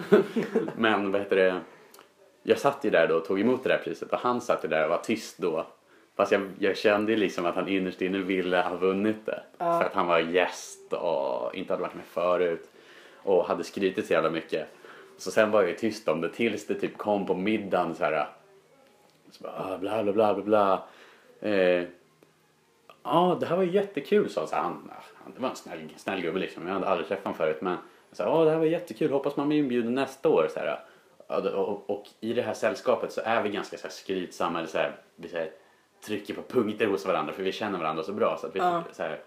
Men 0.77 1.13
vad 1.13 1.21
heter 1.21 1.37
det? 1.37 1.61
Jag 2.43 2.59
satt 2.59 2.85
ju 2.85 2.91
där 2.91 3.09
då 3.09 3.15
och 3.15 3.25
tog 3.25 3.41
emot 3.41 3.63
det 3.63 3.69
där 3.69 3.79
priset 3.79 4.13
och 4.13 4.19
han 4.19 4.41
satt 4.41 4.65
ju 4.65 4.69
där 4.69 4.85
och 4.85 4.91
var 4.91 4.99
tyst 4.99 5.39
då. 5.39 5.67
Fast 6.17 6.33
jag, 6.33 6.51
jag 6.59 6.77
kände 6.77 7.13
ju 7.13 7.19
liksom 7.19 7.47
att 7.47 7.55
han 7.55 7.69
innerst 7.69 8.03
inne 8.03 8.19
ville 8.19 8.61
ha 8.61 8.77
vunnit 8.77 9.27
det. 9.27 9.43
Ja. 9.59 9.79
För 9.79 9.87
att 9.87 9.95
han 9.95 10.07
var 10.07 10.19
gäst 10.19 10.93
och 10.93 11.55
inte 11.55 11.73
hade 11.73 11.83
varit 11.83 11.95
med 11.95 12.05
förut. 12.05 12.71
Och 13.23 13.45
hade 13.45 13.65
skrytit 13.65 14.07
så 14.07 14.13
jävla 14.13 14.31
mycket. 14.31 14.69
Så 15.17 15.31
sen 15.31 15.51
var 15.51 15.63
jag 15.63 15.79
tyst 15.79 16.09
om 16.09 16.21
det 16.21 16.29
tills 16.29 16.67
det 16.67 16.75
typ 16.75 16.99
kom 16.99 17.27
på 17.27 17.35
middagen 17.35 17.95
så 17.95 18.05
här. 18.05 18.29
Så 19.31 19.43
bara, 19.43 19.53
ah, 19.75 19.79
bla 19.79 20.03
bla 20.03 20.13
bla 20.13 20.35
bla 20.35 20.43
bla. 20.43 20.83
Eh, 21.51 21.85
Ja, 23.03 23.37
det 23.41 23.47
här 23.47 23.57
var 23.57 23.63
jättekul 23.65 24.31
sa 24.31 24.49
han. 24.53 24.63
han. 24.63 24.91
han 25.15 25.33
det 25.37 25.43
var 25.43 25.49
en 25.51 25.57
snäll, 25.57 25.89
snäll 25.97 26.21
gubbe 26.21 26.39
liksom. 26.39 26.67
Jag 26.67 26.75
hade 26.75 26.87
aldrig 26.89 27.09
träffat 27.09 27.25
honom 27.25 27.37
förut. 27.39 27.59
Men 27.61 27.77
jag 28.11 28.17
sa, 28.17 28.25
ja 28.25 28.45
det 28.45 28.51
här 28.51 28.59
var 28.59 28.65
jättekul. 28.65 29.11
Hoppas 29.13 29.37
man 29.37 29.49
blir 29.49 29.59
inbjuden 29.59 29.95
nästa 29.95 30.29
år. 30.29 30.49
Så 30.55 30.61
här. 30.61 30.81
Och, 31.27 31.47
och, 31.47 31.91
och 31.91 32.07
i 32.21 32.33
det 32.33 32.43
här 32.43 32.55
sällskapet 32.55 33.13
så 33.13 33.21
är 33.25 33.43
vi 33.43 33.49
ganska 33.49 33.77
så 33.77 33.83
här, 33.83 33.91
skrytsamma. 33.91 34.59
Eller 34.59 34.69
så 34.69 34.79
här, 34.79 34.97
vi 35.17 35.29
så 35.29 35.37
här, 35.37 35.51
trycker 36.07 36.35
på 36.35 36.43
punkter 36.43 36.87
hos 36.87 37.07
varandra 37.07 37.33
för 37.33 37.43
vi 37.43 37.53
känner 37.53 37.79
varandra 37.79 38.03
så 38.03 38.13
bra. 38.13 38.37
Så 38.41 38.47
att 38.47 38.55
vi 38.55 38.59
Ja. 38.59 38.83
så 38.93 39.03
här, 39.03 39.21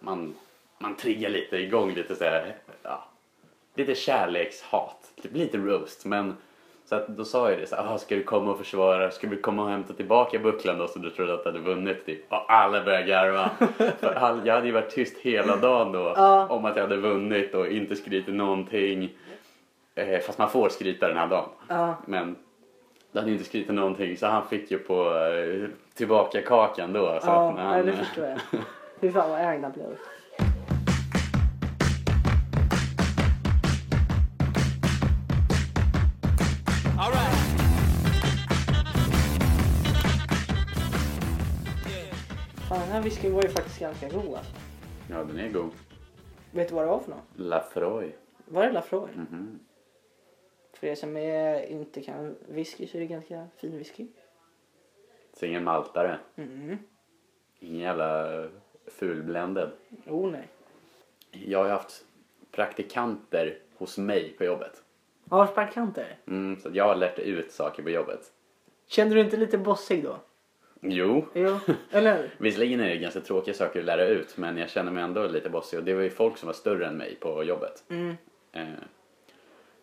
man, 0.00 0.34
man 0.82 0.96
triggar 0.96 1.30
lite 1.30 1.56
igång 1.56 1.94
lite 1.94 2.16
så 2.16 2.24
här, 2.24 2.56
ja, 2.82 3.04
lite 3.74 3.94
kärlekshat. 3.94 5.12
Typ 5.22 5.36
lite 5.36 5.58
roast. 5.58 6.04
Men 6.04 6.36
så 6.84 6.94
att 6.94 7.08
då 7.08 7.24
sa 7.24 7.50
jag 7.50 7.58
det 7.60 7.66
så 7.66 7.76
här, 7.76 7.94
"Ah, 7.94 7.98
ska 7.98 8.14
du 8.14 8.22
komma 8.22 8.50
och 8.50 8.58
försvara, 8.58 9.10
ska 9.10 9.28
vi 9.28 9.36
komma 9.36 9.62
och 9.64 9.70
hämta 9.70 9.92
tillbaka 9.94 10.38
bucklan 10.38 10.78
då 10.78 10.88
så 10.88 10.98
du 10.98 11.10
trodde 11.10 11.34
att 11.34 11.44
du 11.44 11.48
hade 11.50 11.62
vunnit 11.62 12.06
typ. 12.06 12.32
Och 12.32 12.52
alla 12.52 12.84
började 12.84 13.06
garva. 13.06 13.50
För 14.00 14.14
all, 14.14 14.46
jag 14.46 14.54
hade 14.54 14.66
ju 14.66 14.72
varit 14.72 14.90
tyst 14.90 15.18
hela 15.18 15.56
dagen 15.56 15.92
då 15.92 16.12
Ja. 16.16 16.46
om 16.48 16.64
att 16.64 16.76
jag 16.76 16.82
hade 16.82 16.96
vunnit 16.96 17.54
och 17.54 17.66
inte 17.66 17.96
skrytit 17.96 18.34
någonting. 18.34 19.10
Eh, 19.94 20.20
fast 20.20 20.38
man 20.38 20.50
får 20.50 20.68
skryta 20.68 21.08
den 21.08 21.16
här 21.16 21.26
dagen. 21.26 21.48
Ja. 21.68 21.94
Men 22.06 22.36
det 23.12 23.18
hade 23.18 23.32
inte 23.32 23.44
skrytit 23.44 23.74
någonting 23.74 24.16
så 24.16 24.26
han 24.26 24.48
fick 24.48 24.70
ju 24.70 24.78
på 24.78 25.14
eh, 25.14 25.68
tillbaka 25.94 26.42
kakan 26.42 26.92
då. 26.92 27.18
Så 27.20 27.26
Ja, 27.26 27.50
att 27.50 27.58
han, 27.58 27.86
det 27.86 27.92
eh, 27.92 27.98
förstår 27.98 28.24
jag. 28.24 28.38
Fy 29.00 29.12
fan 29.12 29.30
vad 29.30 29.40
ägda 29.40 29.68
blev. 29.70 29.86
Fan, 42.70 42.80
den 42.80 42.88
här 42.88 43.02
whiskyn 43.02 43.34
var 43.34 43.42
ju 43.42 43.48
faktiskt 43.48 43.80
ganska 43.80 44.08
god 44.08 44.34
alltså. 44.34 44.52
Ja, 45.10 45.24
den 45.24 45.38
är 45.38 45.48
god. 45.48 45.70
Vet 46.50 46.68
du 46.68 46.74
vad 46.74 46.84
det 46.84 46.88
var 46.88 47.00
för 47.00 47.10
något? 47.10 47.24
Lafroy. 47.36 48.12
Var 48.44 48.66
det 48.66 48.72
Lafroy? 48.72 49.10
Mhm. 49.14 49.60
För 50.72 50.86
er 50.86 50.94
som 50.94 51.16
är, 51.16 51.66
inte 51.66 52.02
kan 52.02 52.36
whisky 52.48 52.86
så 52.86 52.96
är 52.96 53.00
det 53.00 53.06
ganska 53.06 53.46
fin 53.56 53.78
whisky. 53.78 54.06
Så 55.32 55.46
ingen 55.46 55.64
maltare. 55.64 56.18
Mm. 56.36 56.78
Ingen 57.58 57.80
jävla 57.80 58.44
fulbländad. 58.86 59.72
Oh 60.06 60.30
nej. 60.30 60.48
Jag 61.30 61.58
har 61.58 61.68
haft 61.68 62.04
praktikanter 62.50 63.58
hos 63.78 63.98
mig 63.98 64.34
på 64.38 64.44
jobbet. 64.44 64.82
Ja, 65.30 65.46
sparkanter. 65.46 66.18
Mm, 66.26 66.60
så 66.60 66.70
jag 66.72 66.84
har 66.84 66.96
lärt 66.96 67.18
ut 67.18 67.52
saker 67.52 67.82
på 67.82 67.90
jobbet. 67.90 68.32
Kände 68.86 69.14
du 69.14 69.20
inte 69.20 69.36
lite 69.36 69.58
bossig 69.58 70.04
då? 70.04 70.16
Jo, 70.80 71.26
Jo, 71.34 71.58
eller 71.90 72.16
hur? 72.16 72.30
visserligen 72.38 72.80
är 72.80 72.88
det 72.88 72.96
ganska 72.96 73.20
tråkiga 73.20 73.54
saker 73.54 73.78
att 73.80 73.84
lära 73.86 74.06
ut 74.06 74.36
men 74.36 74.56
jag 74.56 74.70
känner 74.70 74.92
mig 74.92 75.02
ändå 75.02 75.26
lite 75.26 75.50
bossig 75.50 75.78
och 75.78 75.84
det 75.84 75.94
var 75.94 76.02
ju 76.02 76.10
folk 76.10 76.36
som 76.36 76.46
var 76.46 76.54
större 76.54 76.86
än 76.86 76.96
mig 76.96 77.16
på 77.20 77.44
jobbet. 77.44 77.84
Mm. 77.88 78.16
Eh, 78.52 78.68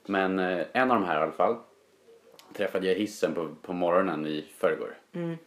Men 0.06 0.40
eh, 0.40 0.66
en 0.74 0.92
av 0.92 1.00
de 1.00 1.06
här 1.06 1.20
i 1.20 1.24
alla 1.24 1.32
fall 1.32 1.56
träffade 2.54 2.88
jag 2.88 2.96
hissen 2.96 3.34
på, 3.34 3.56
på 3.62 3.74
morgonen 3.74 4.26
i 4.26 4.46
förrgår. 4.58 4.98
Mm. 5.14 5.38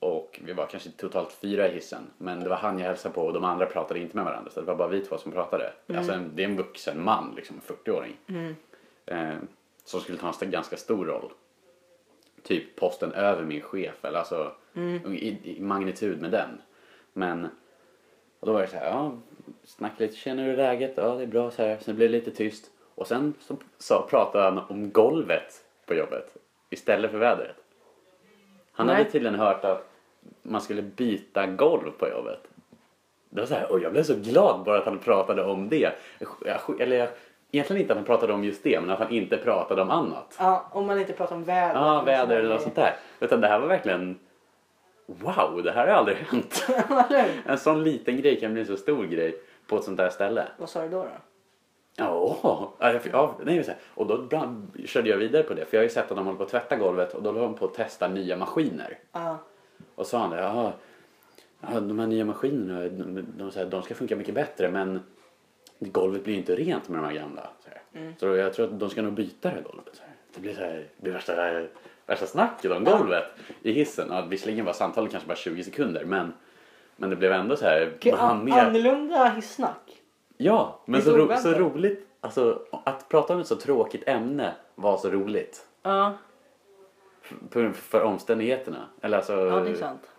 Och 0.00 0.40
vi 0.44 0.52
var 0.52 0.66
kanske 0.66 0.90
totalt 0.90 1.32
fyra 1.32 1.68
i 1.68 1.74
hissen. 1.74 2.10
Men 2.18 2.40
det 2.40 2.48
var 2.48 2.56
han 2.56 2.78
jag 2.78 2.86
hälsade 2.86 3.14
på 3.14 3.22
och 3.22 3.32
de 3.32 3.44
andra 3.44 3.66
pratade 3.66 4.00
inte 4.00 4.16
med 4.16 4.24
varandra. 4.24 4.50
Så 4.50 4.60
det 4.60 4.66
var 4.66 4.76
bara 4.76 4.88
vi 4.88 5.00
två 5.00 5.18
som 5.18 5.32
pratade. 5.32 5.72
Alltså 5.94 6.12
en, 6.12 6.30
det 6.34 6.42
är 6.42 6.48
en 6.48 6.56
vuxen 6.56 7.04
man, 7.04 7.32
liksom 7.36 7.56
en 7.56 7.76
40-åring. 7.76 8.16
Mm. 8.26 8.54
Eh, 9.06 9.36
som 9.84 10.00
skulle 10.00 10.18
ta 10.18 10.32
en 10.40 10.50
ganska 10.50 10.76
stor 10.76 11.06
roll. 11.06 11.32
Typ 12.48 12.76
posten 12.76 13.12
över 13.12 13.44
min 13.44 13.60
chef. 13.62 14.04
Eller 14.04 14.18
alltså 14.18 14.52
i, 15.06 15.28
i 15.56 15.60
magnitud 15.60 16.20
med 16.20 16.30
den. 16.30 16.48
Men 17.12 17.48
och 18.40 18.46
då 18.46 18.52
var 18.52 18.60
det 18.60 18.66
så 18.68 18.76
här, 18.76 18.86
ja, 18.86 19.12
snacka 19.64 19.94
lite, 19.98 20.16
känner 20.16 20.46
du 20.48 20.56
läget? 20.56 20.92
Ja, 20.96 21.14
det 21.14 21.22
är 21.22 21.26
bra 21.26 21.50
så 21.50 21.62
här. 21.62 21.78
Sen 21.80 21.96
blev 21.96 22.10
det 22.10 22.18
lite 22.18 22.30
tyst. 22.30 22.70
Och 22.94 23.06
sen 23.06 23.34
så, 23.40 23.56
så 23.78 24.02
pratade 24.02 24.44
han 24.44 24.58
om 24.58 24.90
golvet 24.90 25.64
på 25.86 25.94
jobbet 25.94 26.36
istället 26.70 27.10
för 27.10 27.18
vädret. 27.18 27.56
Han 28.72 28.86
Nej. 28.86 28.96
hade 28.96 29.10
tydligen 29.10 29.38
hört 29.38 29.64
att 29.64 29.90
man 30.42 30.60
skulle 30.60 30.82
byta 30.82 31.46
golv 31.46 31.90
på 31.90 32.08
jobbet. 32.08 32.40
Det 33.30 33.40
var 33.40 33.46
så 33.46 33.54
här, 33.54 33.72
och 33.72 33.80
jag 33.80 33.92
blev 33.92 34.02
så 34.02 34.14
glad 34.14 34.64
bara 34.64 34.78
att 34.78 34.84
han 34.84 34.98
pratade 34.98 35.44
om 35.44 35.68
det. 35.68 35.92
Jag- 36.44 36.80
Eller 36.80 36.96
jag- 36.96 37.08
egentligen 37.52 37.82
inte 37.82 37.92
att 37.92 37.98
han 37.98 38.06
pratade 38.06 38.32
om 38.32 38.44
just 38.44 38.62
det, 38.62 38.80
men 38.80 38.90
att 38.90 38.98
han 38.98 39.10
inte 39.10 39.36
pratade 39.36 39.82
om 39.82 39.90
annat. 39.90 40.36
Ja, 40.38 40.66
om 40.72 40.86
man 40.86 40.98
inte 40.98 41.12
pratar 41.12 41.36
om 41.36 41.44
väder. 41.44 41.80
Ja, 41.80 42.02
väder 42.02 42.36
eller 42.36 42.48
något 42.48 42.62
sånt 42.62 42.74
där. 42.74 42.96
Utan 43.20 43.40
det 43.40 43.48
här 43.48 43.58
var 43.58 43.68
verkligen 43.68 44.18
Wow, 45.10 45.62
det 45.64 45.72
här 45.72 45.86
har 45.86 45.94
aldrig 45.94 46.16
hänt. 46.16 46.66
En 47.46 47.58
sån 47.58 47.84
liten 47.84 48.16
grej 48.16 48.40
kan 48.40 48.52
bli 48.52 48.60
en 48.60 48.66
så 48.66 48.76
stor 48.76 49.04
grej 49.04 49.40
på 49.66 49.76
ett 49.76 49.84
sånt 49.84 49.96
där 49.96 50.10
ställe. 50.10 50.48
Vad 50.56 50.68
sa 50.68 50.82
du 50.82 50.88
då? 50.88 51.02
då? 51.02 51.08
Ja, 51.96 52.38
ja, 53.12 53.36
nej, 53.44 53.76
och 53.94 54.06
då 54.06 54.28
körde 54.86 55.10
jag 55.10 55.16
vidare 55.16 55.42
på 55.42 55.54
det. 55.54 55.64
För 55.64 55.76
jag 55.76 55.80
har 55.80 55.84
ju 55.84 55.90
sett 55.90 56.10
att 56.10 56.16
de 56.16 56.26
håller 56.26 56.38
på 56.38 56.44
att 56.44 56.50
tvätta 56.50 56.76
golvet 56.76 57.14
och 57.14 57.22
då 57.22 57.30
håller 57.30 57.40
de 57.40 57.54
på 57.54 57.64
att 57.64 57.74
testa 57.74 58.08
nya 58.08 58.36
maskiner. 58.36 58.98
Ja. 59.12 59.38
Och 59.94 60.06
sa 60.06 60.18
han 60.18 60.30
det, 60.30 60.40
ja, 60.40 60.72
de 61.80 61.98
här 61.98 62.06
nya 62.06 62.24
maskinerna, 62.24 62.80
de, 62.80 63.26
de, 63.36 63.70
de 63.70 63.82
ska 63.82 63.94
funka 63.94 64.16
mycket 64.16 64.34
bättre 64.34 64.70
men 64.70 65.00
golvet 65.78 66.24
blir 66.24 66.34
ju 66.34 66.40
inte 66.40 66.56
rent 66.56 66.88
med 66.88 66.98
de 67.02 67.06
här 67.06 67.14
gamla. 67.14 67.48
Så, 67.64 67.70
här. 67.70 68.14
så 68.18 68.26
jag 68.26 68.54
tror 68.54 68.66
att 68.66 68.80
de 68.80 68.90
ska 68.90 69.02
nog 69.02 69.12
byta 69.12 69.48
det 69.48 69.54
här 69.54 69.62
golvet. 69.62 69.88
Så. 69.92 70.02
Det 70.34 70.40
blir, 70.40 70.54
så 70.54 70.60
här, 70.60 70.86
det 70.96 71.02
blir 71.02 71.12
värsta, 71.12 71.66
värsta 72.06 72.26
snacket 72.26 72.70
om 72.70 72.84
golvet 72.84 73.24
i 73.62 73.72
hissen. 73.72 74.08
Ja, 74.10 74.20
visserligen 74.20 74.64
var 74.64 74.72
samtalet 74.72 75.10
kanske 75.10 75.28
bara 75.28 75.36
20 75.36 75.64
sekunder 75.64 76.04
men, 76.04 76.32
men 76.96 77.10
det 77.10 77.16
blev 77.16 77.32
ändå 77.32 77.56
så 77.56 77.64
här. 77.64 77.92
An- 78.12 78.44
med? 78.44 78.54
annorlunda 78.54 79.28
hissnack. 79.28 80.02
Ja, 80.36 80.80
men 80.84 81.02
så, 81.02 81.16
ro, 81.16 81.36
så 81.36 81.52
roligt. 81.52 82.06
Alltså 82.20 82.62
att 82.84 83.08
prata 83.08 83.34
om 83.34 83.40
ett 83.40 83.46
så 83.46 83.56
tråkigt 83.56 84.08
ämne 84.08 84.54
var 84.74 84.98
så 84.98 85.10
roligt. 85.10 85.66
Ja, 85.82 86.16
För, 87.50 87.72
för 87.72 88.02
omständigheterna. 88.02 88.88
Eller 89.00 89.16
alltså 89.16 89.32
ja 89.32 89.60
det 89.60 89.70
är 89.70 89.74
sant. 89.74 90.10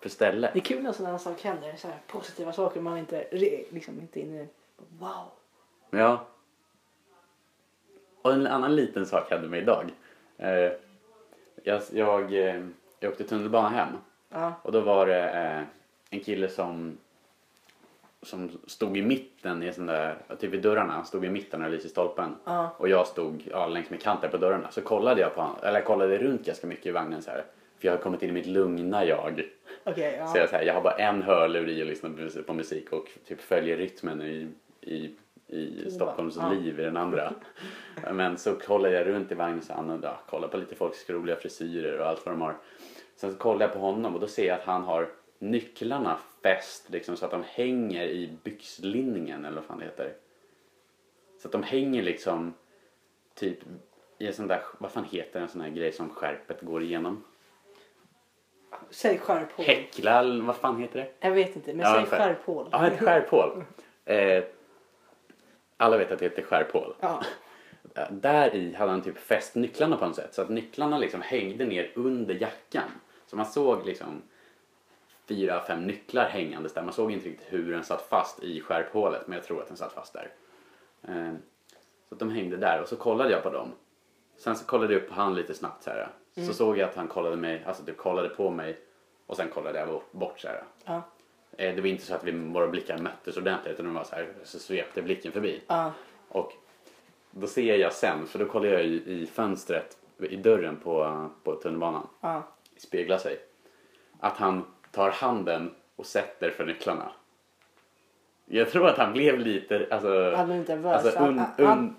för 0.00 0.08
stället. 0.08 0.52
Det 0.52 0.58
är 0.58 0.64
kul 0.64 0.82
när 0.82 0.92
sådana 0.92 1.18
saker 1.18 1.48
händer. 1.48 1.74
Så 1.76 1.88
här 1.88 1.96
positiva 2.06 2.52
saker 2.52 2.80
man 2.80 2.98
inte 2.98 3.26
liksom 3.70 4.00
inte 4.00 4.20
inne 4.20 4.42
i. 4.42 4.48
Wow. 4.98 5.30
Ja. 5.90 6.26
Och 8.22 8.32
en 8.32 8.46
annan 8.46 8.76
liten 8.76 9.06
sak 9.06 9.30
hände 9.30 9.48
mig 9.48 9.60
idag. 9.60 9.90
Eh, 10.38 10.72
jag, 11.62 11.82
jag, 11.92 12.34
eh, 12.34 12.66
jag 13.00 13.10
åkte 13.12 13.24
tunnelbana 13.24 13.68
hem 13.68 13.88
Ja. 14.28 14.52
och 14.62 14.72
då 14.72 14.80
var 14.80 15.06
det 15.06 15.30
eh, 15.30 15.62
en 16.10 16.20
kille 16.20 16.48
som 16.48 16.98
som 18.22 18.50
stod 18.66 18.96
i 18.96 19.02
mitten 19.02 19.62
i 19.62 19.72
sån 19.72 19.86
där, 19.86 20.16
typ 20.40 20.50
vid 20.50 20.62
dörrarna, 20.62 20.92
han 20.92 21.04
stod 21.04 21.24
i 21.24 21.30
mitten 21.30 21.64
och 21.64 21.70
lyste 21.70 21.88
i 21.88 21.90
stolpen. 21.90 22.36
Ja. 22.44 22.74
Och 22.78 22.88
jag 22.88 23.06
stod 23.06 23.42
ja, 23.50 23.66
längs 23.66 23.90
med 23.90 24.02
kanten 24.02 24.30
på 24.30 24.36
dörrarna. 24.36 24.70
Så 24.70 24.80
kollade 24.80 25.20
jag 25.20 25.34
på 25.34 25.40
han, 25.40 25.56
eller 25.62 25.78
jag 25.78 25.84
kollade 25.84 26.18
runt 26.18 26.46
ganska 26.46 26.66
mycket 26.66 26.86
i 26.86 26.90
vagnen 26.90 27.22
så 27.22 27.30
här. 27.30 27.44
För 27.78 27.88
jag 27.88 27.92
har 27.92 27.98
kommit 27.98 28.22
in 28.22 28.28
i 28.28 28.32
mitt 28.32 28.46
lugna 28.46 29.04
jag. 29.04 29.44
Så 29.84 29.92
ja. 29.96 30.36
jag, 30.36 30.48
så 30.48 30.56
här, 30.56 30.62
jag 30.62 30.74
har 30.74 30.80
bara 30.80 30.94
en 30.94 31.22
hörlur 31.22 31.68
i 31.68 31.82
och 31.82 31.86
lyssnar 31.86 32.42
på 32.42 32.54
musik 32.54 32.92
och 32.92 33.08
typ 33.26 33.40
följer 33.40 33.76
rytmen 33.76 34.22
i, 34.22 34.48
i, 34.82 35.14
i 35.46 35.90
Stockholms 35.90 36.36
Ja. 36.36 36.52
liv 36.52 36.80
i 36.80 36.82
den 36.82 36.96
andra. 36.96 37.32
Men 38.12 38.38
så 38.38 38.54
kollar 38.54 38.90
jag 38.90 39.06
runt 39.06 39.32
i 39.32 39.34
vagnen 39.34 39.62
han, 39.68 40.00
ja, 40.02 40.20
kollar 40.30 40.48
på 40.48 40.56
lite 40.56 40.74
folks 40.74 41.10
roliga 41.10 41.36
frisyrer 41.36 42.00
och 42.00 42.06
allt 42.06 42.26
vad 42.26 42.34
de 42.34 42.40
har. 42.40 42.56
Sen 43.16 43.32
så 43.32 43.38
kollar 43.38 43.66
jag 43.66 43.72
på 43.72 43.78
honom 43.78 44.14
och 44.14 44.20
då 44.20 44.26
ser 44.26 44.46
jag 44.46 44.58
att 44.58 44.64
han 44.64 44.82
har 44.82 45.08
nycklarna 45.38 46.18
fäst 46.42 46.90
liksom 46.90 47.16
så 47.16 47.24
att 47.24 47.30
de 47.30 47.42
hänger 47.46 48.06
i 48.06 48.36
byxlinningen 48.42 49.44
eller 49.44 49.56
vad 49.56 49.64
fan 49.64 49.78
det 49.78 49.84
heter. 49.84 50.12
Så 51.42 51.48
att 51.48 51.52
de 51.52 51.62
hänger 51.62 52.02
liksom 52.02 52.54
typ 53.34 53.58
i 54.18 54.26
en 54.26 54.32
sån 54.32 54.46
där, 54.46 54.62
vad 54.78 54.90
fan 54.90 55.04
heter 55.04 55.40
en 55.40 55.48
sån 55.48 55.60
här 55.60 55.68
grej 55.70 55.92
som 55.92 56.10
skärpet 56.10 56.60
går 56.60 56.82
igenom? 56.82 57.24
Säg 58.90 59.18
skärphål. 59.18 59.64
Häckla, 59.66 60.22
vad 60.42 60.56
fan 60.56 60.80
heter 60.80 60.98
det? 61.00 61.10
Jag 61.20 61.30
vet 61.34 61.56
inte, 61.56 61.74
men 61.74 61.80
Ja, 61.86 61.94
säg 61.94 62.04
skär- 62.04 62.18
skärphål. 62.18 62.68
Ja, 62.72 62.86
ett 62.86 62.98
skärphål. 63.00 63.64
Eh, 64.04 64.44
alla 65.82 65.96
vet 65.96 66.12
att 66.12 66.18
det 66.18 66.24
heter 66.24 66.42
skärphål. 66.42 66.94
Ja. 67.00 67.22
Där 68.10 68.54
i 68.54 68.74
hade 68.74 68.90
han 68.90 69.02
typ 69.02 69.18
fäst 69.18 69.54
nycklarna 69.54 69.96
på 69.96 70.06
något 70.06 70.16
sätt. 70.16 70.34
Så 70.34 70.42
att 70.42 70.48
nycklarna 70.48 70.98
liksom 70.98 71.22
hängde 71.22 71.64
ner 71.64 71.92
under 71.94 72.34
jackan. 72.34 72.90
Så 73.26 73.36
man 73.36 73.46
såg 73.46 73.86
liksom 73.86 74.22
fyra, 75.28 75.60
fem 75.60 75.86
nycklar 75.86 76.28
hängandes 76.28 76.74
där. 76.74 76.82
Man 76.82 76.92
såg 76.92 77.12
inte 77.12 77.28
riktigt 77.28 77.52
hur 77.52 77.72
den 77.72 77.84
satt 77.84 78.02
fast 78.08 78.42
i 78.42 78.60
skärphålet. 78.60 79.26
Men 79.26 79.36
jag 79.36 79.44
tror 79.44 79.62
att 79.62 79.68
den 79.68 79.76
satt 79.76 79.92
fast 79.92 80.12
där. 80.12 80.30
Eh, 81.02 81.34
så 82.08 82.14
att 82.14 82.18
de 82.18 82.30
hängde 82.30 82.56
där 82.56 82.80
och 82.82 82.88
så 82.88 82.96
kollade 82.96 83.30
jag 83.30 83.42
på 83.42 83.50
dem. 83.50 83.72
Sen 84.36 84.56
så 84.56 84.64
kollade 84.66 84.92
jag 84.92 85.02
upp 85.02 85.08
på 85.08 85.14
han 85.14 85.34
lite 85.34 85.54
snabbt 85.54 85.82
så 85.82 85.90
här. 85.90 86.08
Så 86.46 86.54
såg 86.54 86.78
jag 86.78 86.88
att 86.88 86.96
han 86.96 87.08
kollade 87.08 87.36
mig, 87.36 87.64
alltså 87.66 87.84
typ 87.84 87.96
kollade 87.96 88.28
på 88.28 88.50
mig. 88.50 88.78
Och 89.26 89.36
sen 89.36 89.48
kollade 89.48 89.78
jag 89.78 90.02
bort 90.10 90.40
så 90.40 90.48
här. 90.48 90.62
Ja. 90.84 91.02
Eh, 91.56 91.74
Det 91.74 91.80
var 91.80 91.88
inte 91.88 92.04
så 92.04 92.14
att 92.14 92.24
vi, 92.24 92.30
våra 92.32 92.66
blickar 92.68 92.98
möttes 92.98 93.36
ordentligt 93.36 93.72
utan 93.74 93.84
de 93.86 93.94
var 93.94 94.04
så 94.04 94.14
här, 94.14 94.28
så 94.44 94.58
svepte 94.58 95.02
blicken 95.02 95.32
förbi. 95.32 95.60
Ja. 95.66 95.92
Och 96.28 96.52
då 97.30 97.46
ser 97.46 97.76
jag 97.76 97.92
sen, 97.92 98.26
för 98.26 98.38
då 98.38 98.44
kollar 98.44 98.68
jag 98.68 98.84
i, 98.84 99.12
i 99.22 99.26
fönstret 99.26 99.96
i 100.22 100.36
dörren 100.36 100.76
på, 100.76 101.28
på 101.44 101.54
tunnelbanan, 101.54 102.06
Ja. 102.20 102.42
speglar 102.76 103.18
sig, 103.18 103.38
att 104.20 104.36
han 104.36 104.64
tar 104.90 105.10
handen 105.10 105.74
och 105.96 106.06
sätter 106.06 106.50
för 106.50 106.64
nycklarna. 106.66 107.12
Jag 108.46 108.70
tror 108.70 108.88
att 108.88 108.98
han 108.98 109.12
blev 109.12 109.38
lite, 109.38 109.86
alltså, 109.90 110.34
Han 110.36 110.46
blev 110.46 110.58
lite 110.60 110.74
nervös. 110.76 111.04
alltså 111.04 111.20
un, 111.24 111.42
un, 111.58 111.66
han- 111.66 111.96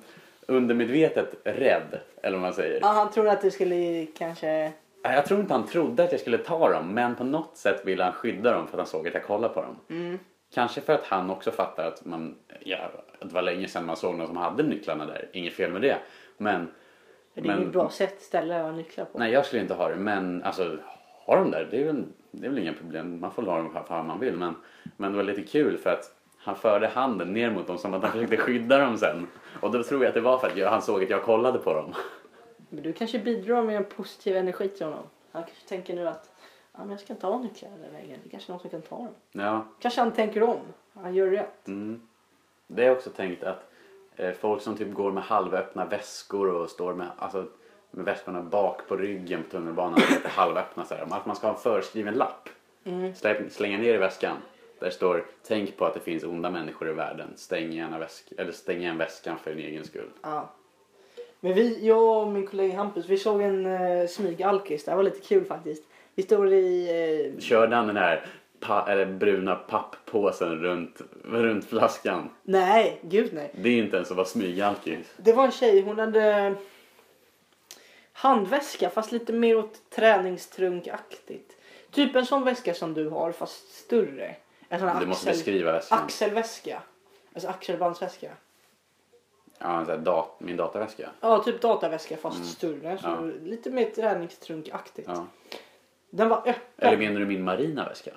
undermedvetet 0.47 1.35
rädd, 1.43 1.99
eller 2.21 2.37
vad 2.37 2.41
man 2.41 2.53
säger. 2.53 2.79
Ja, 2.81 2.87
han 2.87 3.11
trodde 3.11 3.31
att 3.31 3.41
du 3.41 3.51
skulle 3.51 4.05
kanske... 4.05 4.71
Jag 5.05 5.25
tror 5.25 5.39
inte 5.39 5.53
han 5.53 5.65
trodde 5.67 6.03
att 6.03 6.11
jag 6.11 6.21
skulle 6.21 6.37
ta 6.37 6.69
dem 6.69 6.93
men 6.93 7.15
på 7.15 7.23
något 7.23 7.57
sätt 7.57 7.85
ville 7.85 8.03
han 8.03 8.13
skydda 8.13 8.51
dem 8.53 8.67
för 8.67 8.73
att 8.73 8.79
han 8.79 8.87
såg 8.87 9.07
att 9.07 9.13
jag 9.13 9.23
kollade 9.25 9.53
på 9.53 9.61
dem. 9.61 9.75
Mm. 9.89 10.19
Kanske 10.53 10.81
för 10.81 10.93
att 10.93 11.03
han 11.05 11.29
också 11.29 11.51
fattar 11.51 11.87
att, 11.87 12.05
man, 12.05 12.35
ja, 12.59 12.77
att 13.19 13.29
det 13.29 13.33
var 13.35 13.41
länge 13.41 13.67
sedan 13.67 13.85
man 13.85 13.95
såg 13.97 14.15
någon 14.15 14.27
som 14.27 14.37
hade 14.37 14.63
nycklarna 14.63 15.05
där. 15.05 15.29
Inget 15.33 15.53
fel 15.53 15.71
med 15.71 15.81
det. 15.81 15.97
Men, 16.37 16.67
Det 17.33 17.41
är 17.41 17.45
Men- 17.45 17.59
ju 17.59 17.65
ett 17.65 17.73
bra 17.73 17.89
sätt 17.89 18.21
ställe 18.21 18.55
att 18.59 18.63
ha 18.65 18.71
nycklar 18.71 19.05
på. 19.05 19.17
nej 19.19 19.31
jag 19.31 19.45
skulle 19.45 19.61
inte 19.61 19.73
ha 19.73 19.89
det. 19.89 19.95
Men 19.95 20.43
alltså, 20.43 20.77
ha 21.25 21.35
dem 21.35 21.51
där, 21.51 21.67
det 21.71 21.81
är 21.81 21.85
väl, 21.85 22.03
det 22.31 22.45
är 22.45 22.49
väl 22.49 22.59
inga 22.59 22.73
problem. 22.73 23.19
Man 23.21 23.31
får 23.31 23.41
ha 23.43 23.57
dem 23.57 23.73
för 23.73 23.83
vad 23.89 24.05
man 24.05 24.19
vill. 24.19 24.35
Men, 24.37 24.55
men 24.97 25.11
det 25.11 25.17
var 25.17 25.23
lite 25.23 25.41
kul 25.41 25.77
för 25.77 25.89
att 25.89 26.11
han 26.37 26.55
förde 26.55 26.87
handen 26.87 27.33
ner 27.33 27.49
mot 27.51 27.67
dem 27.67 27.77
som 27.77 27.93
att 27.93 28.01
han 28.03 28.11
försökte 28.11 28.37
skydda 28.37 28.77
dem 28.77 28.97
sen. 28.97 29.27
Och 29.61 29.71
då 29.71 29.83
tror 29.83 30.01
jag 30.03 30.07
att 30.09 30.13
det 30.15 30.21
var 30.21 30.37
för 30.37 30.47
att 30.47 30.57
jag, 30.57 30.69
han 30.69 30.81
såg 30.81 31.03
att 31.03 31.09
jag 31.09 31.23
kollade 31.23 31.59
på 31.59 31.73
dem. 31.73 31.93
Men 32.73 32.83
du 32.83 32.93
kanske 32.93 33.19
bidrar 33.19 33.63
med 33.63 33.77
en 33.77 33.85
positiv 33.85 34.37
energi 34.37 34.69
till 34.69 34.85
honom. 34.85 35.03
Han 35.31 35.43
kanske 35.43 35.67
tänker 35.67 35.95
nu 35.95 36.07
att 36.07 36.31
ja, 36.71 36.79
men 36.79 36.89
jag 36.89 36.99
ska 36.99 37.13
inte 37.13 37.27
ha 37.27 37.39
nycklar 37.39 37.69
den 37.69 37.93
vägen. 37.93 38.19
Det 38.23 38.29
kanske 38.29 38.51
är 38.51 38.53
någon 38.53 38.61
som 38.61 38.69
kan 38.69 38.81
ta 38.81 38.97
dem. 38.97 39.15
Ja, 39.31 39.65
Kanske 39.79 40.01
han 40.01 40.11
tänker 40.11 40.43
om. 40.43 40.59
Han 40.93 41.15
gör 41.15 41.27
rätt. 41.27 41.67
Mm. 41.67 42.01
Det 42.67 42.81
har 42.81 42.87
jag 42.87 42.97
också 42.97 43.09
tänkt 43.09 43.43
att 43.43 43.71
eh, 44.15 44.31
folk 44.31 44.61
som 44.61 44.77
typ 44.77 44.93
går 44.93 45.11
med 45.11 45.23
halvöppna 45.23 45.85
väskor 45.85 46.47
och 46.47 46.69
står 46.69 46.93
med, 46.93 47.07
alltså, 47.17 47.47
med 47.91 48.05
väskorna 48.05 48.41
bak 48.41 48.87
på 48.87 48.95
ryggen 48.95 49.43
på 49.43 49.49
tunnelbanan, 49.49 49.99
lite 50.09 50.27
halvöppna 50.29 50.85
så 50.85 50.95
här, 50.95 51.07
att 51.09 51.25
man 51.25 51.35
ska 51.35 51.47
ha 51.47 51.53
en 51.53 51.59
förskriven 51.59 52.13
lapp. 52.13 52.49
Mm. 52.83 53.15
Slä, 53.15 53.49
slänga 53.49 53.77
ner 53.77 53.93
i 53.93 53.97
väskan. 53.97 54.37
Där 54.79 54.89
står 54.89 55.25
tänk 55.47 55.77
på 55.77 55.85
att 55.85 55.93
det 55.93 55.99
finns 55.99 56.23
onda 56.23 56.49
människor 56.49 56.89
i 56.89 56.93
världen. 56.93 57.33
Stäng 57.35 57.71
gärna 57.71 57.99
väsk, 57.99 58.33
eller 58.37 58.51
stäng 58.51 58.77
igen 58.77 58.97
väskan 58.97 59.37
för 59.37 59.55
din 59.55 59.65
egen 59.65 59.85
skull. 59.85 60.09
Ja. 60.21 60.49
Men 61.43 61.53
vi, 61.53 61.87
jag 61.87 62.21
och 62.21 62.27
min 62.27 62.47
kollega 62.47 62.75
Hampus, 62.75 63.05
vi 63.09 63.17
såg 63.17 63.41
en 63.41 63.65
uh, 63.65 64.07
smygalkis. 64.07 64.83
Det 64.83 64.91
här 64.91 64.95
var 64.95 65.03
lite 65.03 65.27
kul 65.27 65.45
faktiskt. 65.45 65.83
Vi 66.15 66.23
stod 66.23 66.53
i... 66.53 67.33
Uh, 67.35 67.39
Körde 67.39 67.75
han 67.75 67.87
den 67.87 67.97
här 67.97 68.25
pa, 68.59 68.87
eller 68.89 69.05
bruna 69.05 69.55
papppåsen 69.55 70.55
runt, 70.59 71.01
runt 71.23 71.65
flaskan? 71.65 72.29
nej, 72.43 72.99
gud 73.01 73.33
nej. 73.33 73.51
Det 73.61 73.69
är 73.69 73.77
inte 73.77 73.95
ens 73.95 74.11
att 74.11 74.17
vara 74.17 74.27
smygalkis. 74.27 75.13
Det 75.17 75.33
var 75.33 75.45
en 75.45 75.51
tjej, 75.51 75.81
hon 75.81 75.99
hade 75.99 76.55
handväska 78.13 78.89
fast 78.89 79.11
lite 79.11 79.33
mer 79.33 79.57
åt 79.57 79.89
träningstrunkaktigt. 79.89 81.57
Typ 81.91 82.15
en 82.15 82.25
sån 82.25 82.43
väska 82.43 82.73
som 82.73 82.93
du 82.93 83.09
har 83.09 83.31
fast 83.31 83.73
större. 83.73 84.35
En 84.69 84.79
sån 84.79 84.99
Du 84.99 85.05
måste 85.05 85.29
axel, 85.29 85.39
beskriva 85.39 85.71
väskan. 85.71 85.99
axelväska. 86.03 86.81
Alltså 87.33 87.49
axelbandsväska. 87.49 88.29
Ja, 89.63 89.79
en 89.79 89.85
sån 89.85 89.95
här 89.95 90.01
dat, 90.01 90.35
min 90.37 90.57
dataväska. 90.57 91.09
Ja, 91.21 91.39
typ 91.43 91.61
dataväska 91.61 92.17
fast 92.17 92.45
större. 92.45 92.97
Så 92.97 93.07
Ja. 93.07 93.21
Lite 93.43 93.69
mer 93.71 93.85
träningstrunkaktigt. 93.85 95.09
Ja. 95.13 95.25
Den 96.09 96.29
var 96.29 96.37
öppen. 96.37 96.53
Eller 96.77 96.97
menar 96.97 97.19
du 97.19 97.25
min 97.25 97.43
marina 97.43 97.89
väska? 97.89 98.11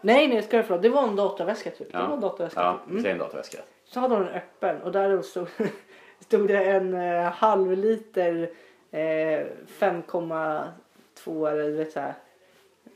Nej, 0.00 0.28
nej, 0.28 0.42
ska 0.42 0.56
jag 0.56 0.66
förlåt. 0.66 0.82
Det 0.82 0.88
var 0.88 1.02
en 1.08 1.16
dataväska 1.16 1.70
typ. 1.70 1.92
Det 1.92 1.98
var 1.98 2.14
en 2.14 2.20
dataväska. 2.20 2.60
Ja, 2.60 2.72
typ. 2.72 2.82
vi 2.86 2.90
Mm. 2.90 3.02
säger 3.02 3.14
en 3.14 3.18
dataväska. 3.20 3.58
Så 3.84 4.00
hade 4.00 4.14
hon 4.14 4.24
den 4.24 4.34
öppen 4.34 4.82
och 4.82 4.92
där 4.92 5.22
stod, 5.22 5.48
stod 6.20 6.48
det 6.48 6.64
en 6.64 6.94
eh, 6.94 7.22
halv 7.32 7.72
liter 7.72 8.50
eh, 8.90 9.46
5,2 9.78 11.50
eller 11.50 11.64
du 11.64 11.72
vet 11.76 11.92
så 11.92 12.00
här, 12.00 12.14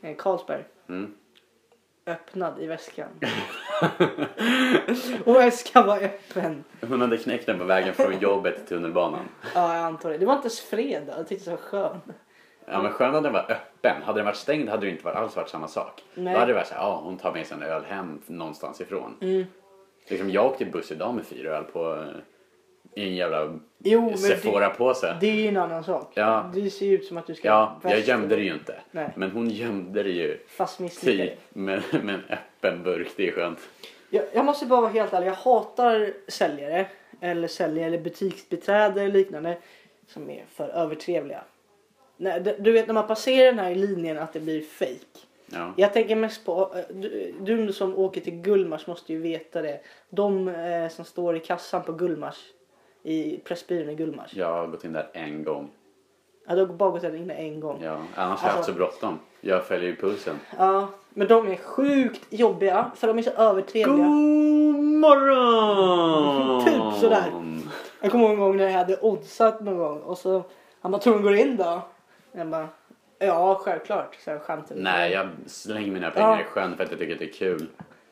eh, 0.01 0.15
Carlsberg 0.15 0.63
Mm. 0.89 1.13
Öppnad 2.05 2.59
i 2.59 2.67
väskan. 2.67 3.09
och 5.25 5.35
väskan 5.35 5.87
var 5.87 5.97
öppen. 5.97 6.63
Hon 6.81 7.01
hade 7.01 7.17
knäckt 7.17 7.45
den 7.45 7.57
på 7.57 7.63
vägen 7.63 7.93
från 7.93 8.19
jobbet 8.19 8.55
till 8.55 8.65
tunnelbanan. 8.65 9.29
Ja, 9.55 9.75
jag 9.75 9.85
antar 9.85 10.09
det. 10.09 10.17
Det 10.17 10.25
var 10.25 10.33
inte 10.33 10.45
ens 10.45 10.61
fredag. 10.61 11.13
Jag 11.17 11.27
tyckte 11.27 11.49
det 11.49 11.55
var 11.55 11.61
skön. 11.61 12.01
Ja 12.65 12.81
men 12.81 12.91
skönt 12.91 13.15
att 13.15 13.23
den 13.23 13.33
var 13.33 13.51
öppen. 13.51 14.01
Hade 14.03 14.19
den 14.19 14.25
varit 14.25 14.35
stängd 14.35 14.69
hade 14.69 14.85
det 14.85 14.91
inte 14.91 15.11
alls 15.11 15.35
varit 15.35 15.49
samma 15.49 15.67
sak. 15.67 16.03
Nej. 16.13 16.33
Då 16.33 16.39
hade 16.39 16.51
det 16.51 16.55
varit 16.55 16.67
såhär, 16.67 16.81
ja 16.81 17.01
hon 17.03 17.17
tar 17.17 17.33
med 17.33 17.47
sig 17.47 17.57
en 17.57 17.63
öl 17.63 17.83
hem 17.83 18.21
någonstans 18.27 18.81
ifrån. 18.81 19.17
Mm. 19.21 19.45
Liksom 20.07 20.29
jag 20.29 20.45
åkte 20.45 20.65
buss 20.65 20.91
idag 20.91 21.15
med 21.15 21.25
fyra 21.25 21.57
öl 21.57 21.63
på 21.63 21.95
eh, 21.95 22.21
i 22.95 23.03
en 23.07 23.15
jävla 23.15 23.59
Jo, 23.83 24.01
men 24.01 24.11
det, 24.11 24.17
Sephora-påse. 24.17 25.17
det 25.21 25.27
är 25.29 25.35
ju 25.35 25.47
en 25.47 25.57
annan 25.57 25.83
sak. 25.83 26.11
Ja. 26.13 26.51
Det 26.53 26.69
ser 26.69 26.85
ju 26.85 26.93
ut 26.95 27.05
som 27.05 27.17
att 27.17 27.27
du 27.27 27.35
ska... 27.35 27.47
Ja, 27.47 27.79
jag 27.83 27.99
gömde 27.99 28.35
det 28.35 28.41
ju 28.43 28.53
inte. 28.53 28.75
Nej. 28.91 29.09
Men 29.15 29.31
hon 29.31 29.49
gömde 29.49 30.03
det 30.03 30.09
ju 30.09 30.37
Fast 30.47 30.79
misslyckad. 30.79 31.27
typ 31.27 31.37
med, 31.55 31.81
med 32.03 32.15
en 32.15 32.23
öppen 32.29 32.83
burk. 32.83 33.07
Det 33.17 33.27
är 33.27 33.31
skönt. 33.31 33.59
Jag, 34.09 34.23
jag 34.33 34.45
måste 34.45 34.65
bara 34.65 34.81
vara 34.81 34.91
helt 34.91 35.13
ärlig. 35.13 35.27
Jag 35.27 35.33
hatar 35.33 36.13
säljare 36.27 36.85
eller 37.21 37.47
säljare 37.47 37.87
eller 37.87 37.99
butiksbiträde 38.01 39.01
eller 39.01 39.13
liknande 39.13 39.57
som 40.07 40.29
är 40.29 40.43
för 40.53 40.67
övertrevliga. 40.69 41.41
Nej, 42.17 42.39
du- 42.41 42.55
du 42.59 42.71
vet 42.71 42.87
när 42.87 42.93
man 42.93 43.07
passerar 43.07 43.45
den 43.45 43.59
här 43.59 43.75
linjen 43.75 44.17
att 44.17 44.33
det 44.33 44.39
blir 44.39 44.61
fake. 44.61 44.95
Ja. 45.53 45.73
Jag 45.77 45.93
tänker 45.93 46.15
mest 46.15 46.45
på, 46.45 46.71
eh, 46.75 46.95
du, 46.95 47.33
du 47.39 47.73
som 47.73 47.97
åker 47.97 48.21
till 48.21 48.33
Gullmars 48.41 48.87
måste 48.87 49.13
ju 49.13 49.19
veta 49.19 49.61
det. 49.61 49.79
De 50.09 50.47
eh, 50.47 50.89
som 50.89 51.05
står 51.05 51.35
i 51.35 51.39
kassan 51.39 51.83
på 51.83 51.91
Gullmars, 51.91 52.37
i 53.03 53.37
Pressbyrån 53.43 53.89
i 53.89 53.95
Gullmars. 53.95 54.33
Jag 54.33 54.47
har 54.53 54.67
gått 54.67 54.83
in 54.83 54.93
där 54.93 55.09
en 55.13 55.43
gång. 55.43 55.69
Ja, 56.47 56.55
du 56.55 56.61
har 56.65 56.73
bara 56.73 56.89
gått 56.91 57.03
in 57.03 57.31
en 57.31 57.59
gång. 57.59 57.79
Ja, 57.83 57.91
annars 57.91 58.09
har 58.15 58.25
jag 58.25 58.31
haft 58.33 58.45
Alltså- 58.57 58.71
så 58.71 58.77
bråttom. 58.77 59.19
Jag 59.41 59.65
följer 59.65 59.89
ju 59.89 59.95
pulsen. 59.95 60.39
Ja, 60.57 60.87
men 61.09 61.27
de 61.27 61.47
är 61.47 61.55
sjukt 61.55 62.21
jobbiga 62.29 62.91
för 62.95 63.07
de 63.07 63.17
är 63.17 63.21
så 63.21 63.31
övertrevliga. 63.31 64.05
morgon! 65.01 66.65
Typ 66.65 66.99
sådär. 67.01 67.31
Jag 68.01 68.11
kommer 68.11 68.23
ihåg 68.25 68.33
en 68.33 68.39
gång 68.39 68.57
när 68.57 68.63
jag 68.63 68.71
hade 68.71 68.97
oddsat 69.01 69.61
någon 69.61 69.77
gång 69.77 69.99
och 69.99 70.17
så 70.17 70.43
han 70.81 70.91
bara 70.91 71.01
tror 71.01 71.15
du 71.17 71.23
går 71.23 71.35
in 71.35 71.57
då? 71.57 71.81
Jag 72.31 72.47
bara 72.47 72.67
ja 73.19 73.55
självklart 73.55 74.17
så 74.23 74.29
jag 74.29 74.41
skämtade. 74.41 74.81
Nej, 74.81 75.11
jag 75.11 75.27
slänger 75.47 75.91
mina 75.91 76.11
pengar 76.11 76.29
Ja. 76.35 76.41
i 76.41 76.43
sjön 76.43 76.75
för 76.77 76.83
att 76.83 76.89
jag 76.91 76.99
tycker 76.99 77.13
att 77.13 77.19
det 77.19 77.25
är 77.25 77.33
kul. 77.33 77.67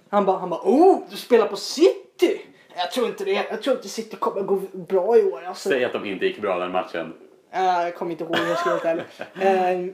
Han 0.09 0.25
bara 0.25 0.37
han 0.37 0.49
bara 0.49 0.61
oh 0.63 0.99
du 1.09 1.15
spelar 1.17 1.47
på 1.47 1.55
City. 1.55 2.41
Jag 2.75 2.91
tror 2.91 3.07
inte 3.07 3.25
det. 3.25 3.31
Jag 3.31 3.61
tror 3.61 3.75
inte 3.75 3.89
City 3.89 4.15
kommer 4.15 4.41
gå 4.41 4.55
bra 4.73 5.17
i 5.17 5.23
år. 5.23 5.43
Alltså, 5.43 5.69
Säg 5.69 5.85
att 5.85 5.93
de 5.93 6.05
inte 6.05 6.25
gick 6.25 6.41
bra 6.41 6.59
den 6.59 6.71
matchen. 6.71 7.13
äh, 7.51 7.63
jag 7.63 7.95
kommer 7.95 8.11
inte 8.11 8.23
ihåg 8.23 8.35
hur 8.37 8.49
jag 8.49 8.55
helt 8.55 8.85
ärlig. 8.85 9.03
Ehm, 9.41 9.93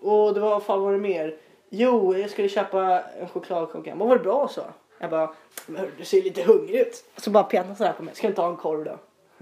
Och 0.00 0.34
det 0.34 0.40
var 0.40 0.60
fan 0.60 0.80
var 0.82 0.92
det 0.92 0.98
mer? 0.98 1.36
Jo, 1.70 2.16
jag 2.16 2.30
skulle 2.30 2.48
köpa 2.48 3.02
en 3.20 3.28
chokladkaka. 3.28 3.94
Vad 3.94 4.08
var 4.08 4.16
det 4.16 4.22
bra 4.24 4.48
så? 4.48 4.62
Jag 4.98 5.10
bara, 5.10 5.34
"Men 5.66 5.86
du 5.98 6.04
ser 6.04 6.22
lite 6.22 6.42
hungrig 6.42 6.80
ut. 6.80 7.04
Så 7.16 7.30
bara 7.30 7.44
petade 7.44 7.74
sådär 7.74 7.92
på 7.92 8.02
mig. 8.02 8.14
Ska 8.14 8.26
du 8.26 8.28
inte 8.30 8.40
ha 8.40 8.48
en 8.48 8.56
korv 8.56 8.84
då? 8.84 8.98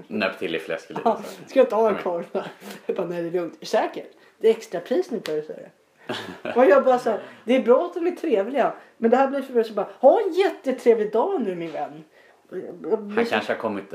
Nöp 0.07 0.39
till 0.39 0.55
i 0.55 0.59
fläsket 0.59 0.89
lite. 0.91 1.01
Ja, 1.05 1.21
ska 1.47 1.59
jag 1.61 1.71
ta 1.71 1.89
en 1.89 1.95
Kom 1.95 2.03
korv 2.03 2.25
då? 2.33 2.43
Jag 2.87 2.97
bara, 2.97 3.07
nej 3.07 3.23
det 3.23 3.29
är 3.29 3.33
lugnt. 3.33 3.55
Är 3.55 3.61
du 3.61 3.67
säker? 3.67 4.05
Det 4.39 4.49
är 4.49 4.51
extra 4.53 4.81
pris 4.81 5.11
nu 5.11 5.21
på 5.21 5.31
det, 5.31 5.43
säger 5.43 5.71
Och 6.57 6.65
jag 6.67 6.85
bara 6.85 6.99
så 6.99 7.11
här, 7.11 7.21
det 7.45 7.57
är 7.57 7.63
bra 7.63 7.85
att 7.87 7.95
de 7.95 8.07
är 8.07 8.11
trevliga. 8.11 8.73
Men 8.97 9.11
det 9.11 9.17
här 9.17 9.29
blir 9.29 9.43
för 9.43 9.53
mig 9.53 9.65
så 9.65 9.75
bara, 9.75 9.89
ha 10.01 10.21
en 10.21 10.33
jättetrevlig 10.33 11.13
dag 11.13 11.41
nu 11.43 11.55
min 11.55 11.73
vän. 11.73 12.05
Han 13.15 13.27
kanske 13.27 13.53
har 13.53 13.61
kommit... 13.61 13.95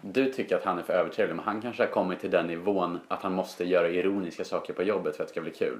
Du 0.00 0.32
tycker 0.32 0.56
att 0.56 0.64
han 0.64 0.78
är 0.78 0.82
för 0.82 0.92
övertrevlig 0.92 1.36
men 1.36 1.44
han 1.44 1.62
kanske 1.62 1.82
har 1.82 1.90
kommit 1.90 2.20
till 2.20 2.30
den 2.30 2.46
nivån 2.46 3.00
att 3.08 3.22
han 3.22 3.32
måste 3.32 3.64
göra 3.64 3.88
ironiska 3.88 4.44
saker 4.44 4.72
på 4.72 4.82
jobbet 4.82 5.16
för 5.16 5.22
att 5.22 5.28
det 5.28 5.32
ska 5.32 5.40
bli 5.40 5.50
kul. 5.50 5.78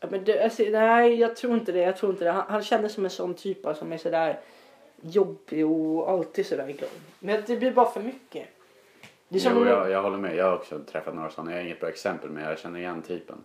Ja, 0.00 0.08
Men 0.10 0.24
det, 0.24 0.44
alltså, 0.44 0.62
nej, 0.62 1.14
jag 1.14 1.36
tror 1.36 1.54
inte 1.54 1.72
det. 1.72 1.80
Jag 1.80 1.96
tror 1.96 2.12
inte 2.12 2.24
det. 2.24 2.30
Han, 2.30 2.44
han 2.48 2.62
kändes 2.62 2.92
som 2.92 3.04
en 3.04 3.10
sån 3.10 3.34
typ 3.34 3.66
alltså, 3.66 3.84
som 3.84 3.92
är 3.92 3.98
sådär 3.98 4.40
jobbig 5.00 5.66
och 5.66 6.10
alltid 6.10 6.46
sådär 6.46 6.66
glad. 6.66 6.90
Men 7.18 7.42
det 7.46 7.56
blir 7.56 7.72
bara 7.72 7.90
för 7.90 8.00
mycket. 8.00 8.48
Det 9.28 9.44
Jo, 9.44 9.66
jag, 9.66 9.90
jag 9.90 10.02
håller 10.02 10.18
med. 10.18 10.36
Jag 10.36 10.44
har 10.44 10.56
också 10.56 10.78
träffat 10.78 11.14
några 11.14 11.30
sådana. 11.30 11.50
Jag 11.50 11.60
är 11.60 11.64
inget 11.64 11.80
bra 11.80 11.88
exempel 11.88 12.30
men 12.30 12.44
jag 12.44 12.58
känner 12.58 12.78
igen 12.78 13.02
typen. 13.02 13.36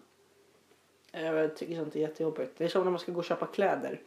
Jag 1.11 1.55
tycker 1.55 1.76
sånt 1.76 1.95
är 1.95 1.99
jättejobbigt. 1.99 2.57
Det 2.57 2.64
är 2.64 2.68
som 2.68 2.84
när 2.84 2.91
man 2.91 2.99
ska 2.99 3.11
gå 3.11 3.20
och 3.20 3.26
köpa 3.26 3.45
kläder. 3.45 3.99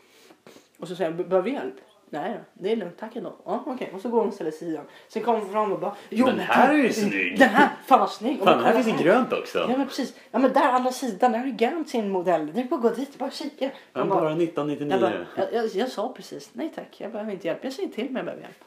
Och 0.78 0.88
så 0.88 0.96
säger 0.96 1.10
han, 1.10 1.28
behöver 1.28 1.50
du 1.50 1.54
hjälp? 1.54 1.74
Nej 2.20 2.38
det 2.54 2.72
är 2.72 2.76
lugnt, 2.76 2.98
tack 2.98 3.16
ändå. 3.16 3.34
Ja, 3.44 3.62
okej. 3.66 3.90
Och 3.94 4.00
så 4.00 4.08
går 4.08 4.18
hon 4.18 4.28
och 4.28 4.34
ställer 4.34 4.50
sidan. 4.50 4.84
Sen 5.08 5.22
kommer 5.22 5.38
hon 5.38 5.50
fram 5.50 5.72
och 5.72 5.78
bara, 5.80 5.96
jo 6.10 6.26
Den 6.26 6.38
här 6.38 6.72
du- 6.74 6.80
är 6.80 6.84
ju 6.84 6.92
snygg. 6.92 7.38
Den 7.38 7.48
här, 7.48 7.68
fan 7.86 8.00
vad 8.00 8.10
snygg. 8.10 8.38
Fan, 8.38 8.64
här 8.64 8.82
finns 8.82 8.98
det 8.98 9.04
grönt 9.04 9.32
också. 9.32 9.58
Ja 9.58 9.76
men 9.76 9.86
precis. 9.88 10.14
Ja 10.30 10.38
men 10.38 10.52
där 10.52 10.72
andra 10.72 10.92
sidan, 10.92 11.32
där 11.32 11.38
är 11.38 11.50
Gant 11.50 11.88
sin 11.88 12.10
modell. 12.10 12.52
Det 12.54 12.60
är 12.60 12.64
bara 12.64 12.80
gå 12.80 12.90
dit, 12.90 13.18
bara 13.18 13.30
kika. 13.30 13.64
Han 13.92 14.00
Jag 14.00 14.08
bara 14.08 14.30
jag, 14.30 14.42
1999. 14.42 15.00
bara, 15.00 15.26
jag, 15.52 15.64
jag, 15.64 15.66
jag 15.74 15.88
sa 15.88 16.12
precis, 16.16 16.50
nej 16.52 16.72
tack, 16.74 17.00
jag 17.00 17.12
behöver 17.12 17.32
inte 17.32 17.46
hjälp. 17.46 17.64
Jag 17.64 17.72
säger 17.72 17.88
till 17.88 18.08
om 18.08 18.16
jag 18.16 18.24
behöver 18.24 18.42
hjälp. 18.42 18.64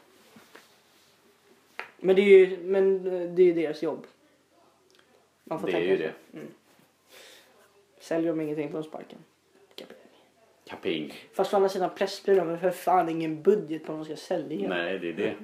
Men 1.96 2.16
det 2.16 2.22
är 2.22 2.46
ju, 2.46 2.58
men 2.62 2.94
eh, 3.06 3.30
det 3.30 3.42
är 3.42 3.46
ju 3.46 3.52
deras 3.52 3.82
jobb. 3.82 4.06
Man 5.44 5.60
får 5.60 5.66
Det 5.66 5.72
är 5.72 5.74
tänka 5.74 5.90
ju 5.90 5.96
så. 5.96 6.02
det. 6.38 6.40
Säljer 8.00 8.28
de 8.28 8.40
ingenting 8.40 8.70
från 8.70 8.84
sparken. 8.84 9.18
Kaping. 10.70 11.14
Fast 11.32 11.52
å 11.52 11.56
andra 11.56 11.68
sidan 11.68 11.90
Pressbyrån 11.96 12.48
har 12.48 12.56
för 12.56 12.70
fan 12.70 13.08
ingen 13.08 13.42
budget 13.42 13.84
på 13.86 13.92
vad 13.92 14.00
de 14.00 14.04
ska 14.04 14.16
sälja. 14.16 14.68
Nej, 14.68 14.98
det 14.98 15.08
är 15.08 15.12
det. 15.12 15.34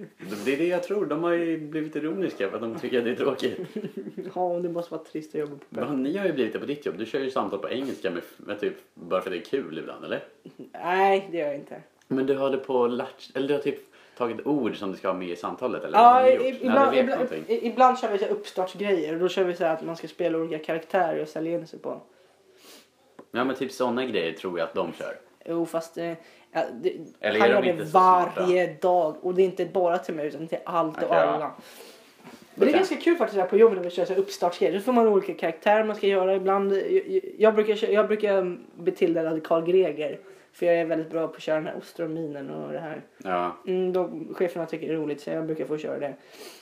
Det 0.45 0.53
är 0.53 0.57
det 0.59 0.66
jag 0.68 0.83
tror. 0.83 1.07
De 1.07 1.22
har 1.22 1.33
ju 1.33 1.59
blivit 1.59 1.97
ironiska 1.97 2.49
för 2.49 2.57
att 2.57 2.62
de 2.62 2.79
tycker 2.79 2.99
att 2.99 3.05
det 3.05 3.11
är 3.11 3.14
tråkigt. 3.14 3.59
Ja, 4.35 4.59
det 4.62 4.68
måste 4.68 4.95
vara 4.95 5.05
trist 5.05 5.35
att 5.35 5.41
jobba 5.41 5.53
på 5.57 5.74
Press. 5.74 5.89
Men 5.89 6.03
ni 6.03 6.16
har 6.16 6.27
ju 6.27 6.33
blivit 6.33 6.53
det 6.53 6.59
på 6.59 6.66
ditt 6.66 6.87
jobb. 6.87 6.95
Du 6.99 7.07
kör 7.07 7.20
ju 7.20 7.31
samtal 7.31 7.59
på 7.59 7.70
engelska 7.70 8.11
med, 8.11 8.22
med 8.37 8.61
typ, 8.61 8.74
bara 8.95 9.20
för 9.20 9.31
att 9.31 9.33
det 9.33 9.39
är 9.39 9.45
kul 9.62 9.79
ibland, 9.79 10.05
eller? 10.05 10.24
Nej, 10.72 11.29
det 11.31 11.39
gör 11.39 11.47
jag 11.47 11.55
inte. 11.57 11.83
Men 12.09 12.27
du 12.27 12.35
har 12.37 12.51
det 12.51 12.59
på 12.59 12.87
latch, 12.87 13.31
eller 13.35 13.49
du 13.49 13.55
har 13.55 13.61
typ 13.61 13.79
tagit 14.16 14.47
ord 14.47 14.77
som 14.77 14.91
du 14.93 14.97
ska 14.99 15.09
ha 15.09 15.14
med 15.14 15.29
i 15.29 15.37
samtalet, 15.37 15.85
eller? 15.85 15.99
Ja, 15.99 16.29
i- 16.29 16.49
ibland, 16.61 16.97
ibland, 16.97 17.29
ibland 17.49 17.99
kör 17.99 18.12
vi 18.12 18.18
så 18.18 18.27
uppstartsgrejer 18.27 19.14
och 19.14 19.20
då 19.20 19.29
kör 19.29 19.45
vi 19.45 19.55
så 19.55 19.64
här 19.64 19.72
att 19.74 19.85
man 19.85 19.97
ska 19.97 20.09
spela 20.09 20.39
olika 20.39 20.59
karaktärer 20.64 21.22
och 21.22 21.29
sälja 21.29 21.53
in 21.53 21.66
sig 21.66 21.79
på. 21.79 22.01
Ja, 23.31 23.45
men 23.45 23.57
typ 23.57 23.72
sådana 23.72 24.05
grejer 24.05 24.33
tror 24.33 24.59
jag 24.59 24.66
att 24.66 24.74
de 24.74 24.93
kör. 24.93 25.14
Jo, 25.45 25.66
fast 25.66 25.99
eh, 25.99 26.12
ja, 26.53 26.62
det, 26.83 26.93
Eller 27.20 27.41
han 27.41 27.49
är 27.51 27.55
gör 27.55 27.62
de 27.62 27.66
det 27.68 27.72
inte 27.72 27.87
så 27.87 27.99
varje 27.99 28.74
dag 28.81 29.16
och 29.24 29.35
det 29.35 29.43
är 29.43 29.45
inte 29.45 29.64
bara 29.66 29.99
till 29.99 30.14
mig 30.14 30.27
utan 30.27 30.49
till 30.49 30.59
allt 30.64 30.97
och 30.97 31.03
Okej, 31.03 31.18
ja. 31.18 31.24
alla. 31.24 31.53
Men 32.59 32.61
det 32.61 32.64
är 32.64 32.68
Okej. 32.68 32.79
ganska 32.79 32.97
kul 32.97 33.16
faktiskt 33.16 33.41
här 33.41 33.47
på 33.49 33.57
jobbet 33.57 33.77
när 33.77 33.85
vi 33.85 33.91
kör 33.91 34.05
så 34.05 34.12
här 34.12 34.20
uppstartsgrejer. 34.20 34.74
Då 34.74 34.81
får 34.81 34.93
man 34.93 35.09
olika 35.09 35.35
karaktärer 35.35 35.85
man 35.85 35.97
ska 35.97 36.07
göra. 36.07 36.35
Ibland, 36.35 36.72
jag, 36.72 37.20
jag, 37.39 37.55
brukar, 37.55 37.74
kö- 37.77 37.91
jag 37.93 38.07
brukar 38.09 38.59
bli 38.83 38.93
tilldelad 38.93 39.47
Karl 39.47 39.64
Greger. 39.64 40.18
För 40.53 40.66
jag 40.66 40.74
är 40.77 40.85
väldigt 40.85 41.11
bra 41.11 41.29
på 41.29 41.35
att 41.37 41.43
köra 41.43 41.57
den 41.57 41.66
här 41.66 41.77
ostrominen 41.77 42.51
och 42.51 42.72
det 42.72 42.79
här. 42.79 43.03
Ja. 43.24 43.57
Mm, 43.66 43.93
de, 43.93 44.35
cheferna 44.35 44.66
tycker 44.66 44.89
det 44.89 44.93
är 44.95 44.97
roligt 44.99 45.20
så 45.20 45.31
jag 45.31 45.47
brukar 45.47 45.64
få 45.64 45.79
köra 45.79 45.99
det. 45.99 46.14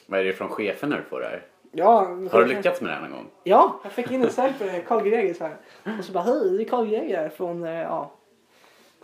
Vad 0.07 0.21
är 0.21 0.25
det 0.25 0.33
från 0.33 0.49
chefen 0.49 0.91
när 0.91 0.97
du 0.97 1.03
får 1.03 1.21
det 1.21 1.27
här? 1.27 1.43
Ja, 1.77 1.99
Har 2.33 2.41
du 2.41 2.47
lyckats 2.47 2.81
med 2.81 2.91
det 2.91 2.95
här 2.95 3.03
någon 3.03 3.11
gång? 3.11 3.31
Ja, 3.45 3.81
jag 3.83 3.93
fick 3.93 4.11
in 4.11 4.25
en 4.25 4.31
sälj 4.31 4.53
på 4.59 4.65
det. 4.65 4.81
Karl 4.81 5.03
Greger 5.09 5.35
så 5.35 5.45
här. 5.45 5.57
Och 5.99 6.05
så 6.05 6.13
bara 6.13 6.25
hej, 6.25 6.51
det 6.57 6.63
är 6.63 6.69
Karl 6.69 6.87
Greger 6.87 7.29
från 7.29 7.65
eh, 7.65 7.71
ja, 7.83 8.11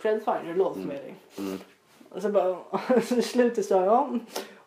Credfinder, 0.01 0.53
låtförmedling. 0.55 1.15
Mm. 1.37 1.59
Och 2.09 2.21
så 2.21 2.29
bara 2.29 2.57
i 3.17 3.21
slutet 3.21 3.65
så 3.65 3.73
ja, 3.73 4.09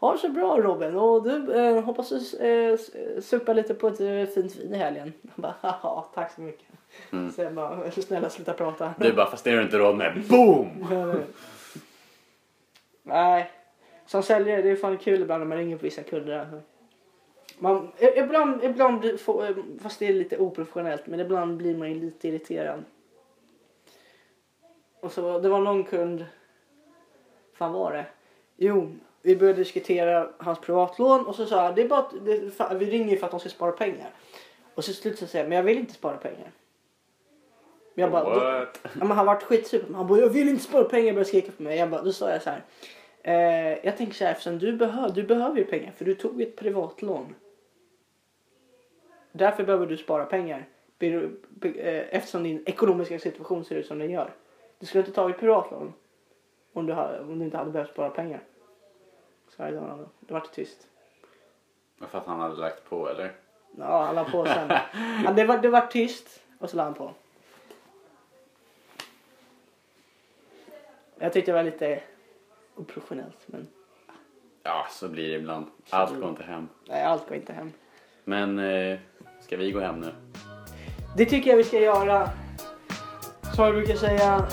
ha 0.01 0.13
det 0.13 0.19
så 0.19 0.29
bra 0.29 0.57
Robin 0.61 0.97
och 0.97 1.23
du 1.23 1.53
eh, 1.61 1.85
hoppas 1.85 2.09
du 2.09 2.17
eh, 2.47 2.73
s- 2.75 2.91
supa 3.29 3.53
lite 3.53 3.75
på 3.75 3.89
ett 3.89 4.01
eh, 4.01 4.25
fint 4.35 4.57
vin 4.57 4.75
i 4.75 4.77
helgen. 4.79 5.13
Jag 5.23 5.33
bara 5.43 5.55
haha, 5.61 6.05
tack 6.15 6.33
så 6.35 6.41
mycket. 6.41 6.67
Mm. 7.13 7.33
Så 7.33 7.43
jag 7.43 7.53
bara 7.55 7.91
snälla 7.91 8.31
sluta 8.31 8.53
prata. 8.53 8.95
Du 8.99 9.13
bara, 9.13 9.31
fast 9.31 9.45
det 9.45 9.51
har 9.51 9.57
du 9.59 9.63
inte 9.63 9.79
råd 9.79 9.97
med. 9.97 10.23
Boom! 10.29 10.87
Nej, 13.03 13.51
som 14.07 14.23
säljare 14.23 14.63
det 14.63 14.71
är 14.71 14.77
fan 14.77 14.99
kul 14.99 15.23
ibland 15.23 15.41
när 15.41 15.49
man 15.49 15.59
ringer 15.59 15.77
på 15.77 15.83
vissa 15.83 16.03
kunder. 16.03 16.61
Man, 17.59 17.93
i- 17.99 18.19
ibland, 18.19 18.65
ibland 18.65 19.01
blir, 19.01 19.13
eh, 19.45 19.57
fast 19.83 19.99
det 19.99 20.07
är 20.07 20.13
lite 20.13 20.39
oprofessionellt, 20.39 21.07
men 21.07 21.21
ibland 21.21 21.57
blir 21.57 21.77
man 21.77 21.89
ju 21.93 22.01
lite 22.01 22.29
irriterad. 22.29 22.85
Och 25.01 25.13
så, 25.13 25.39
det 25.39 25.49
var 25.49 25.61
någon 25.61 25.85
kund, 25.85 26.25
fan 27.55 27.73
var 27.73 27.93
det? 27.93 28.05
Jo, 28.57 28.93
vi 29.23 29.37
började 29.37 29.59
diskutera 29.59 30.29
hans 30.39 30.59
privatlån 30.61 31.27
och 31.27 31.35
så 31.35 31.47
sa 31.47 31.65
jag, 31.65 31.75
det 31.77 31.83
är 31.83 31.89
bara, 31.89 32.01
att- 32.01 32.25
det, 32.25 32.75
vi 32.79 32.91
ringer 32.91 33.17
för 33.17 33.25
att 33.27 33.31
de 33.31 33.41
ska 33.41 33.49
spara 33.49 33.73
pengar. 33.73 34.11
Och 34.75 34.85
så 34.85 34.93
slutade 34.93 35.27
säga, 35.27 35.45
men 35.49 35.57
jag 35.57 35.63
vill 35.63 35.79
inte 35.79 35.93
spara 35.95 36.17
pengar. 36.17 36.51
Jag 37.95 38.11
bara, 38.11 38.25
då? 38.35 38.41
Ja, 38.83 38.91
men 39.05 39.11
han 39.11 39.27
vart 39.27 39.43
skitsuper. 39.43 39.95
Han 39.95 40.07
bara, 40.07 40.19
jag 40.21 40.29
vill 40.29 40.49
inte 40.49 40.65
spara 40.65 40.85
pengar. 40.85 41.13
Började 41.13 41.25
skrika 41.29 41.53
på 41.53 41.63
mig. 41.63 41.79
Jag 41.79 41.91
bara, 41.91 42.03
då 42.03 42.13
sa 42.13 42.31
jag 42.31 42.43
så 42.43 42.51
här. 42.51 42.63
Eh, 43.23 43.79
jag 43.85 43.97
tänker 43.97 44.15
så 44.15 44.25
här, 44.25 44.33
eftersom 44.33 44.59
du, 44.59 44.73
behö 44.73 45.09
du 45.15 45.23
behöver 45.23 45.57
ju 45.57 45.65
pengar 45.65 45.93
för 45.97 46.05
du 46.05 46.15
tog 46.15 46.43
ett 46.43 46.57
privatlån. 46.57 47.35
Därför 49.37 49.65
behöver 49.65 49.87
du 49.87 49.97
spara 49.97 50.25
pengar. 50.27 50.65
Eh, 50.99 51.23
Eftersom 52.11 52.43
din 52.43 52.63
ekonomiska 52.67 53.19
situation 53.19 53.65
ser 53.65 53.77
ut 53.77 53.87
som 53.87 53.99
den 53.99 54.11
gör. 54.11 54.31
Du 54.79 54.87
skulle 54.87 55.01
inte 55.05 55.13
tagit 55.15 55.39
privatlån 55.39 55.93
om 56.73 56.87
du, 56.87 56.93
om 56.93 57.39
du 57.39 57.45
inte 57.45 57.57
hade 57.57 57.71
behövt 57.71 57.91
spara 57.91 58.11
pengar. 58.11 58.41
Så 59.49 59.63
här, 59.63 59.73
det, 59.73 60.07
det 60.21 60.33
vart 60.35 60.53
tyst. 60.53 60.87
För 62.01 62.19
att 62.19 62.27
han 62.27 62.41
hade 62.41 62.55
lagt 62.57 62.85
på 62.89 63.09
eller? 63.09 63.33
Ja, 63.79 64.03
han 64.05 64.15
la 64.15 64.25
på 64.25 64.45
sen. 64.47 64.69
Det, 65.37 65.45
var, 65.45 65.59
det 65.59 65.69
var 65.69 65.81
tyst 65.87 66.43
och 66.59 66.71
så 66.71 66.77
la 66.77 66.83
han 66.85 66.95
på. 66.95 67.11
Jag 71.19 71.33
tyckte 71.33 71.51
det 71.51 71.57
var 71.57 71.63
lite 71.63 72.03
oprofessionellt 72.75 73.39
men 73.47 73.67
Ja, 74.63 74.87
så 74.91 75.09
blir 75.09 75.29
det 75.29 75.35
ibland. 75.35 75.67
Allt 75.91 76.21
går 76.21 76.29
inte 76.29 76.43
hem. 76.43 76.69
nej, 76.89 77.03
allt 77.05 77.29
går 77.29 77.37
inte 77.37 77.53
hem. 77.53 77.73
Men 78.25 78.59
eh, 78.59 78.99
ska 79.41 79.57
vi 79.57 79.71
gå 79.71 79.81
hem 79.81 80.01
nu? 80.01 80.13
Det 81.17 81.25
tycker 81.25 81.51
jag 81.51 81.57
vi 81.57 81.65
ska 81.65 81.81
göra. 81.81 82.31
Som 83.55 83.65
jag 83.65 83.75
brukar 83.75 83.95
säga. 83.95 84.47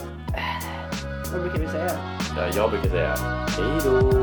Vad 1.33 1.41
brukar 1.41 1.59
vi 1.59 1.67
säga? 1.67 1.91
Ja, 2.37 2.47
jag 2.55 2.71
brukar 2.71 2.89
säga 2.89 3.15
hej 3.57 3.79
då. 3.85 4.20